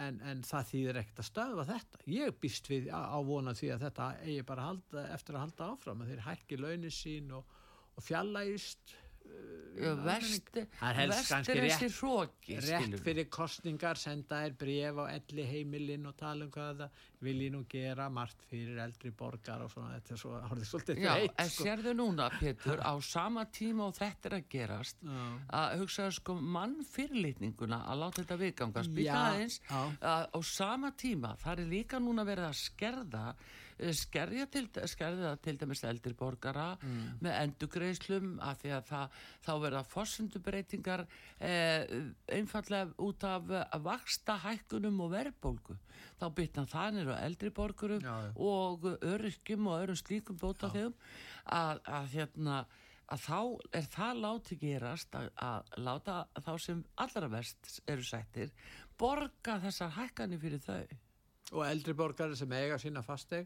en, 0.00 0.18
en 0.26 0.42
það 0.46 0.68
þýðir 0.70 0.98
ekkert 1.00 1.22
að 1.22 1.28
stöðva 1.28 1.66
þetta. 1.68 2.02
Ég 2.10 2.36
býst 2.42 2.70
við 2.70 2.90
á 2.90 3.00
á 3.14 3.18
vona 3.26 3.54
því 3.56 3.70
að 3.74 3.86
þetta 3.86 4.08
eigi 4.24 4.46
bara 4.48 4.68
halda, 4.70 5.06
eftir 5.14 5.38
að 5.38 5.44
halda 5.46 5.70
áfram 5.74 6.02
að 6.02 6.12
þeir 6.12 6.24
hækki 6.28 6.60
launin 6.60 6.94
sín 6.94 7.32
og, 7.38 7.56
og 7.94 8.06
fjallægist 8.06 8.96
vest, 9.74 10.50
er 10.54 11.10
þessi 11.64 11.88
hróki 11.96 12.58
rétt 12.62 12.94
fyrir 13.02 13.26
kostningar 13.32 13.98
senda 13.98 14.42
þær 14.44 14.54
bref 14.60 15.00
á 15.02 15.04
elli 15.14 15.46
heimilinn 15.48 16.06
og 16.06 16.14
tala 16.18 16.46
um 16.46 16.52
hvað 16.54 16.84
það 16.84 17.00
vil 17.24 17.36
ég 17.42 17.52
nú 17.54 17.62
gera 17.70 18.06
margt 18.12 18.44
fyrir 18.50 18.78
eldri 18.84 19.10
borgar 19.16 19.64
og 19.64 19.72
svona 19.72 19.96
þetta 19.96 20.14
er 20.14 20.20
svo, 20.20 20.34
svolítið 20.70 21.00
Já, 21.02 21.10
þreytt, 21.14 21.34
en 21.40 21.50
sko. 21.50 21.66
sérðu 21.66 21.94
núna, 21.98 22.28
Pétur, 22.38 22.82
á 22.90 22.94
sama 23.02 23.46
tíma 23.50 23.88
og 23.88 23.98
þetta 23.98 24.30
er 24.30 24.38
að 24.38 24.46
gerast, 24.54 25.02
Já. 25.02 25.24
að 25.62 25.76
hugsa 25.82 26.08
sko 26.20 26.38
mann 26.38 26.78
fyrirlitninguna 26.92 27.82
að 27.88 28.02
láta 28.04 28.22
þetta 28.22 28.40
viðgangast, 28.44 28.94
býta 28.94 29.20
aðeins, 29.32 29.60
á 29.70 30.38
sama 30.44 30.94
tíma, 31.00 31.34
það 31.42 31.64
er 31.64 31.72
líka 31.74 32.02
núna 32.02 32.26
verið 32.28 32.50
að 32.52 32.58
skerða, 32.60 33.26
skerja 33.96 34.46
til, 34.52 34.68
skerða 34.90 35.32
til 35.42 35.56
dæmis 35.60 35.82
eldri 35.84 36.12
borgara 36.14 36.76
Mm. 36.82 37.18
með 37.22 37.34
endugreislum 37.42 38.38
af 38.40 38.60
því 38.62 38.70
að 38.76 38.84
það, 38.90 39.18
þá 39.46 39.52
verða 39.64 39.82
fossundubreitingar 39.84 41.06
eh, 41.40 41.84
einfallega 42.28 42.94
út 42.98 43.24
af 43.24 43.50
eh, 43.50 43.78
vaksta 43.84 44.36
hækkunum 44.44 45.00
og 45.00 45.12
verðbólgu. 45.12 45.76
Þá 46.20 46.24
bytna 46.34 46.64
það 46.70 46.94
nýra 46.98 47.18
eldri 47.24 47.50
borgurum 47.50 48.00
Já, 48.04 48.14
já. 48.28 48.32
og 48.36 48.84
öryrkjum 49.02 49.66
og 49.66 49.80
öðrum 49.82 49.98
slíkum 50.00 50.38
bóta 50.40 50.70
þeim 50.72 50.94
að, 51.46 51.80
að 51.86 52.06
hérna 52.14 52.64
að 53.12 53.20
þá 53.20 53.40
er 53.76 53.88
það 53.92 54.20
láti 54.24 54.56
gerast 54.56 55.14
að, 55.18 55.26
að 55.36 55.74
láta 55.84 56.14
þá 56.40 56.52
sem 56.64 56.78
allra 56.96 57.28
verst 57.28 57.80
eru 57.86 58.02
sættir 58.06 58.52
borga 58.98 59.58
þessar 59.60 59.90
hækkanir 59.98 60.40
fyrir 60.40 60.62
þau 60.64 60.86
og 61.52 61.66
eldri 61.68 61.92
borgari 61.92 62.36
sem 62.38 62.52
eiga 62.56 62.78
sína 62.80 63.02
fasteg 63.04 63.44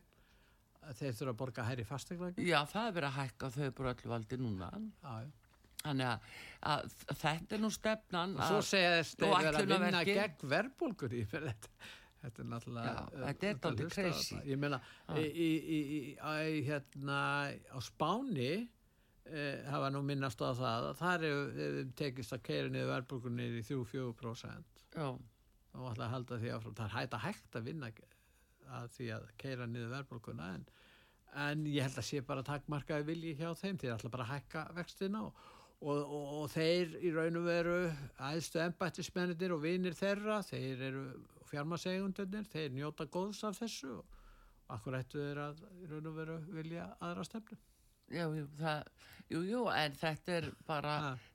þeir 0.98 1.12
þurfa 1.18 1.32
að 1.34 1.38
borga 1.42 1.66
hærri 1.68 1.84
fasteglæk 1.88 2.40
já 2.42 2.58
það 2.70 2.86
er 2.86 2.96
verið 2.98 3.08
að 3.10 3.18
hækka 3.20 3.52
þau 3.56 3.68
bara 3.80 3.94
öllu 3.94 4.12
valdi 4.14 4.40
núna 4.40 4.72
þannig 5.82 6.08
að, 6.08 6.32
að 6.72 6.96
þetta 7.22 7.56
er 7.56 7.62
nú 7.62 7.70
stefnan 7.74 8.34
og 8.38 8.50
svo 8.50 8.60
segja 8.66 8.98
þeir 9.06 9.34
vera 9.46 9.62
að 9.62 9.72
vinna 9.72 10.02
gegn 10.08 10.52
verðbólgur 10.52 11.14
í 11.14 11.24
fyrir 11.28 11.52
þetta. 11.52 11.94
Þetta 12.18 12.42
er 12.42 12.48
náttúrulega 12.50 12.92
Já, 14.34 14.40
ég 14.50 14.58
meina 14.58 14.80
í, 15.14 15.22
í, 15.22 15.46
í, 15.46 15.78
í, 15.78 16.00
í, 16.18 16.62
hérna 16.66 17.20
á 17.54 17.78
Spáni 17.86 18.50
eh, 19.30 19.62
hafa 19.70 19.92
nú 19.94 20.02
minnast 20.02 20.42
á 20.42 20.50
það 20.50 20.88
að 20.90 20.98
þar 20.98 21.26
hefur 21.28 21.52
hefur 21.60 21.92
tekist 22.02 22.34
að 22.34 22.44
keira 22.50 22.72
niður 22.74 22.90
verðbólgur 22.96 23.36
niður 23.36 23.60
í 23.60 23.64
3-4% 23.70 24.84
já, 24.96 25.08
og 25.78 25.88
að 25.94 26.08
halda 26.16 26.40
því 26.42 26.54
áfram. 26.56 26.78
Það 26.80 26.88
er 26.88 26.96
hægt 26.96 27.14
að 27.14 27.26
hægt 27.28 27.60
að 27.60 27.70
vinna 27.70 27.92
að 28.78 28.90
því 28.96 29.08
að 29.16 29.28
keira 29.40 29.68
niður 29.68 29.94
verðbólguna 29.94 30.48
en, 30.56 30.66
en 31.44 31.64
ég 31.68 31.86
held 31.86 32.00
að 32.00 32.08
sé 32.08 32.22
bara 32.26 32.46
takmarkaði 32.46 33.08
vilji 33.08 33.36
hjá 33.38 33.52
þeim 33.58 33.80
þeir 33.80 33.94
ætla 33.96 34.12
bara 34.12 34.26
að 34.26 34.34
hækka 34.34 34.66
vextina 34.76 35.24
og, 35.28 35.40
og, 35.80 35.96
og, 36.02 36.28
og 36.42 36.52
þeir 36.52 36.98
í 37.00 37.14
raun 37.14 37.40
og 37.40 37.48
veru 37.48 37.78
æðstu 38.30 38.62
embættismennir 38.64 39.56
og 39.56 39.64
vinir 39.64 39.96
þeirra 39.98 40.42
þeir 40.46 40.86
eru 40.90 41.04
fjármasegundunir 41.48 42.48
þeir 42.52 42.74
njóta 42.76 43.08
góðs 43.08 43.44
af 43.48 43.60
þessu 43.62 43.98
og 44.00 44.18
akkur 44.74 44.98
ættu 44.98 45.22
þeir 45.22 45.42
að 45.46 45.64
í 45.80 45.90
raun 45.90 46.10
og 46.10 46.18
veru 46.18 46.38
vilja 46.52 46.90
aðra 47.00 47.24
stefnu. 47.24 47.56
Já, 48.08 48.24
jú, 48.32 48.44
það, 48.56 48.84
jú, 49.28 49.40
jú, 49.44 49.62
en 49.68 49.96
þetta 50.00 50.36
er 50.38 50.46
bara, 50.68 50.92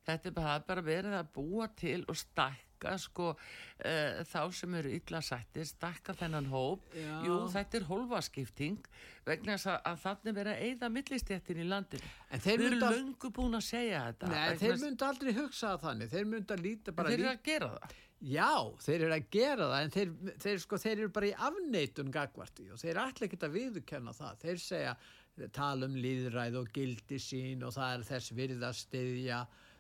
þetta 0.08 0.30
er 0.32 0.40
er 0.56 0.64
bara 0.68 0.86
verið 0.86 1.18
að 1.20 1.34
búa 1.36 1.68
til 1.78 2.00
og 2.10 2.18
stækka 2.18 2.73
sko 3.04 3.30
uh, 3.34 4.22
þá 4.30 4.40
sem 4.54 4.76
eru 4.80 4.92
illa 4.98 5.22
sættir, 5.24 5.66
stækka 5.70 6.16
þennan 6.20 6.50
hóp, 6.52 6.86
Já. 6.98 7.16
jú, 7.28 7.40
þetta 7.54 7.80
er 7.80 7.88
hólfaskipting 7.90 8.78
vegna 9.26 9.56
að, 9.58 9.80
að 9.88 10.00
þannig 10.04 10.38
verið 10.40 10.54
að 10.54 10.64
eyða 10.68 10.90
millistjættin 10.98 11.64
í 11.64 11.68
landinu. 11.70 12.14
En 12.30 12.44
þeir 12.44 12.66
erum 12.68 12.84
að- 12.84 12.98
löngu 12.98 13.34
búin 13.40 13.56
að 13.60 13.66
segja 13.70 14.06
þetta. 14.12 14.28
Nei, 14.28 14.40
vegna 14.44 14.62
þeir 14.64 14.82
myndu 14.86 15.08
aldrei 15.10 15.34
hugsa 15.40 15.76
þannig 15.84 16.10
þeir 16.12 16.26
myndu 16.36 16.58
að 16.58 16.66
líta 16.68 16.96
bara 16.96 17.10
Þeir 17.14 17.20
eru 17.20 17.32
að 17.34 17.44
gera 17.44 17.70
það. 17.78 17.98
Já, 18.24 18.52
þeir 18.80 19.02
eru 19.02 19.14
að 19.18 19.26
gera 19.36 19.66
það 19.68 19.82
en 19.84 19.90
þeir, 19.92 20.12
þeir, 20.40 20.60
sko, 20.64 20.78
þeir 20.80 20.94
eru 21.02 21.10
bara 21.12 21.28
í 21.28 21.34
afneitun 21.50 22.12
gagvarti 22.14 22.70
og 22.72 22.80
þeir 22.80 23.00
ætla 23.02 23.28
ekki 23.28 23.40
að 23.44 23.58
viðurkenna 23.58 24.14
það. 24.16 24.38
Þeir 24.46 24.62
segja, 24.64 24.94
tala 25.52 25.90
um 25.90 25.96
líðræð 25.98 26.56
og 26.62 26.70
gildi 26.76 27.18
sín 27.20 27.64
og 27.68 27.74
það 27.76 27.96
er 27.98 28.06
þess 28.12 28.32
virða 28.38 28.70
stiðja 28.78 29.40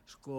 sko 0.10 0.38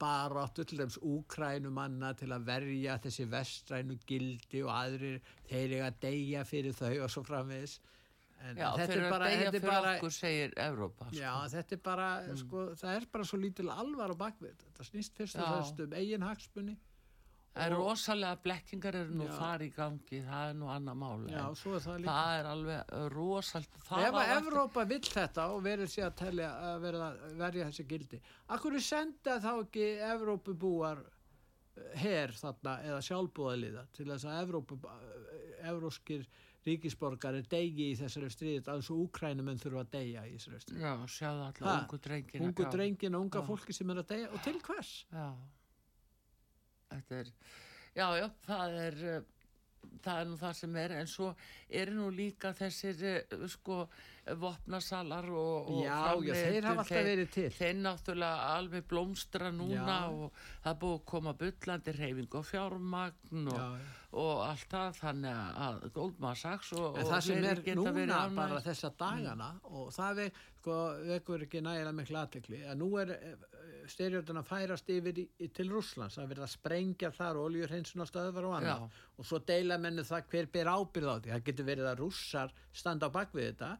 bara 0.00 0.44
áttu 0.46 0.64
til 0.64 0.80
dæms 0.80 0.98
úkrænumanna 1.04 2.12
til 2.18 2.32
að 2.32 2.46
verja 2.48 2.98
þessi 3.04 3.26
vestrænu 3.30 3.98
gildi 4.08 4.62
og 4.64 4.72
aðrir 4.74 5.18
þeir 5.50 5.66
eru 5.66 5.82
að 5.88 5.98
deyja 6.06 6.44
fyrir 6.48 6.76
þau 6.76 6.94
og 7.04 7.10
svo 7.12 7.24
framvegis. 7.26 7.80
En 8.42 8.56
Já, 8.58 8.72
þetta 8.74 8.94
er 8.96 9.04
bara, 9.12 9.26
þetta 9.30 9.58
er 9.58 9.66
bara, 9.68 9.90
Evrópa. 10.64 11.06
Sko. 11.06 11.18
Já, 11.20 11.34
þetta 11.52 11.76
er 11.76 11.82
bara, 11.84 12.06
sko, 12.40 12.62
það 12.80 12.96
er 12.96 13.04
bara 13.12 13.26
svo 13.28 13.38
lítil 13.38 13.68
alvar 13.70 14.10
á 14.10 14.16
bakvið. 14.18 14.56
Þetta 14.64 14.86
snýst 14.88 15.20
fyrst 15.20 15.38
og 15.38 15.46
fremst 15.46 15.84
um 15.84 15.94
eigin 16.00 16.26
hagsmunni. 16.26 16.74
Það 17.52 17.64
er 17.66 17.74
rosalega 17.76 18.36
blekkingar 18.40 18.96
eru 18.96 19.16
nú 19.18 19.24
Já. 19.28 19.32
þar 19.36 19.62
í 19.66 19.68
gangi, 19.76 20.20
það 20.24 20.50
er 20.50 20.54
nú 20.56 20.68
annað 20.72 21.00
mál. 21.02 21.24
Já, 21.28 21.40
en 21.42 21.58
svo 21.60 21.74
er 21.76 21.82
það 21.84 21.98
líka. 22.00 22.14
það 22.16 22.36
er 22.38 22.48
alveg 22.52 22.94
rosalt. 23.12 23.74
Ef 23.82 24.16
að 24.22 24.32
Evrópa 24.36 24.84
vill 24.88 25.02
þetta 25.04 25.48
og 25.52 25.64
verður 25.66 25.90
sér 25.92 26.06
að, 26.06 26.14
telja, 26.22 26.52
að 26.70 26.86
verða, 26.86 27.10
verja 27.42 27.66
þessi 27.68 27.86
gildi, 27.90 28.22
akkur 28.56 28.78
er 28.78 28.86
senda 28.86 29.36
þá 29.44 29.50
ekki 29.52 29.90
Evrópu 30.08 30.56
búar 30.64 31.04
her 32.00 32.32
þarna 32.36 32.78
eða 32.88 33.04
sjálfbúðaliða 33.04 33.84
til 33.96 34.08
þess 34.08 34.28
að 34.28 34.40
Evrópu, 34.46 34.80
evróskir 35.68 36.26
ríkisborgari 36.66 37.42
degi 37.50 37.88
í 37.90 37.96
þessari 37.98 38.28
stríðið 38.30 38.68
alveg 38.70 38.86
svo 38.86 38.98
úkrænumenn 39.06 39.60
þurfa 39.60 39.82
að 39.82 39.96
deyja 39.96 40.26
í 40.28 40.36
þessari 40.36 40.60
stríðið. 40.62 40.84
Já, 40.84 40.92
sjáðu 41.16 41.46
alltaf 41.48 41.72
ungu 41.72 41.98
drengina. 42.06 42.44
Ungu 42.46 42.66
já. 42.66 42.70
drengin 42.76 43.18
og 43.18 43.26
unga 43.26 43.42
fólki 43.48 43.74
sem 43.76 43.92
er 43.92 44.02
að 44.02 44.12
deyja 44.12 44.30
og 44.30 44.44
til 44.46 44.60
hvers? 44.62 44.92
Já. 45.10 45.26
Þetta 46.92 47.20
er, 47.22 47.34
já, 47.96 48.06
já, 48.20 48.26
það 48.46 48.78
er, 48.86 49.02
uh, 49.12 49.92
það 50.04 50.22
er 50.22 50.30
nú 50.30 50.40
það 50.40 50.56
sem 50.60 50.80
er, 50.84 50.96
en 51.00 51.10
svo 51.10 51.34
eru 51.82 51.98
nú 51.98 52.08
líka 52.14 52.52
þessir, 52.56 53.06
uh, 53.32 53.46
sko, 53.50 53.84
vopnasalar 54.38 55.26
og, 55.34 55.70
og 55.72 55.80
Já, 55.82 56.14
já, 56.22 56.34
þeir 56.36 56.66
hafa 56.68 56.84
alltaf 56.84 57.06
verið 57.08 57.30
til. 57.34 57.48
Þeir 57.56 57.80
náttúrulega 57.80 58.44
alveg 58.52 58.84
blómstra 58.92 59.50
núna 59.50 59.96
Já. 59.98 60.12
og 60.12 60.44
það 60.62 60.70
er 60.72 60.78
búið 60.84 60.94
að 60.94 61.02
koma 61.10 61.32
bullandi 61.40 61.94
reyfing 61.96 62.36
og 62.38 62.46
fjármagn 62.46 63.50
og, 63.50 63.88
og 64.22 64.44
allt 64.46 64.68
það, 64.70 65.00
þannig 65.00 65.58
að 65.66 65.88
Goldman 65.96 66.38
Sachs 66.38 66.70
og, 66.78 67.00
En 67.02 67.10
það 67.10 67.26
sem 67.26 67.48
er 67.50 67.64
núna 67.80 68.22
bara 68.36 68.62
þessa 68.62 68.92
dagana 69.02 69.50
og 69.72 69.90
það 69.96 70.22
vek, 70.22 70.40
sko, 70.62 70.78
vekur 71.10 71.44
ekki 71.44 71.62
nægilega 71.64 71.94
miklu 71.98 72.18
aðtekli 72.22 72.62
að 72.70 72.78
nú 72.80 72.88
er 73.02 73.14
styrjöldun 73.90 74.40
að 74.40 74.48
færast 74.48 74.90
yfir 74.92 75.22
í, 75.22 75.24
í, 75.42 75.48
til 75.54 75.68
Rússlands. 75.72 76.18
Það 76.18 76.24
er 76.24 76.32
verið 76.32 76.46
að 76.46 76.52
sprengja 76.54 77.10
þar 77.16 77.40
oljurheinsun 77.42 78.04
á 78.04 78.06
stöðvar 78.06 78.48
og 78.48 78.58
annað. 78.60 78.84
Já. 78.84 79.06
og 79.18 79.28
svo 79.28 79.40
deila 79.48 79.78
mennu 79.82 80.04
það 80.06 80.28
hver 80.34 80.50
ber 80.54 80.70
ábyrð 80.72 81.10
á 81.10 81.16
því. 81.16 81.32
Það 81.32 81.48
getur 81.48 81.68
verið 81.70 81.88
að 81.90 82.02
rússar 82.04 82.54
standa 82.72 83.10
á 83.10 83.14
bakvið 83.16 83.48
þetta. 83.50 83.72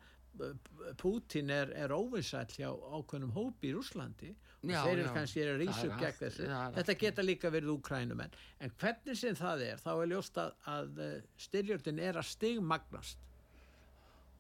Pútín 0.96 1.52
er, 1.52 1.74
er 1.76 1.92
óvinsæll 1.92 2.48
hjá 2.56 2.70
ákveðnum 2.72 3.34
hópi 3.36 3.68
í 3.68 3.74
Rússlandi. 3.76 4.30
Og 4.62 4.70
Já, 4.70 4.78
þeir 4.86 5.00
eru 5.02 5.12
kannski 5.12 5.42
að 5.42 5.50
er 5.50 5.64
upp 5.66 5.98
gegn 6.00 6.18
þessu. 6.20 6.46
þetta 6.78 6.94
geta 7.00 7.24
líka 7.26 7.50
verið 7.50 7.72
úkrænumenn 7.74 8.36
en 8.62 8.72
hvernig 8.78 9.18
sem 9.18 9.34
það 9.34 9.64
er 9.66 9.80
þá 9.82 9.90
er 9.92 10.10
ljóst 10.12 10.38
að, 10.38 10.52
að 10.70 11.00
styrjöldin 11.48 11.98
er 11.98 12.20
að 12.20 12.28
stigmagnast 12.30 13.26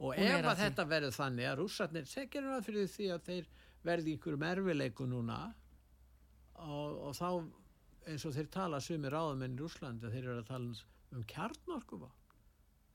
og 0.02 0.14
ef 0.18 0.46
að 0.50 0.62
þetta 0.64 0.86
verður 0.90 1.16
þannig 1.16 1.48
að 1.48 1.58
rússarnir 1.62 2.06
segir 2.10 2.46
það 2.48 2.68
fyrir 2.68 2.88
því 2.90 3.10
að 3.14 3.26
þeir 3.30 3.50
verði 3.82 4.14
einhverjum 4.16 4.46
erfileiku 4.50 5.08
núna 5.10 5.40
og, 6.62 6.96
og 7.08 7.12
þá 7.18 7.28
eins 8.10 8.24
og 8.26 8.34
þeir 8.34 8.48
tala 8.50 8.80
sumir 8.82 9.14
ráðamenn 9.14 9.54
í 9.54 9.62
Rússlandi 9.62 10.10
þeir 10.10 10.24
eru 10.24 10.40
að 10.42 10.48
tala 10.50 10.70
um 10.70 10.80
um 11.16 11.24
kjarnorkuvá 11.28 12.10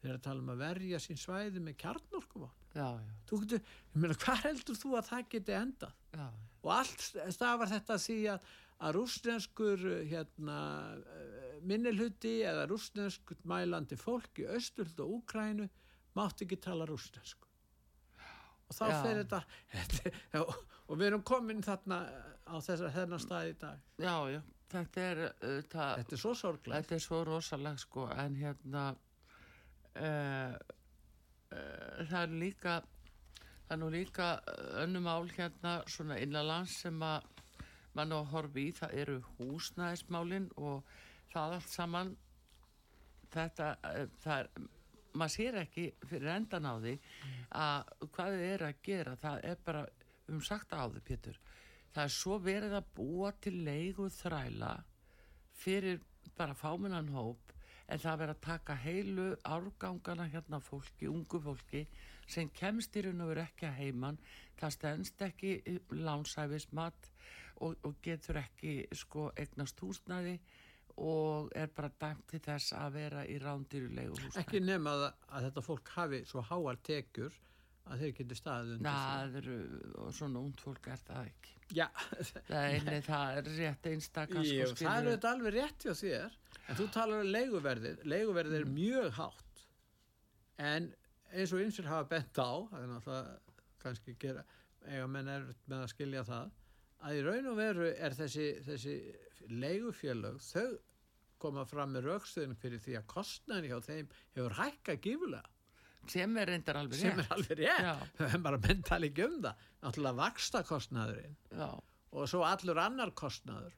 þeir 0.01 0.11
eru 0.11 0.17
að 0.19 0.25
tala 0.27 0.43
um 0.43 0.53
að 0.53 0.61
verja 0.63 0.99
sín 1.01 1.19
svæði 1.19 1.63
með 1.63 1.79
kjarnorkuvá 1.83 2.47
já, 2.77 2.87
já, 3.01 3.15
þú 3.29 3.41
getur, 3.43 3.73
ég 3.93 4.03
meina 4.03 4.19
hvað 4.23 4.43
heldur 4.45 4.79
þú 4.81 4.93
að 4.97 5.09
það 5.09 5.27
geti 5.33 5.57
endað? 5.57 5.97
Já, 6.13 6.27
og 6.61 6.71
allt 6.75 7.05
stafar 7.35 7.71
þetta 7.71 7.99
því 8.03 8.19
að, 8.33 8.51
að 8.77 8.95
rústenskur 8.97 9.87
hérna, 10.11 10.59
eh, 11.17 11.57
minnilhuti 11.67 12.35
eða 12.45 12.67
rústenskur 12.69 13.41
mælandi 13.49 13.97
fólk 13.99 14.43
í 14.43 14.47
Östurld 14.57 15.01
og 15.03 15.19
Úkrænu 15.19 15.69
mátt 16.17 16.43
ekki 16.45 16.59
tala 16.63 16.87
rústensku 16.89 17.47
og 18.67 18.75
þá 18.75 18.85
Já. 18.91 18.97
fer 19.03 19.21
þetta, 19.21 19.41
og, 20.41 20.53
og 20.87 20.99
við 20.99 21.09
erum 21.11 21.23
komin 21.27 21.63
þarna 21.63 22.01
á 22.47 22.55
þessar 22.63 22.93
þennan 22.95 23.23
stað 23.23 23.51
í 23.51 23.55
dag. 23.61 23.85
Já, 24.01 24.15
já, 24.33 24.41
þetta 24.73 25.05
er, 25.11 25.23
uh, 25.27 25.61
það, 25.71 25.93
þetta 26.01 26.17
er 26.17 26.23
svo 26.23 26.33
sorglega 26.41 26.81
þetta 26.81 26.97
er 26.97 27.05
svo 27.05 27.21
rosalega 27.27 27.83
sko, 27.83 28.09
en 28.11 28.37
hérna 28.41 28.83
uh, 28.91 30.53
uh, 31.53 32.05
það 32.09 32.21
er 32.21 32.37
líka 32.43 32.77
það 33.67 33.73
er 33.75 33.81
nú 33.81 33.89
líka 33.91 34.29
önnum 34.83 35.09
ál 35.11 35.27
hérna 35.31 35.79
svona 35.91 36.19
innanlands 36.23 36.77
sem 36.83 37.03
að 37.03 37.33
mann 37.97 38.13
á 38.13 38.19
að 38.19 38.31
horfa 38.31 38.61
í, 38.61 38.69
það 38.77 38.95
eru 39.01 39.19
húsnæðismálin 39.37 40.51
og 40.59 40.97
það 41.31 41.55
allt 41.57 41.71
saman. 41.71 42.11
Þetta, 43.33 43.71
það 44.23 44.43
er 44.43 44.67
maður 45.17 45.35
sér 45.35 45.59
ekki 45.63 45.87
fyrir 46.05 46.33
endan 46.35 46.69
á 46.69 46.73
því 46.77 46.95
að 47.57 47.93
hvað 48.15 48.35
þið 48.37 48.47
er 48.51 48.65
að 48.67 48.81
gera. 48.89 49.15
Það 49.21 49.45
er 49.51 49.63
bara, 49.65 49.85
um 50.31 50.41
sagt 50.43 50.75
á 50.77 50.83
því 50.85 51.03
Pétur 51.07 51.39
það 51.97 52.05
er 52.05 52.13
svo 52.13 52.35
verið 52.45 52.73
að 52.77 52.89
búa 52.93 53.29
til 53.41 53.55
leigu 53.65 54.07
þræla 54.13 54.73
fyrir 55.57 56.01
bara 56.37 56.53
fámennan 56.53 57.09
hóp 57.09 57.53
en 57.87 58.01
það 58.03 58.19
verið 58.21 58.33
að 58.35 58.43
taka 58.45 58.75
heilu 58.83 59.25
árgangana 59.47 60.27
hérna 60.29 60.59
fólki, 60.61 61.07
ungu 61.09 61.39
fólki 61.41 61.81
sem 62.29 62.51
kemst 62.53 62.93
í 62.99 63.05
raun 63.05 63.23
og 63.25 63.31
veru 63.31 63.45
ekki 63.47 63.65
að 63.65 63.79
heiman 63.79 64.19
það 64.59 64.75
stendst 64.75 65.25
ekki 65.25 65.55
lánsæfismat 65.95 67.09
og, 67.65 67.73
og 67.81 67.97
getur 68.05 68.43
ekki 68.43 68.77
sko 68.93 69.31
eignast 69.33 69.81
húsnæði 69.81 70.37
og 70.97 71.51
er 71.55 71.67
bara 71.77 71.91
dæmt 72.01 72.23
til 72.31 72.39
þess 72.41 72.73
að 72.77 72.95
vera 72.97 73.25
í 73.29 73.35
rándýrulegu 73.43 74.15
húsnæði. 74.15 74.39
Ekki 74.41 74.61
nema 74.65 74.93
að, 74.97 75.03
að 75.37 75.45
þetta 75.49 75.63
fólk 75.67 75.91
hafi 75.93 76.21
svo 76.25 76.41
háar 76.49 76.79
tekjur 76.87 77.35
að 77.87 78.01
þeir 78.01 78.13
geti 78.17 78.35
staðið 78.35 78.71
undir 78.77 78.97
það 78.97 79.35
eru, 79.41 79.57
og 80.03 80.09
svona 80.17 80.41
ungd 80.41 80.59
fólk 80.63 80.89
er 80.91 81.03
það 81.07 81.29
ekki. 81.29 81.53
Já, 81.77 81.85
Nei, 82.49 82.79
nei, 82.87 82.97
það 83.03 83.37
er 83.41 83.49
rétt 83.59 83.87
einstakar 83.91 84.43
Jú, 84.47 84.65
sko, 84.71 84.75
það 84.81 84.87
er 84.87 84.97
skilurðu. 84.97 85.13
þetta 85.13 85.31
alveg 85.35 85.55
rétt 85.57 85.85
hjá 85.85 85.93
þér. 86.01 86.35
En 86.67 86.79
þú 86.81 86.87
talar 86.95 87.23
um 87.23 87.31
leiguverðið. 87.35 88.01
Leiguverðið 88.11 88.57
er 88.61 88.67
mjög 88.71 89.09
hátt. 89.19 89.63
En 90.67 90.89
eins 91.31 91.53
og 91.53 91.61
einsir 91.63 91.87
hafa 91.91 92.07
bent 92.15 92.39
á 92.39 92.51
það 92.71 92.81
er 92.81 92.91
náttúrulega 92.95 93.57
kannski 93.83 94.15
gera 94.19 94.43
eiga 94.87 95.07
menn 95.11 95.27
er 95.31 95.43
með 95.67 95.81
að 95.85 95.91
skilja 95.93 96.23
það 96.27 96.51
að 97.07 97.17
í 97.19 97.23
raun 97.27 97.49
og 97.51 97.57
veru 97.59 97.89
er 97.93 98.15
þessi, 98.17 98.47
þessi 98.65 98.93
leigufélög 99.51 100.39
þau 100.43 100.67
koma 101.41 101.65
fram 101.67 101.93
með 101.95 102.09
raukstöðin 102.11 102.57
fyrir 102.59 102.81
því 102.83 102.97
að 102.99 103.07
kostnæðin 103.13 103.69
hjá 103.71 103.79
þeim 103.87 104.11
hefur 104.37 104.57
hækkað 104.61 105.01
gífulega 105.05 105.53
sem 106.11 106.37
er 106.39 106.51
reyndar 106.51 106.79
alveg 106.79 107.01
sem 107.01 107.11
er 107.11 107.19
rétt 107.19 107.33
alveg 107.35 107.59
rétt. 107.59 108.05
Það 108.17 108.37
er 108.37 108.43
bara 108.45 108.59
menn 108.63 108.85
tala 108.87 109.09
ekki 109.09 109.25
um 109.25 109.35
það. 109.43 109.65
Náttúrulega 109.83 110.19
vaksta 110.21 110.61
kostnæðurinn 110.67 111.35
og 111.57 112.29
svo 112.31 112.45
allur 112.47 112.79
annar 112.79 113.11
kostnaður 113.17 113.75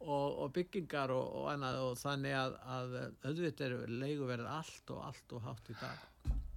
og, 0.00 0.38
og 0.40 0.52
byggingar 0.56 1.12
og, 1.12 1.26
og 1.40 1.50
annað 1.52 1.80
og 1.84 1.98
þannig 2.00 2.36
að, 2.38 2.56
að 2.76 2.96
auðvitað 3.28 3.66
eru 3.66 3.98
leiguverð 4.00 4.48
allt 4.48 4.94
og 4.94 5.02
allt 5.10 5.36
og 5.36 5.44
hátt 5.44 5.68
í 5.68 5.76
dag. 5.82 6.06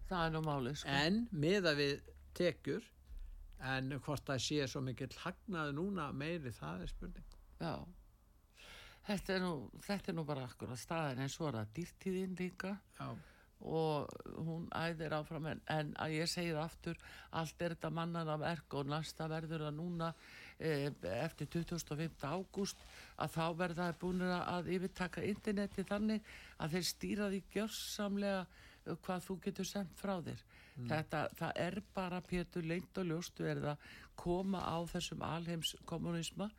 Það 0.08 0.26
er 0.26 0.34
nú 0.36 0.44
málið 0.46 0.80
sko. 0.80 0.96
en 1.04 1.20
miða 1.44 1.76
við 1.78 2.08
tekjur 2.38 2.88
en 3.74 3.98
hvort 4.04 4.26
það 4.28 4.46
sé 4.46 4.70
svo 4.72 4.84
mikill 4.84 5.12
hagnaði 5.24 5.76
núna 5.76 6.08
meiri 6.16 6.56
það 6.56 6.88
er 6.88 6.96
spurning. 6.96 7.36
Já 7.60 7.76
þetta 9.08 9.36
er 9.36 9.44
nú, 9.44 9.54
þetta 9.84 10.12
er 10.12 10.18
nú 10.18 10.26
bara 10.28 10.48
akkur 10.48 10.74
að 10.74 10.82
staðin 10.84 11.24
en 11.24 11.32
svo 11.32 11.50
er 11.50 11.60
það 11.60 11.78
dýrtíðin 11.78 12.36
líka. 12.40 12.76
Já, 13.00 13.08
og 13.64 14.10
hún 14.44 14.66
æðir 14.76 15.14
áfram 15.16 15.46
en, 15.48 15.62
en 15.72 15.94
að 16.02 16.18
ég 16.18 16.30
segi 16.30 16.52
það 16.52 16.66
aftur 16.66 16.98
allt 17.40 17.62
er 17.62 17.76
þetta 17.76 17.92
mannan 17.96 18.32
af 18.34 18.44
erk 18.50 18.76
og 18.80 18.90
næsta 18.92 19.30
verður 19.32 19.64
það 19.68 19.78
núna 19.78 20.10
e, 20.60 20.92
eftir 21.24 21.48
25. 21.54 22.28
ágúst 22.28 22.84
að 23.16 23.38
þá 23.38 23.46
verða 23.62 23.88
það 23.88 24.02
búin 24.02 24.26
að 24.28 24.70
yfirtaka 24.76 25.24
interneti 25.30 25.88
þannig 25.88 26.34
að 26.58 26.76
þeir 26.76 26.90
stýra 26.90 27.30
því 27.32 27.42
gjörsamlega 27.56 28.44
eh, 28.44 28.98
hvað 29.06 29.26
þú 29.30 29.40
getur 29.48 29.70
sendt 29.70 29.96
frá 30.00 30.18
þér. 30.28 30.44
Þetta, 30.90 31.28
það 31.38 31.58
er 31.62 31.76
bara 31.94 32.22
pétur 32.26 32.66
lengt 32.66 32.98
og 32.98 33.06
ljóstu 33.06 33.46
er 33.46 33.60
það 33.62 33.90
koma 34.18 34.64
á 34.66 34.78
þessum 34.90 35.22
alheims 35.24 35.76
kommunisma 35.86 36.50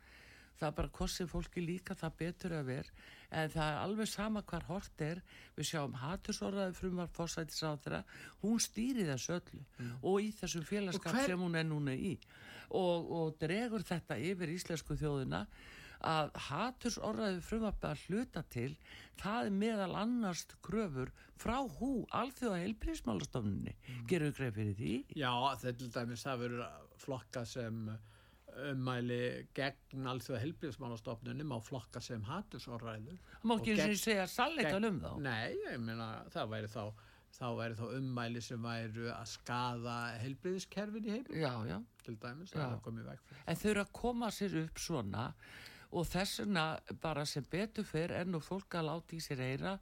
það 0.59 0.67
er 0.67 0.75
bara 0.79 0.93
kostið 0.95 1.29
fólki 1.31 1.63
líka 1.63 1.95
það 1.99 2.17
betur 2.21 2.55
að 2.57 2.65
ver. 2.71 2.89
En 3.35 3.49
það 3.51 3.69
er 3.71 3.79
alveg 3.83 4.09
sama 4.11 4.43
hvar 4.47 4.67
hort 4.69 5.01
er. 5.03 5.21
Við 5.57 5.69
sjáum 5.71 5.95
hatursorðaði 5.99 6.77
frumvar 6.79 7.13
fórsættisáþra, 7.15 8.03
hún 8.43 8.59
stýri 8.63 9.07
þessu 9.09 9.37
öllu. 9.39 9.63
Og 10.01 10.19
í 10.23 10.33
þessum 10.39 10.67
félagskap 10.67 11.15
hver- 11.15 11.31
sem 11.33 11.39
hún 11.39 11.55
er 11.55 11.65
núna 11.67 11.95
í. 11.95 12.17
Og, 12.69 13.11
og 13.11 13.39
dregur 13.39 13.83
þetta 13.85 14.17
yfir 14.17 14.53
íslensku 14.55 14.97
þjóðina 14.97 15.45
að 16.05 16.31
hatursorðaði 16.49 17.41
frumvarpi 17.45 17.87
að 17.89 18.01
hluta 18.07 18.43
til 18.53 18.71
það 19.21 19.47
er 19.47 19.55
meðal 19.61 19.93
annars 20.01 20.43
kröfur 20.65 21.11
frá 21.39 21.57
hú, 21.79 22.05
alþjóða 22.15 22.61
heilbrísmálastofnunni 22.63 23.73
mm. 23.75 24.03
gerur 24.09 24.33
greið 24.35 24.59
fyrir 24.59 24.75
því? 24.79 24.93
Já 25.17 25.31
þetta 25.61 25.77
til 25.79 25.91
dæmis 25.95 26.25
það 26.25 26.43
verður 26.43 26.91
flokka 27.05 27.45
sem 27.49 27.79
ummæli 28.71 29.19
gegn 29.57 30.07
alþjóða 30.11 30.43
helbriðsmálastofnunum 30.45 31.51
á 31.55 31.59
flokka 31.63 32.01
sem 32.03 32.23
hatursorræður 32.27 33.17
það 33.19 33.49
má 33.49 33.55
ekki 33.57 33.75
eins 33.75 33.89
og 33.89 34.03
segja 34.03 34.29
sannleikan 34.31 34.89
um 34.89 35.01
þá? 35.03 35.11
Nei, 35.25 35.57
ég 35.65 35.83
meina 35.83 36.09
það 36.33 36.55
væri 36.55 36.71
þá 36.71 36.83
þá 37.35 37.45
væri 37.59 37.75
þá 37.75 37.85
ummæli 37.97 38.41
sem 38.43 38.63
væru 38.63 39.09
að 39.11 39.27
skaða 39.33 39.95
helbriðiskerfin 40.23 41.07
í 41.07 41.15
heiminn 41.17 41.41
já, 41.43 41.53
já. 41.67 41.77
Til 42.05 42.15
dæmis, 42.21 42.53
Já. 42.53 42.61
það 42.61 42.81
komið 42.85 43.07
fyrir. 43.09 43.39
En 43.43 43.59
þau 43.59 43.69
eru 43.71 43.83
að 43.83 43.93
koma 43.99 44.31
sér 44.31 44.57
upp 44.61 44.81
svona 44.81 45.25
og 45.95 46.07
þess 46.11 46.41
vegna 46.43 46.65
bara 47.01 47.25
sem 47.27 47.45
betur 47.51 47.87
fyrr 47.87 48.13
er 48.15 48.29
nú 48.29 48.41
fólk 48.43 48.77
að 48.77 48.87
láta 48.91 49.17
í 49.17 49.21
sér 49.23 49.43
eira 49.43 49.75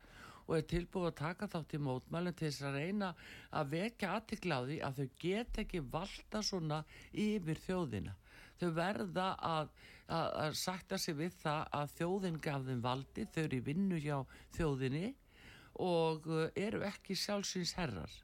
og 0.43 0.57
er 0.57 0.65
tilbúið 0.67 1.09
að 1.11 1.19
taka 1.21 1.47
þátt 1.51 1.75
í 1.77 1.81
mótmælum 1.83 2.35
til 2.35 2.49
þess 2.49 2.65
að 2.67 2.79
reyna 2.79 3.13
að 3.59 3.71
vekja 3.77 4.11
aðtikla 4.17 4.59
á 4.59 4.61
því 4.67 4.79
að 4.87 4.99
þau 4.99 5.07
get 5.23 5.61
ekki 5.63 5.83
valda 5.93 6.43
svona 6.43 6.81
yfir 7.11 7.61
þjóðina 7.67 8.15
þau 8.63 8.71
verða 8.77 9.27
að, 9.43 9.71
að, 10.07 10.27
að 10.45 10.57
sakta 10.59 10.99
sig 11.01 11.17
við 11.19 11.35
það 11.43 11.63
að 11.79 11.95
þjóðin 11.97 12.39
gaf 12.43 12.67
þeim 12.67 12.83
valdi, 12.83 13.27
þau 13.33 13.41
eru 13.43 13.59
í 13.59 13.65
vinnu 13.67 13.99
hjá 14.01 14.17
þjóðinni 14.57 15.09
og 15.83 16.29
uh, 16.29 16.45
eru 16.59 16.83
ekki 16.87 17.17
sjálfsins 17.17 17.75
herrar. 17.77 18.19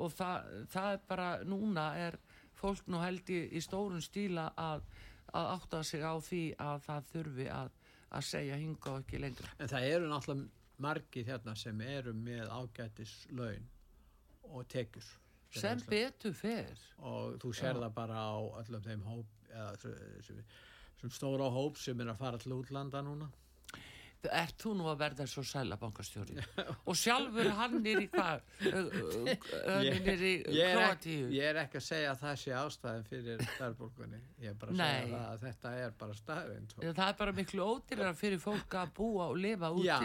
Og 0.00 0.12
það, 0.16 0.52
það 0.72 0.92
er 0.94 1.02
bara 1.08 1.28
núna 1.44 1.90
er 2.00 2.16
fólk 2.60 2.88
nú 2.90 3.00
held 3.02 3.30
í, 3.32 3.42
í 3.56 3.62
stórun 3.64 4.04
stíla 4.04 4.50
að, 4.58 4.84
að 5.32 5.50
átta 5.56 5.82
sig 5.86 6.04
á 6.04 6.14
því 6.20 6.44
að 6.60 6.86
það 6.86 7.10
þurfi 7.12 7.50
að, 7.56 7.74
að 8.10 8.26
segja 8.30 8.60
hinga 8.60 8.94
og 8.94 9.04
ekki 9.04 9.22
lengra. 9.22 9.52
En 9.58 9.70
það 9.70 9.88
eru 9.94 10.10
náttúrulega 10.10 10.58
margir 10.80 11.26
hérna 11.28 11.54
sem 11.60 11.80
eru 11.84 12.14
með 12.16 12.48
ágætis 12.48 13.12
laun 13.36 13.66
og 14.50 14.64
tekjur 14.72 15.04
sem 15.50 15.82
betur 15.90 16.34
fer. 16.36 16.78
Og 17.02 17.36
þú 17.42 17.52
sér 17.56 17.78
það 17.80 17.92
bara 17.96 18.22
á 18.22 18.38
öllum 18.62 18.84
þeim 18.84 19.04
hóp 19.08 19.39
sem, 20.26 21.10
stóra 21.10 21.50
hóp 21.52 21.78
sem 21.80 22.00
er 22.00 22.12
að 22.14 22.20
fara 22.24 22.40
til 22.40 22.56
útlanda 22.58 23.02
núna. 23.04 23.30
Ert 24.20 24.60
þú 24.60 24.74
nú 24.76 24.84
að 24.90 24.98
verða 25.00 25.24
svo 25.24 25.40
sælabankastjóri? 25.48 26.34
Og 26.92 26.96
sjálfur 27.00 27.46
hann 27.56 27.78
er 27.88 28.02
í 28.02 28.08
hvað? 28.12 28.42
Hann 28.66 29.96
er 30.12 30.24
í 30.28 30.32
er 30.44 30.74
Kroatíu? 30.74 31.30
ég 31.32 31.46
er 31.48 31.60
ekki 31.62 31.80
að 31.80 31.86
segja 31.86 32.10
að 32.12 32.20
það 32.26 32.34
sé 32.42 32.52
ástæðin 32.58 33.06
fyrir 33.08 33.40
verðbólgunni. 33.46 34.20
Ég 34.44 34.52
er 34.52 34.58
bara 34.60 34.74
að 34.74 34.82
Nei. 34.82 34.90
segja 34.90 35.14
það 35.14 35.30
að 35.30 35.46
þetta 35.46 35.72
er 35.86 35.96
bara 36.04 36.18
staðrind 36.20 36.76
það 36.84 37.02
er 37.06 37.16
bara 37.22 37.36
miklu 37.40 37.64
ódýrar 37.72 38.20
fyrir 38.20 38.44
fólk 38.44 38.76
að 38.82 38.92
búa 39.00 39.30
og 39.32 39.40
lifa 39.40 39.72
úti. 39.72 39.88
Já, 39.88 39.98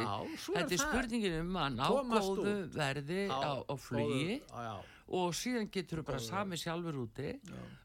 svo 0.46 0.56
er 0.56 0.62
þetta 0.62 0.78
er 0.78 0.80
það. 0.80 0.88
spurningin 0.88 1.40
um 1.42 1.60
að 1.66 1.76
ná 1.76 1.86
góðu 2.16 2.56
verði 2.80 3.22
á, 3.28 3.52
á 3.68 3.74
flugi. 3.76 4.40
á, 4.48 4.60
já, 4.64 4.76
og 5.08 5.34
síðan 5.38 5.68
getur 5.72 6.02
þú 6.02 6.06
bara 6.08 6.20
sami 6.24 6.58
sjálfur 6.58 6.96
úti. 7.04 7.34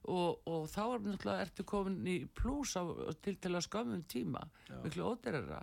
Og, 0.09 0.41
og 0.49 0.69
þá 0.73 0.81
er 0.95 1.03
náttúrulega 1.05 1.43
ertu 1.45 1.65
komin 1.69 1.99
í 2.09 2.15
plús 2.27 2.73
á, 2.81 2.83
til 3.23 3.37
til 3.37 3.53
að 3.55 3.67
skömmum 3.69 4.05
tíma 4.09 4.41
miklu 4.85 5.05
ódýrara. 5.13 5.61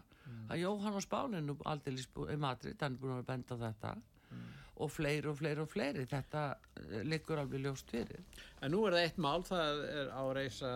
Að 0.51 0.61
Jóhann 0.61 0.99
á 0.99 1.01
Spáninu 1.01 1.57
aldrei 1.65 1.95
í 1.97 2.37
Madrid, 2.37 2.77
hann 2.81 2.93
er 2.93 3.01
búin 3.01 3.17
að 3.17 3.25
benda 3.31 3.57
þetta. 3.57 3.95
Og 4.77 4.91
fleiri 4.93 5.25
og 5.31 5.37
fleiri 5.39 5.61
og 5.63 5.69
fleiri. 5.71 6.03
Þetta 6.05 6.41
eh, 6.77 7.01
liggur 7.03 7.39
alveg 7.41 7.63
ljóst 7.63 7.89
fyrir. 7.89 8.21
En 8.61 8.69
nú 8.75 8.83
er 8.85 8.93
það 8.93 9.05
eitt 9.07 9.17
mál, 9.17 9.41
það 9.47 9.79
er 9.89 10.11
á 10.13 10.23
reysa, 10.37 10.71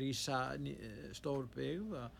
rísa 0.00 0.40
ný- 0.58 0.74
stór 1.14 1.46
byggð 1.54 1.94
að- 1.94 2.10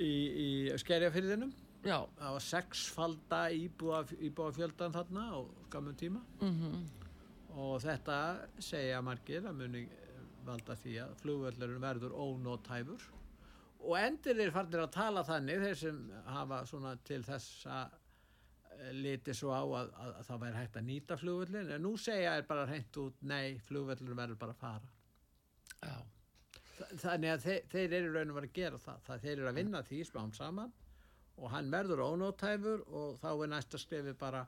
í, 0.00 0.12
í 0.46 0.48
skerjafyrðinum 0.80 1.52
Já, 1.86 2.00
það 2.18 2.32
var 2.34 2.42
sexfalda 2.42 3.38
íbúa, 3.54 4.00
íbúa 4.18 4.48
fjöldan 4.56 4.90
þarna 4.92 5.22
á 5.30 5.38
skamum 5.68 5.94
tíma. 5.94 6.20
Mhm, 6.42 6.80
og 7.58 7.78
þetta 7.82 8.16
segja 8.62 9.00
margir 9.04 9.46
að 9.48 9.56
muni 9.62 9.84
valda 10.46 10.76
því 10.78 10.92
að 11.02 11.14
flugvöllurinn 11.22 11.82
verður 11.82 12.14
ónótæfur 12.24 13.06
og 13.78 13.94
endur 14.00 14.40
er 14.42 14.52
farnir 14.54 14.82
að 14.84 14.92
tala 14.96 15.22
þannig 15.26 15.60
þeir 15.64 15.76
sem 15.82 15.98
hafa 16.32 16.60
svona 16.66 16.94
til 17.06 17.20
þess 17.26 17.66
að 17.70 17.96
liti 18.94 19.34
svo 19.34 19.50
á 19.50 19.62
að, 19.62 19.88
að, 19.90 20.12
að 20.20 20.26
það 20.28 20.40
væri 20.44 20.58
hægt 20.60 20.76
að 20.78 20.86
nýta 20.88 21.16
flugvöllin 21.18 21.72
en 21.74 21.82
nú 21.82 21.92
segja 21.98 22.36
er 22.38 22.46
bara 22.46 22.66
hreint 22.70 22.98
út 23.02 23.22
nei, 23.26 23.56
flugvöllurinn 23.66 24.18
verður 24.20 24.38
bara 24.38 24.54
að 24.54 24.60
fara. 24.62 24.90
Já, 25.82 25.96
Þa- 26.78 26.90
þannig 27.02 27.32
að 27.32 27.42
þeir, 27.48 27.64
þeir 27.72 27.96
eru 27.98 28.12
raun 28.14 28.30
og 28.32 28.36
verið 28.38 28.52
að 28.52 28.58
gera 28.60 28.78
það. 28.84 29.00
það 29.08 29.24
þeir 29.24 29.32
eru 29.40 29.48
að 29.50 29.58
vinna 29.58 29.80
því 29.88 29.98
smám 30.06 30.32
saman 30.36 30.72
og 31.38 31.50
hann 31.56 31.70
verður 31.74 32.04
ónótæfur 32.06 32.84
og 33.00 33.18
þá 33.22 33.28
er 33.32 33.50
næsta 33.56 33.80
skrefi 33.82 34.14
bara 34.18 34.44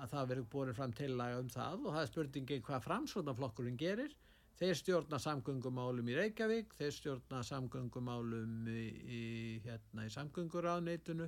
að 0.00 0.12
það 0.14 0.28
verður 0.32 0.50
búin 0.52 0.74
fram 0.76 0.92
tillaga 0.96 1.40
um 1.40 1.48
það 1.52 1.86
og 1.86 1.94
það 1.94 2.02
er 2.02 2.10
spurningin 2.10 2.66
hvað 2.68 2.86
framsvöndaflokkurinn 2.88 3.80
gerir. 3.80 4.14
Þeir 4.54 4.76
stjórna 4.78 5.18
samgöngumálum 5.18 6.08
í 6.12 6.14
Reykjavík 6.14 6.76
þeir 6.78 6.92
stjórna 6.94 7.40
samgöngumálum 7.42 8.68
í, 8.70 8.84
í, 9.02 9.24
hérna, 9.64 10.06
í 10.06 10.12
samgönguráðneitinu 10.14 11.26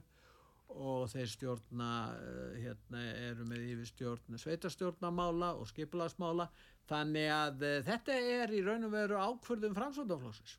og 0.76 1.08
þeir 1.10 1.32
stjórna 1.32 1.90
eh, 2.14 2.54
hérna 2.64 3.02
eru 3.26 3.46
með 3.46 3.66
yfir 3.72 3.90
stjórn 3.90 4.38
sveitarstjórnamála 4.42 5.52
og 5.58 5.66
skipulagsmála. 5.70 6.48
Þannig 6.86 7.28
að 7.34 7.66
uh, 7.66 7.76
þetta 7.82 8.16
er 8.38 8.54
í 8.54 8.62
raun 8.62 8.86
og 8.86 8.92
veru 8.94 9.18
ákvörðum 9.18 9.74
framsvöndaflokksins 9.74 10.58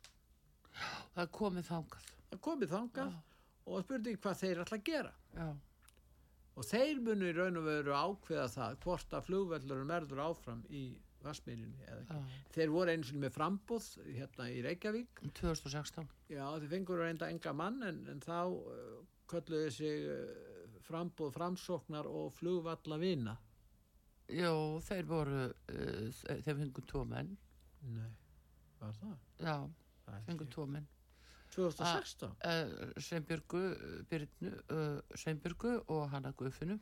það 1.14 1.30
komið 1.38 1.66
þangað. 1.68 2.10
það 2.28 2.42
komið 2.44 2.74
þangað 2.74 3.16
og 3.68 3.84
spurning 3.84 4.20
hvað 4.22 4.42
þeir 4.42 4.62
ætla 4.64 4.78
að 4.78 4.84
gera. 4.88 5.12
Já, 5.34 5.48
og 6.58 6.66
þeir 6.66 6.98
munu 7.06 7.28
í 7.28 7.34
raun 7.36 7.60
og 7.60 7.66
veru 7.68 7.94
ákveða 7.94 8.48
það 8.54 8.78
hvort 8.84 9.14
að 9.14 9.28
flugvellurum 9.28 9.92
verður 9.92 10.24
áfram 10.28 10.64
í 10.74 10.86
Vassmýrinni 11.22 11.82
eða 11.82 11.98
ekki. 12.04 12.14
já, 12.14 12.42
Þeir 12.54 12.70
voru 12.74 12.92
einu 12.94 13.06
sinni 13.08 13.22
með 13.24 13.32
frambúð 13.34 13.86
hérna 14.06 14.44
í 14.54 14.60
Reykjavík. 14.62 15.22
2016. 15.40 16.12
Já, 16.30 16.44
þeir 16.60 16.68
fengur 16.70 17.02
reynda 17.02 17.30
enga 17.32 17.54
mann 17.58 17.82
en, 17.88 17.98
en 18.12 18.22
þá 18.22 18.36
uh, 18.54 19.00
kölluðu 19.30 19.72
sig 19.74 20.06
uh, 20.12 20.76
frambúð 20.86 21.32
framsóknar 21.34 22.06
og 22.06 22.30
flugvalla 22.38 23.00
vina. 23.02 23.34
Jó, 24.30 24.52
þeir 24.86 25.08
voru, 25.10 25.42
uh, 25.50 26.22
þeir 26.28 26.60
fengur 26.62 26.86
tvo 26.86 27.02
menn. 27.10 27.34
Nei, 27.96 28.10
var 28.78 28.94
það? 29.02 29.18
Já, 29.42 29.56
það 30.06 30.24
fengur 30.30 30.52
tvo 30.54 30.68
menn. 30.70 30.86
2016? 31.58 32.30
Uh, 32.38 33.02
Sveinbjörgu, 33.02 33.64
uh, 33.74 33.98
Byrnu, 34.10 34.54
uh, 34.74 35.18
Sveinbjörgu 35.18 35.74
og 35.86 36.08
Hanna 36.12 36.32
Guðfinu. 36.38 36.78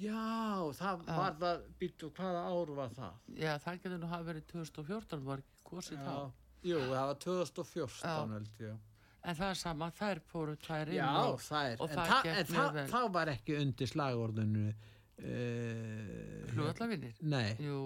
Já, 0.00 0.64
það 0.72 1.02
Já. 1.04 1.16
var 1.18 1.36
það, 1.40 1.64
býttu, 1.80 2.08
hvaða 2.16 2.46
ár 2.48 2.72
var 2.78 2.96
það? 2.96 3.20
Já, 3.36 3.50
það 3.60 3.82
getur 3.82 4.00
nú 4.00 4.08
hafa 4.08 4.26
verið 4.30 4.46
2014, 4.54 5.24
var 5.26 5.42
ekki 5.44 5.68
kosið 5.68 6.00
þá. 6.00 6.16
Jú, 6.64 6.80
það 6.88 7.06
var 7.10 7.18
2014 7.26 8.08
Já. 8.08 8.14
held 8.32 8.64
ég. 8.64 8.82
En 9.24 9.36
það 9.36 9.50
er 9.50 9.58
sama, 9.60 9.88
þær 9.96 10.20
fóru 10.28 10.54
tvær 10.60 10.90
inn 10.92 10.98
Já, 10.98 11.08
og, 11.24 11.44
er, 11.56 11.76
og 11.80 11.88
en, 11.88 11.96
það 11.96 12.10
það, 12.10 12.26
en 12.32 12.48
það, 12.50 12.80
það 12.92 13.06
var 13.16 13.30
ekki 13.32 13.56
undir 13.60 13.88
slagordinu 13.88 14.64
uh, 14.68 16.50
Flugvallavinir. 16.50 17.16
Nei, 17.32 17.54
Jú, 17.64 17.78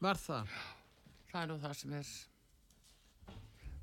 var 0.00 0.20
það? 0.20 0.56
það 1.30 1.42
er 1.42 1.50
nú 1.52 1.58
það 1.64 1.76
sem 1.80 1.96
er. 1.98 2.12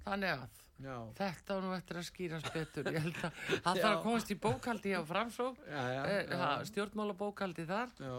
Þannig 0.04 0.34
að 0.34 0.63
Já, 0.84 0.96
þetta 1.18 1.56
á 1.56 1.58
nú 1.64 1.74
eftir 1.78 2.00
að 2.00 2.08
skýrast 2.10 2.50
betur. 2.54 2.90
Ég 2.92 3.06
held 3.06 3.20
að 3.24 3.42
það 3.66 3.78
Já. 3.78 3.84
þarf 3.84 3.90
að 3.90 4.00
komast 4.06 4.32
í 4.34 4.40
bókaldi 4.44 4.96
á 4.96 5.02
framsók, 5.08 5.60
já, 5.70 5.84
já, 5.96 6.02
eh, 6.04 6.24
já, 6.34 6.48
stjórnmála 6.72 7.16
bókaldi 7.20 7.68
þar. 7.70 7.94
Já, 8.04 8.16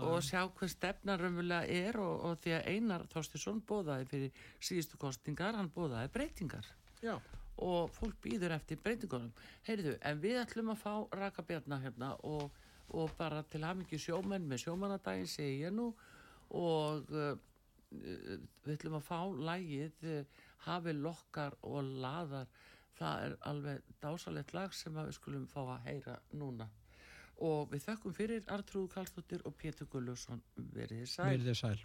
og 0.00 0.22
sjá 0.24 0.40
hver 0.48 0.70
stefna 0.72 1.18
raunverulega 1.20 1.68
er 1.68 1.98
og, 2.00 2.24
og 2.26 2.40
því 2.40 2.54
að 2.56 2.68
Einar 2.72 3.04
Þorstinsson 3.12 3.60
bóðaði 3.68 4.08
fyrir 4.08 4.44
síðustu 4.62 4.98
kostingar, 5.00 5.58
hann 5.58 5.70
bóðaði 5.74 6.10
breytingar. 6.14 6.68
Já, 7.04 7.16
og 7.62 7.92
fólk 7.92 8.16
býður 8.24 8.56
eftir 8.56 8.80
breytingunum. 8.82 9.32
Heyrðu, 9.66 9.96
en 10.08 10.22
við 10.22 10.40
ætlum 10.42 10.72
að 10.72 10.80
fá 10.82 10.94
Raka 11.18 11.44
Bjarna 11.46 11.78
hérna 11.82 12.12
og, 12.26 12.48
og 12.96 13.12
bara 13.18 13.42
til 13.52 13.62
hamingi 13.66 14.00
sjómenn 14.00 14.48
með 14.48 14.64
sjómannadaginn 14.66 15.28
segi 15.30 15.60
ég 15.66 15.74
nú. 15.76 15.90
Og 16.56 17.12
uh, 17.12 17.34
við 17.92 18.74
ætlum 18.78 18.98
að 18.98 19.06
fá 19.06 19.20
lægið 19.52 20.08
uh, 20.08 20.42
hafi 20.66 20.94
lokkar 20.96 21.56
og 21.62 21.88
laðar 22.02 22.50
það 22.98 23.24
er 23.26 23.34
alveg 23.50 23.90
dásalett 24.02 24.52
lag 24.56 24.74
sem 24.76 24.96
að 24.96 25.10
við 25.10 25.18
skulum 25.18 25.48
fá 25.50 25.60
að 25.64 25.88
heyra 25.88 26.18
núna. 26.36 26.68
Og 27.42 27.72
við 27.72 27.86
þökkum 27.88 28.14
fyrir 28.14 28.46
Artrúð 28.52 28.90
Karlsdóttir 28.92 29.42
og 29.48 29.56
Pétur 29.58 29.88
Gullusson 29.90 30.42
verið 30.56 31.02
þið 31.02 31.10
sæl. 31.14 31.26
Verðið 31.32 31.58
sæl. 31.62 31.80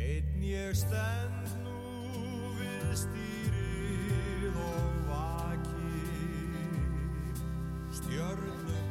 Einn 0.00 0.44
ég 0.44 0.76
stend 0.78 1.54
nú 1.64 1.78
við 2.58 2.92
stýrið 3.04 4.60
og 4.66 5.00
vaki 5.08 5.88
Stjörnum 8.00 8.89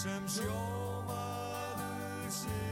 sem 0.00 0.24
sjómaður 0.32 1.76
sigleg 2.32 2.69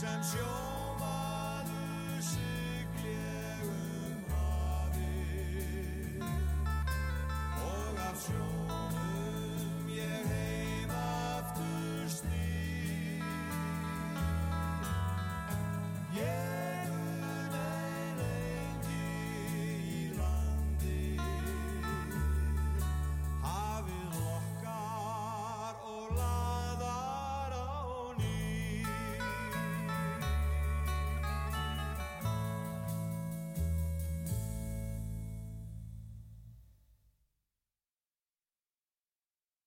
Því 0.00 0.06
sem 0.22 0.59